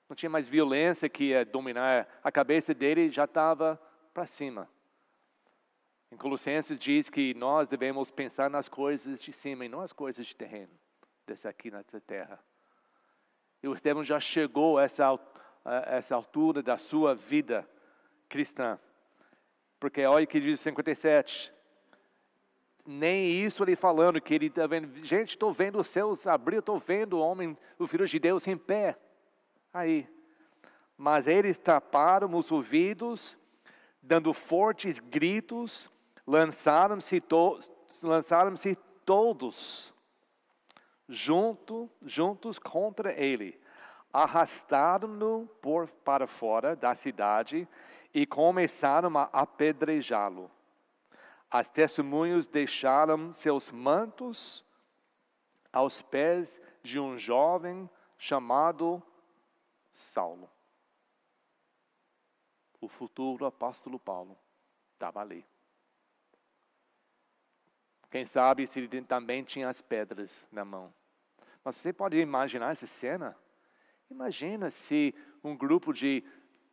Não 0.08 0.16
tinha 0.16 0.30
mais 0.30 0.48
violência 0.48 1.08
que 1.08 1.24
ia 1.24 1.44
dominar. 1.44 2.08
A 2.24 2.32
cabeça 2.32 2.72
dele 2.72 3.10
já 3.10 3.24
estava 3.24 3.80
para 4.14 4.26
cima. 4.26 4.68
Em 6.10 6.16
Colossenses 6.16 6.78
diz 6.78 7.10
que 7.10 7.34
nós 7.34 7.68
devemos 7.68 8.10
pensar 8.10 8.48
nas 8.48 8.68
coisas 8.68 9.20
de 9.20 9.32
cima 9.32 9.66
e 9.66 9.68
não 9.68 9.80
as 9.80 9.92
coisas 9.92 10.26
de 10.26 10.34
terreno, 10.34 10.72
desse 11.26 11.46
aqui 11.46 11.70
na 11.70 11.82
terra. 11.84 12.40
E 13.62 13.68
o 13.68 13.74
Estevão 13.74 14.02
já 14.02 14.18
chegou 14.18 14.78
a 14.78 14.84
essa, 14.84 15.06
a 15.64 15.96
essa 15.96 16.14
altura 16.14 16.62
da 16.62 16.78
sua 16.78 17.14
vida 17.14 17.68
cristã. 18.28 18.78
Porque 19.78 20.04
olha 20.06 20.24
o 20.24 20.26
que 20.26 20.40
diz 20.40 20.60
57, 20.60 21.52
nem 22.86 23.44
isso 23.44 23.62
ele 23.62 23.76
falando, 23.76 24.20
que 24.20 24.34
ele 24.34 24.46
está 24.46 24.66
vendo, 24.66 25.04
gente, 25.04 25.30
estou 25.30 25.52
vendo 25.52 25.78
os 25.78 25.88
céus 25.88 26.26
abrir, 26.26 26.60
estou 26.60 26.78
vendo 26.78 27.18
o 27.18 27.20
homem, 27.20 27.56
o 27.78 27.86
Filho 27.86 28.06
de 28.06 28.18
Deus 28.18 28.46
em 28.46 28.56
pé. 28.56 28.98
Aí. 29.78 30.08
Mas 30.96 31.28
eles 31.28 31.56
taparam 31.56 32.34
os 32.34 32.50
ouvidos, 32.50 33.38
dando 34.02 34.34
fortes 34.34 34.98
gritos, 34.98 35.88
lançaram-se 36.26 37.20
to 37.20 37.60
lançaram 38.02 38.54
todos 39.04 39.94
junto, 41.08 41.88
juntos 42.02 42.58
contra 42.58 43.12
ele, 43.12 43.56
arrastaram-no 44.12 45.48
para 46.04 46.26
fora 46.26 46.74
da 46.74 46.92
cidade 46.96 47.66
e 48.12 48.26
começaram 48.26 49.16
a 49.16 49.28
apedrejá-lo. 49.32 50.50
As 51.48 51.70
testemunhas 51.70 52.48
deixaram 52.48 53.32
seus 53.32 53.70
mantos 53.70 54.64
aos 55.72 56.02
pés 56.02 56.60
de 56.82 56.98
um 56.98 57.16
jovem 57.16 57.88
chamado 58.18 59.00
Saulo. 59.98 60.48
O 62.80 62.88
futuro 62.88 63.44
apóstolo 63.44 63.98
Paulo 63.98 64.38
estava 64.92 65.20
ali. 65.20 65.44
Quem 68.10 68.24
sabe 68.24 68.66
se 68.66 68.78
ele 68.78 69.02
também 69.02 69.42
tinha 69.42 69.68
as 69.68 69.82
pedras 69.82 70.46
na 70.52 70.64
mão. 70.64 70.94
Mas 71.64 71.76
você 71.76 71.92
pode 71.92 72.16
imaginar 72.16 72.70
essa 72.70 72.86
cena? 72.86 73.36
Imagina 74.08 74.70
se 74.70 75.14
um 75.42 75.56
grupo 75.56 75.92
de 75.92 76.24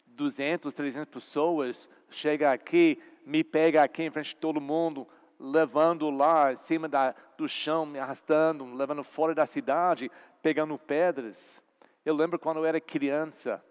200, 0.05 0.73
300 0.73 1.11
pessoas 1.11 1.89
chega 2.09 2.53
aqui 2.53 3.01
me 3.25 3.43
pega 3.43 3.83
aqui 3.83 4.03
em 4.03 4.11
frente 4.11 4.29
de 4.29 4.35
todo 4.35 4.61
mundo, 4.61 5.07
levando 5.39 6.11
lá 6.11 6.53
em 6.53 6.57
cima 6.57 6.87
da, 6.87 7.15
do 7.35 7.49
chão, 7.49 7.87
me 7.87 7.97
arrastando, 7.97 8.63
levando 8.75 9.03
fora 9.03 9.33
da 9.33 9.47
cidade, 9.47 10.11
pegando 10.43 10.77
pedras. 10.77 11.64
Eu 12.05 12.13
lembro 12.13 12.37
quando 12.37 12.57
eu 12.57 12.65
era 12.65 12.79
criança, 12.79 13.65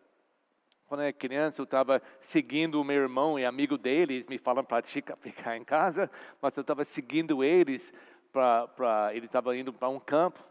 quando 0.87 1.03
eu 1.03 1.05
era 1.05 1.12
criança, 1.12 1.61
eu 1.61 1.64
estava 1.64 2.03
seguindo 2.18 2.80
o 2.80 2.85
meu 2.85 3.01
irmão 3.01 3.39
e 3.39 3.45
amigo 3.45 3.78
deles, 3.78 4.26
me 4.26 4.39
falam 4.39 4.64
para 4.64 4.82
ficar 4.82 5.57
em 5.57 5.62
casa, 5.62 6.11
mas 6.43 6.57
eu 6.57 6.62
estava 6.62 6.82
seguindo 6.82 7.45
eles, 7.45 7.95
para, 8.32 8.66
para 8.66 9.14
eles 9.14 9.28
estavam 9.28 9.55
indo 9.55 9.72
para 9.72 9.89
um 9.89 10.01
campo, 10.01 10.43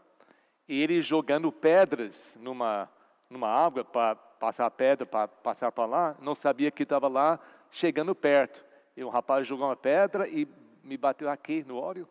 e 0.66 0.82
eles 0.82 1.04
jogando 1.04 1.52
pedras 1.52 2.34
numa, 2.40 2.88
numa 3.28 3.48
água 3.48 3.84
para 3.84 4.14
passar 4.14 4.70
pedra, 4.70 5.04
para 5.04 5.28
passar 5.28 5.70
para 5.70 5.84
lá, 5.84 6.16
não 6.22 6.34
sabia 6.34 6.70
que 6.70 6.84
estava 6.84 7.06
lá, 7.06 7.38
chegando 7.70 8.14
perto. 8.14 8.64
E 8.96 9.04
um 9.04 9.10
rapaz 9.10 9.46
jogou 9.46 9.66
uma 9.66 9.76
pedra 9.76 10.26
e 10.26 10.48
me 10.82 10.96
bateu 10.96 11.28
aqui 11.28 11.62
no 11.64 11.76
óleo. 11.76 12.08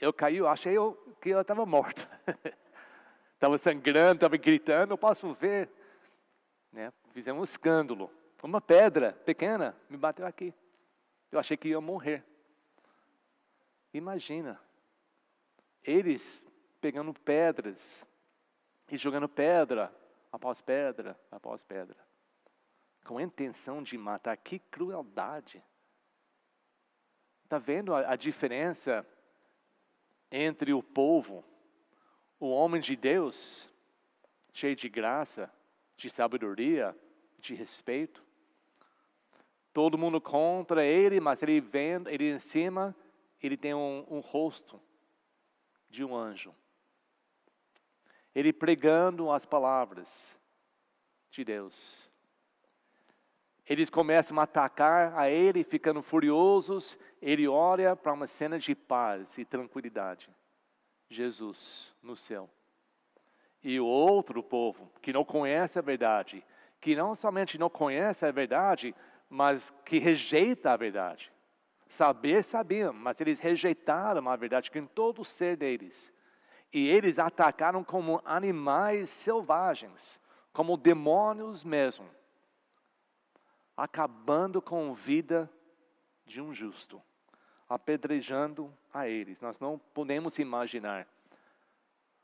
Eu 0.00 0.14
caí, 0.14 0.40
achei 0.46 0.78
eu, 0.78 0.94
que 1.20 1.28
eu 1.28 1.42
estava 1.42 1.66
morto. 1.66 2.08
Estava 3.40 3.56
sangrando, 3.56 4.16
estava 4.16 4.36
gritando, 4.36 4.92
eu 4.92 4.98
posso 4.98 5.32
ver. 5.32 5.70
Né? 6.70 6.92
Fizemos 7.14 7.40
um 7.40 7.44
escândalo. 7.44 8.12
Uma 8.42 8.60
pedra 8.60 9.14
pequena 9.24 9.74
me 9.88 9.96
bateu 9.96 10.26
aqui. 10.26 10.52
Eu 11.32 11.38
achei 11.38 11.56
que 11.56 11.68
ia 11.68 11.80
morrer. 11.80 12.22
Imagina, 13.94 14.60
eles 15.82 16.44
pegando 16.82 17.14
pedras 17.14 18.06
e 18.90 18.98
jogando 18.98 19.26
pedra 19.26 19.90
após 20.30 20.60
pedra 20.60 21.18
após 21.30 21.62
pedra. 21.62 21.96
com 23.06 23.16
a 23.16 23.22
intenção 23.22 23.82
de 23.82 23.96
matar. 23.96 24.36
Que 24.36 24.58
crueldade! 24.58 25.64
Está 27.44 27.56
vendo 27.56 27.94
a, 27.94 28.12
a 28.12 28.16
diferença 28.16 29.04
entre 30.30 30.74
o 30.74 30.82
povo, 30.82 31.42
o 32.40 32.48
homem 32.48 32.80
de 32.80 32.96
Deus, 32.96 33.70
cheio 34.52 34.74
de 34.74 34.88
graça, 34.88 35.52
de 35.96 36.08
sabedoria, 36.08 36.96
de 37.38 37.54
respeito? 37.54 38.24
Todo 39.72 39.98
mundo 39.98 40.20
contra 40.20 40.84
ele, 40.84 41.20
mas 41.20 41.42
ele 41.42 41.60
vem, 41.60 42.02
ele 42.06 42.32
em 42.32 42.40
cima, 42.40 42.96
ele 43.40 43.56
tem 43.56 43.74
um, 43.74 44.04
um 44.10 44.18
rosto 44.18 44.80
de 45.88 46.02
um 46.02 46.16
anjo. 46.16 46.54
Ele 48.34 48.52
pregando 48.52 49.30
as 49.30 49.44
palavras 49.44 50.36
de 51.30 51.44
Deus. 51.44 52.10
Eles 53.68 53.88
começam 53.88 54.38
a 54.40 54.42
atacar 54.42 55.16
a 55.16 55.30
ele, 55.30 55.62
ficando 55.62 56.02
furiosos. 56.02 56.98
Ele 57.22 57.46
olha 57.46 57.94
para 57.94 58.12
uma 58.12 58.26
cena 58.26 58.58
de 58.58 58.74
paz 58.74 59.38
e 59.38 59.44
tranquilidade. 59.44 60.28
Jesus 61.10 61.92
no 62.02 62.16
céu. 62.16 62.48
E 63.62 63.78
o 63.78 63.84
outro 63.84 64.42
povo, 64.42 64.90
que 65.02 65.12
não 65.12 65.24
conhece 65.24 65.78
a 65.78 65.82
verdade, 65.82 66.42
que 66.80 66.96
não 66.96 67.14
somente 67.14 67.58
não 67.58 67.68
conhece 67.68 68.24
a 68.24 68.30
verdade, 68.30 68.94
mas 69.28 69.70
que 69.84 69.98
rejeita 69.98 70.72
a 70.72 70.76
verdade. 70.76 71.30
Saber 71.88 72.44
sabiam, 72.44 72.92
mas 72.92 73.20
eles 73.20 73.40
rejeitaram 73.40 74.30
a 74.30 74.36
verdade 74.36 74.70
em 74.74 74.86
todo 74.86 75.20
o 75.20 75.24
ser 75.24 75.56
deles. 75.56 76.12
E 76.72 76.88
eles 76.88 77.18
atacaram 77.18 77.82
como 77.82 78.22
animais 78.24 79.10
selvagens, 79.10 80.20
como 80.52 80.76
demônios 80.76 81.64
mesmo, 81.64 82.08
acabando 83.76 84.62
com 84.62 84.90
a 84.90 84.94
vida 84.94 85.50
de 86.24 86.40
um 86.40 86.52
justo, 86.52 87.02
apedrejando 87.70 88.76
a 88.92 89.08
eles. 89.08 89.40
Nós 89.40 89.60
não 89.60 89.78
podemos 89.94 90.40
imaginar. 90.40 91.06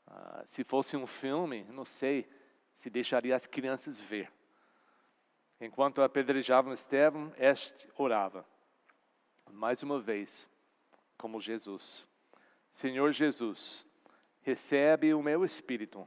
Ah, 0.05 0.43
se 0.45 0.61
fosse 0.61 0.97
um 0.97 1.07
filme, 1.07 1.63
não 1.69 1.85
sei 1.85 2.29
se 2.73 2.89
deixaria 2.89 3.33
as 3.33 3.47
crianças 3.47 3.97
ver. 3.97 4.29
Enquanto 5.59 6.01
apedrejavam 6.01 6.73
Estevão, 6.73 7.33
este 7.37 7.89
orava. 7.95 8.45
Mais 9.49 9.81
uma 9.81 10.01
vez, 10.01 10.49
como 11.17 11.39
Jesus. 11.39 12.05
Senhor 12.69 13.11
Jesus, 13.13 13.85
recebe 14.41 15.13
o 15.13 15.23
meu 15.23 15.45
espírito. 15.45 16.05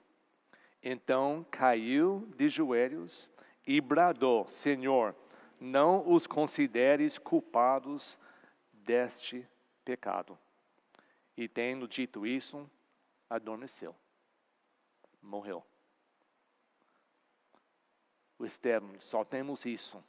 Então 0.82 1.44
caiu 1.50 2.28
de 2.36 2.48
joelhos 2.48 3.30
e 3.66 3.80
bradou: 3.80 4.46
Senhor, 4.48 5.16
não 5.58 6.12
os 6.12 6.26
consideres 6.26 7.18
culpados 7.18 8.18
deste 8.84 9.46
pecado. 9.84 10.38
E 11.36 11.48
tendo 11.48 11.88
dito 11.88 12.26
isso, 12.26 12.68
adormeceu, 13.28 13.94
morreu 15.22 15.64
o 18.40 18.46
Esteban, 18.46 18.98
só 18.98 19.22
temos 19.22 19.66
isso. 19.66 20.02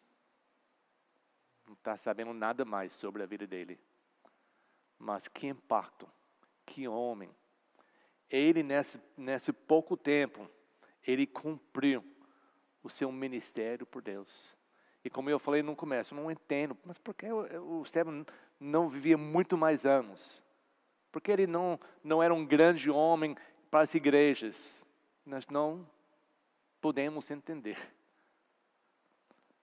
Não 1.68 1.74
está 1.74 1.98
sabendo 1.98 2.34
nada 2.34 2.64
mais 2.64 2.94
sobre 2.94 3.22
a 3.22 3.26
vida 3.26 3.46
dele. 3.46 3.78
Mas 4.98 5.28
que 5.28 5.48
impacto, 5.48 6.10
que 6.66 6.88
homem. 6.88 7.30
Ele, 8.30 8.64
nesse, 8.64 9.02
nesse 9.18 9.52
pouco 9.52 9.98
tempo, 9.98 10.50
ele 11.06 11.28
cumpriu 11.28 12.04
o 12.82 12.90
seu 12.90 13.12
ministério 13.12 13.86
por 13.86 14.02
Deus. 14.02 14.56
E 15.04 15.10
como 15.10 15.30
eu 15.30 15.38
falei 15.38 15.62
no 15.62 15.76
começo, 15.76 16.14
eu 16.14 16.22
não 16.22 16.32
entendo, 16.32 16.78
mas 16.86 16.98
por 16.98 17.14
que 17.14 17.30
o, 17.30 17.80
o 17.80 17.84
Esteban 17.84 18.26
não 18.62 18.88
vivia 18.88 19.18
muito 19.18 19.58
mais 19.58 19.86
anos? 19.88 20.44
Porque 21.12 21.32
ele 21.32 21.48
não, 21.48 21.80
não 22.04 22.22
era 22.22 22.34
um 22.34 22.46
grande 22.46 22.92
homem 22.92 23.36
para 23.72 23.82
as 23.82 23.96
igrejas? 23.96 24.84
Nós 25.26 25.48
não 25.48 25.86
podemos 26.80 27.32
entender. 27.32 27.78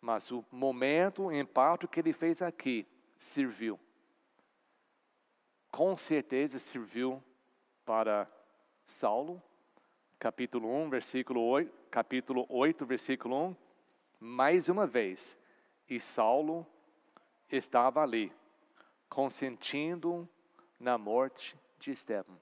Mas 0.01 0.33
o 0.33 0.45
momento, 0.51 1.25
o 1.25 1.33
impacto 1.33 1.87
que 1.87 2.01
ele 2.01 2.13
fez 2.13 2.43
aqui, 2.43 2.87
serviu. 3.19 3.79
Com 5.71 5.97
certeza 5.97 6.59
serviu 6.59 7.23
para 7.85 8.29
Saulo, 8.85 9.43
capítulo 10.19 10.69
1, 10.85 10.91
versículo 10.91 11.41
8, 11.43 11.73
capítulo 11.91 12.47
8, 12.49 12.85
versículo 12.85 13.49
1, 13.49 13.57
mais 14.21 14.69
uma 14.69 14.87
vez. 14.87 15.37
E 15.89 16.01
Saulo 16.01 16.67
estava 17.51 18.03
ali, 18.03 18.33
consentindo 19.09 20.29
na 20.79 20.97
morte 20.97 21.57
de 21.79 21.91
Estevão, 21.91 22.39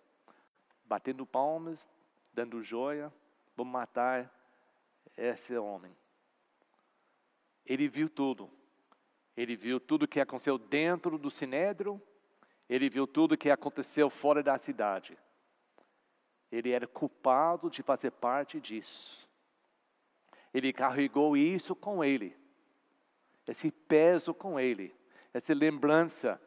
batendo 0.84 1.24
palmas, 1.24 1.90
dando 2.32 2.62
joia, 2.62 3.12
vamos 3.56 3.72
matar 3.72 4.30
esse 5.16 5.56
homem. 5.56 5.96
Ele 7.64 7.88
viu 7.88 8.08
tudo. 8.08 8.50
Ele 9.36 9.54
viu 9.54 9.78
tudo 9.78 10.08
que 10.08 10.20
aconteceu 10.20 10.56
dentro 10.56 11.18
do 11.18 11.30
sinédrio, 11.30 12.00
ele 12.68 12.88
viu 12.88 13.06
tudo 13.06 13.36
que 13.36 13.50
aconteceu 13.50 14.08
fora 14.08 14.42
da 14.42 14.56
cidade. 14.56 15.16
Ele 16.50 16.70
era 16.70 16.86
culpado 16.86 17.68
de 17.68 17.82
fazer 17.82 18.12
parte 18.12 18.60
disso. 18.60 19.28
Ele 20.54 20.72
carregou 20.72 21.36
isso 21.36 21.74
com 21.76 22.02
ele, 22.02 22.34
esse 23.46 23.70
peso 23.70 24.32
com 24.32 24.58
ele, 24.58 24.94
essa 25.34 25.52
lembrança. 25.52 26.40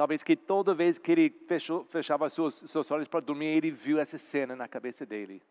Talvez 0.00 0.22
que 0.22 0.34
toda 0.34 0.72
vez 0.72 0.96
que 0.96 1.12
ele 1.12 1.28
fechou, 1.46 1.84
fechava 1.84 2.30
seus, 2.30 2.54
seus 2.54 2.90
olhos 2.90 3.06
para 3.06 3.20
dormir, 3.20 3.48
ele 3.48 3.70
viu 3.70 3.98
essa 3.98 4.16
cena 4.16 4.56
na 4.56 4.66
cabeça 4.66 5.04
dele. 5.04 5.42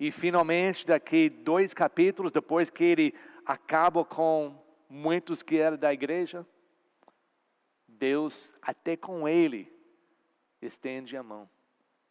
E 0.00 0.10
finalmente, 0.10 0.86
daqui 0.86 1.28
dois 1.28 1.74
capítulos 1.74 2.32
depois 2.32 2.70
que 2.70 2.82
ele 2.82 3.14
acaba 3.44 4.06
com 4.06 4.58
muitos 4.88 5.42
que 5.42 5.58
eram 5.58 5.76
da 5.76 5.92
igreja, 5.92 6.46
Deus, 7.86 8.54
até 8.62 8.96
com 8.96 9.28
ele, 9.28 9.70
estende 10.62 11.14
a 11.14 11.22
mão 11.22 11.46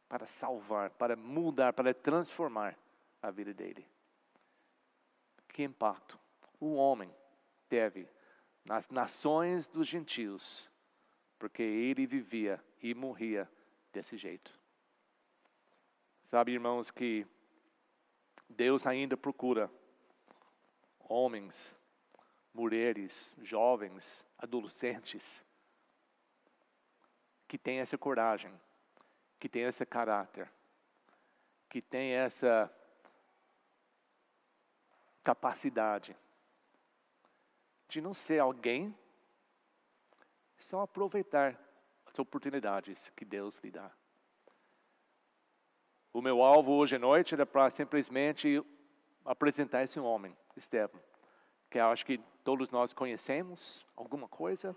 para 0.07 0.27
salvar, 0.27 0.91
para 0.91 1.15
mudar, 1.15 1.73
para 1.73 1.91
transformar 1.91 2.77
a 3.19 3.31
vida 3.31 3.51
dele. 3.51 3.83
Que 5.47 5.63
impacto 5.63 6.19
o 6.59 6.75
homem 6.75 7.11
teve 7.67 8.07
nas 8.63 8.91
nações 8.91 9.67
dos 9.67 9.87
gentios, 9.87 10.70
porque 11.41 11.63
ele 11.63 12.05
vivia 12.05 12.63
e 12.83 12.93
morria 12.93 13.49
desse 13.91 14.15
jeito. 14.15 14.53
Sabe, 16.23 16.51
irmãos, 16.51 16.91
que 16.91 17.25
Deus 18.47 18.85
ainda 18.85 19.17
procura 19.17 19.67
homens, 20.99 21.75
mulheres, 22.53 23.35
jovens, 23.41 24.23
adolescentes, 24.37 25.43
que 27.47 27.57
têm 27.57 27.79
essa 27.79 27.97
coragem, 27.97 28.53
que 29.39 29.49
têm 29.49 29.63
esse 29.63 29.83
caráter, 29.83 30.47
que 31.67 31.81
têm 31.81 32.11
essa 32.11 32.71
capacidade 35.23 36.15
de 37.87 37.99
não 37.99 38.13
ser 38.13 38.37
alguém, 38.37 38.95
só 40.62 40.82
aproveitar 40.82 41.59
as 42.05 42.18
oportunidades 42.20 43.12
que 43.16 43.26
Deus 43.26 43.59
lhe 43.64 43.72
dá. 43.72 43.91
O 46.14 46.22
meu 46.22 46.41
alvo 46.41 46.74
hoje 46.74 46.97
à 46.97 46.99
noite 46.99 47.34
era 47.34 47.45
para 47.45 47.70
simplesmente 47.70 48.64
apresentar 49.24 49.84
esse 49.84 49.99
homem, 49.99 50.36
Estevão, 50.57 51.01
que 51.70 51.80
eu 51.80 51.86
acho 51.86 52.05
que 52.05 52.18
todos 52.43 52.70
nós 52.70 52.93
conhecemos 52.93 53.86
alguma 53.95 54.28
coisa, 54.28 54.76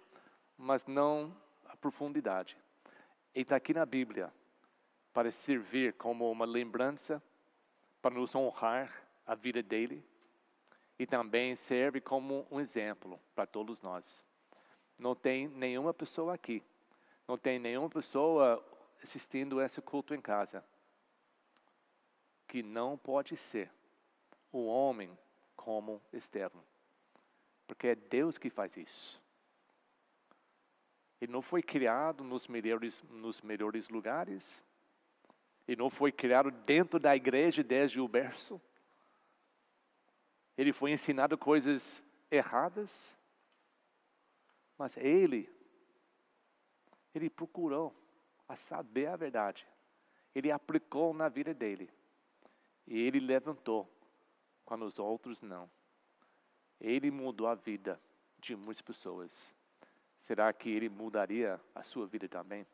mas 0.57 0.87
não 0.87 1.37
a 1.67 1.77
profundidade. 1.77 2.57
Ele 3.35 3.43
está 3.43 3.57
aqui 3.57 3.75
na 3.75 3.85
Bíblia 3.85 4.33
para 5.13 5.33
servir 5.33 5.95
como 5.95 6.31
uma 6.31 6.45
lembrança, 6.45 7.23
para 8.01 8.15
nos 8.15 8.35
honrar 8.35 8.93
a 9.27 9.35
vida 9.35 9.63
dele, 9.63 10.05
e 10.99 11.07
também 11.07 11.57
serve 11.57 12.01
como 12.01 12.47
um 12.51 12.61
exemplo 12.61 13.19
para 13.35 13.47
todos 13.47 13.81
nós. 13.83 14.25
Não 14.99 15.15
tem 15.15 15.49
nenhuma 15.49 15.93
pessoa 15.93 16.35
aqui, 16.35 16.63
não 17.27 17.37
tem 17.37 17.59
nenhuma 17.59 17.91
pessoa 17.91 18.65
assistindo 19.03 19.61
esse 19.61 19.83
culto 19.83 20.15
em 20.15 20.21
casa 20.21 20.65
que 22.47 22.63
não 22.63 22.97
pode 22.97 23.37
ser 23.37 23.71
o 24.53 24.67
homem 24.67 25.19
como 25.57 26.01
Estevão. 26.13 26.63
Porque 27.67 27.89
é 27.89 27.95
Deus 27.95 28.39
que 28.39 28.49
faz 28.49 28.77
isso. 28.77 29.21
Ele 31.21 31.33
não 31.33 31.43
foi 31.43 31.63
criado 31.63 32.23
nos 32.23 32.47
melhores, 32.47 33.03
nos 33.11 33.41
melhores 33.41 33.89
lugares. 33.89 34.63
Ele 35.67 35.81
não 35.81 35.91
foi 35.91 36.13
criado 36.13 36.51
dentro 36.51 37.01
da 37.01 37.17
igreja 37.17 37.63
desde 37.63 38.01
o 38.01 38.07
berço. 38.07 38.61
Ele 40.57 40.73
foi 40.73 40.93
ensinado 40.93 41.37
coisas 41.37 42.03
erradas, 42.31 43.17
mas 44.79 44.97
ele, 44.97 45.49
ele 47.15 47.31
procurou 47.31 47.95
a 48.49 48.57
saber 48.57 49.07
a 49.07 49.17
verdade. 49.17 49.67
Ele 50.35 50.51
aplicou 50.51 51.15
na 51.15 51.29
vida 51.29 51.55
dele. 51.55 51.91
E 52.87 52.99
ele 52.99 53.21
levantou 53.21 53.89
quando 54.65 54.85
os 54.85 54.99
outros 54.99 55.41
não. 55.41 55.71
Ele 56.81 57.11
mudou 57.11 57.47
a 57.47 57.55
vida 57.55 58.01
de 58.39 58.57
muitas 58.57 58.83
pessoas. 58.83 59.55
Será 60.19 60.53
que 60.53 60.69
ele 60.69 60.89
mudaria 60.89 61.61
a 61.75 61.83
sua 61.83 62.07
vida 62.07 62.29
também? 62.29 62.67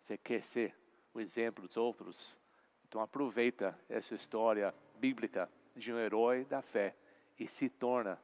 Você 0.00 0.16
quer 0.16 0.44
ser 0.44 0.74
o 1.12 1.20
exemplo 1.20 1.66
dos 1.66 1.76
outros? 1.76 2.36
Então 2.88 3.00
aproveita 3.00 3.78
essa 3.88 4.14
história 4.14 4.74
bíblica 4.96 5.50
de 5.74 5.92
um 5.92 5.98
herói 5.98 6.44
da 6.44 6.62
fé 6.62 6.96
e 7.38 7.46
se 7.46 7.68
torna, 7.68 8.18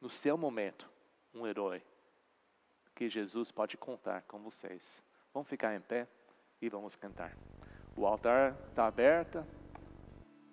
no 0.00 0.08
seu 0.08 0.38
momento, 0.38 0.88
um 1.34 1.46
herói 1.46 1.82
que 3.02 3.08
Jesus 3.08 3.50
pode 3.50 3.76
contar 3.76 4.22
com 4.28 4.38
vocês. 4.38 5.02
Vamos 5.34 5.48
ficar 5.48 5.74
em 5.74 5.80
pé 5.80 6.06
e 6.60 6.68
vamos 6.68 6.94
cantar. 6.94 7.36
O 7.96 8.06
altar 8.06 8.54
está 8.68 8.86
aberto. 8.86 9.44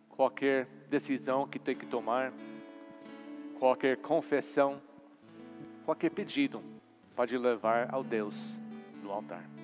Qualquer 0.10 0.66
decisão 0.90 1.48
que 1.48 1.60
tem 1.60 1.76
que 1.76 1.86
tomar, 1.86 2.34
qualquer 3.60 3.98
confissão, 3.98 4.82
qualquer 5.86 6.10
pedido, 6.10 6.64
pode 7.16 7.38
levar 7.38 7.94
ao 7.94 8.04
Deus 8.04 8.60
no 9.04 9.12
altar. 9.12 9.59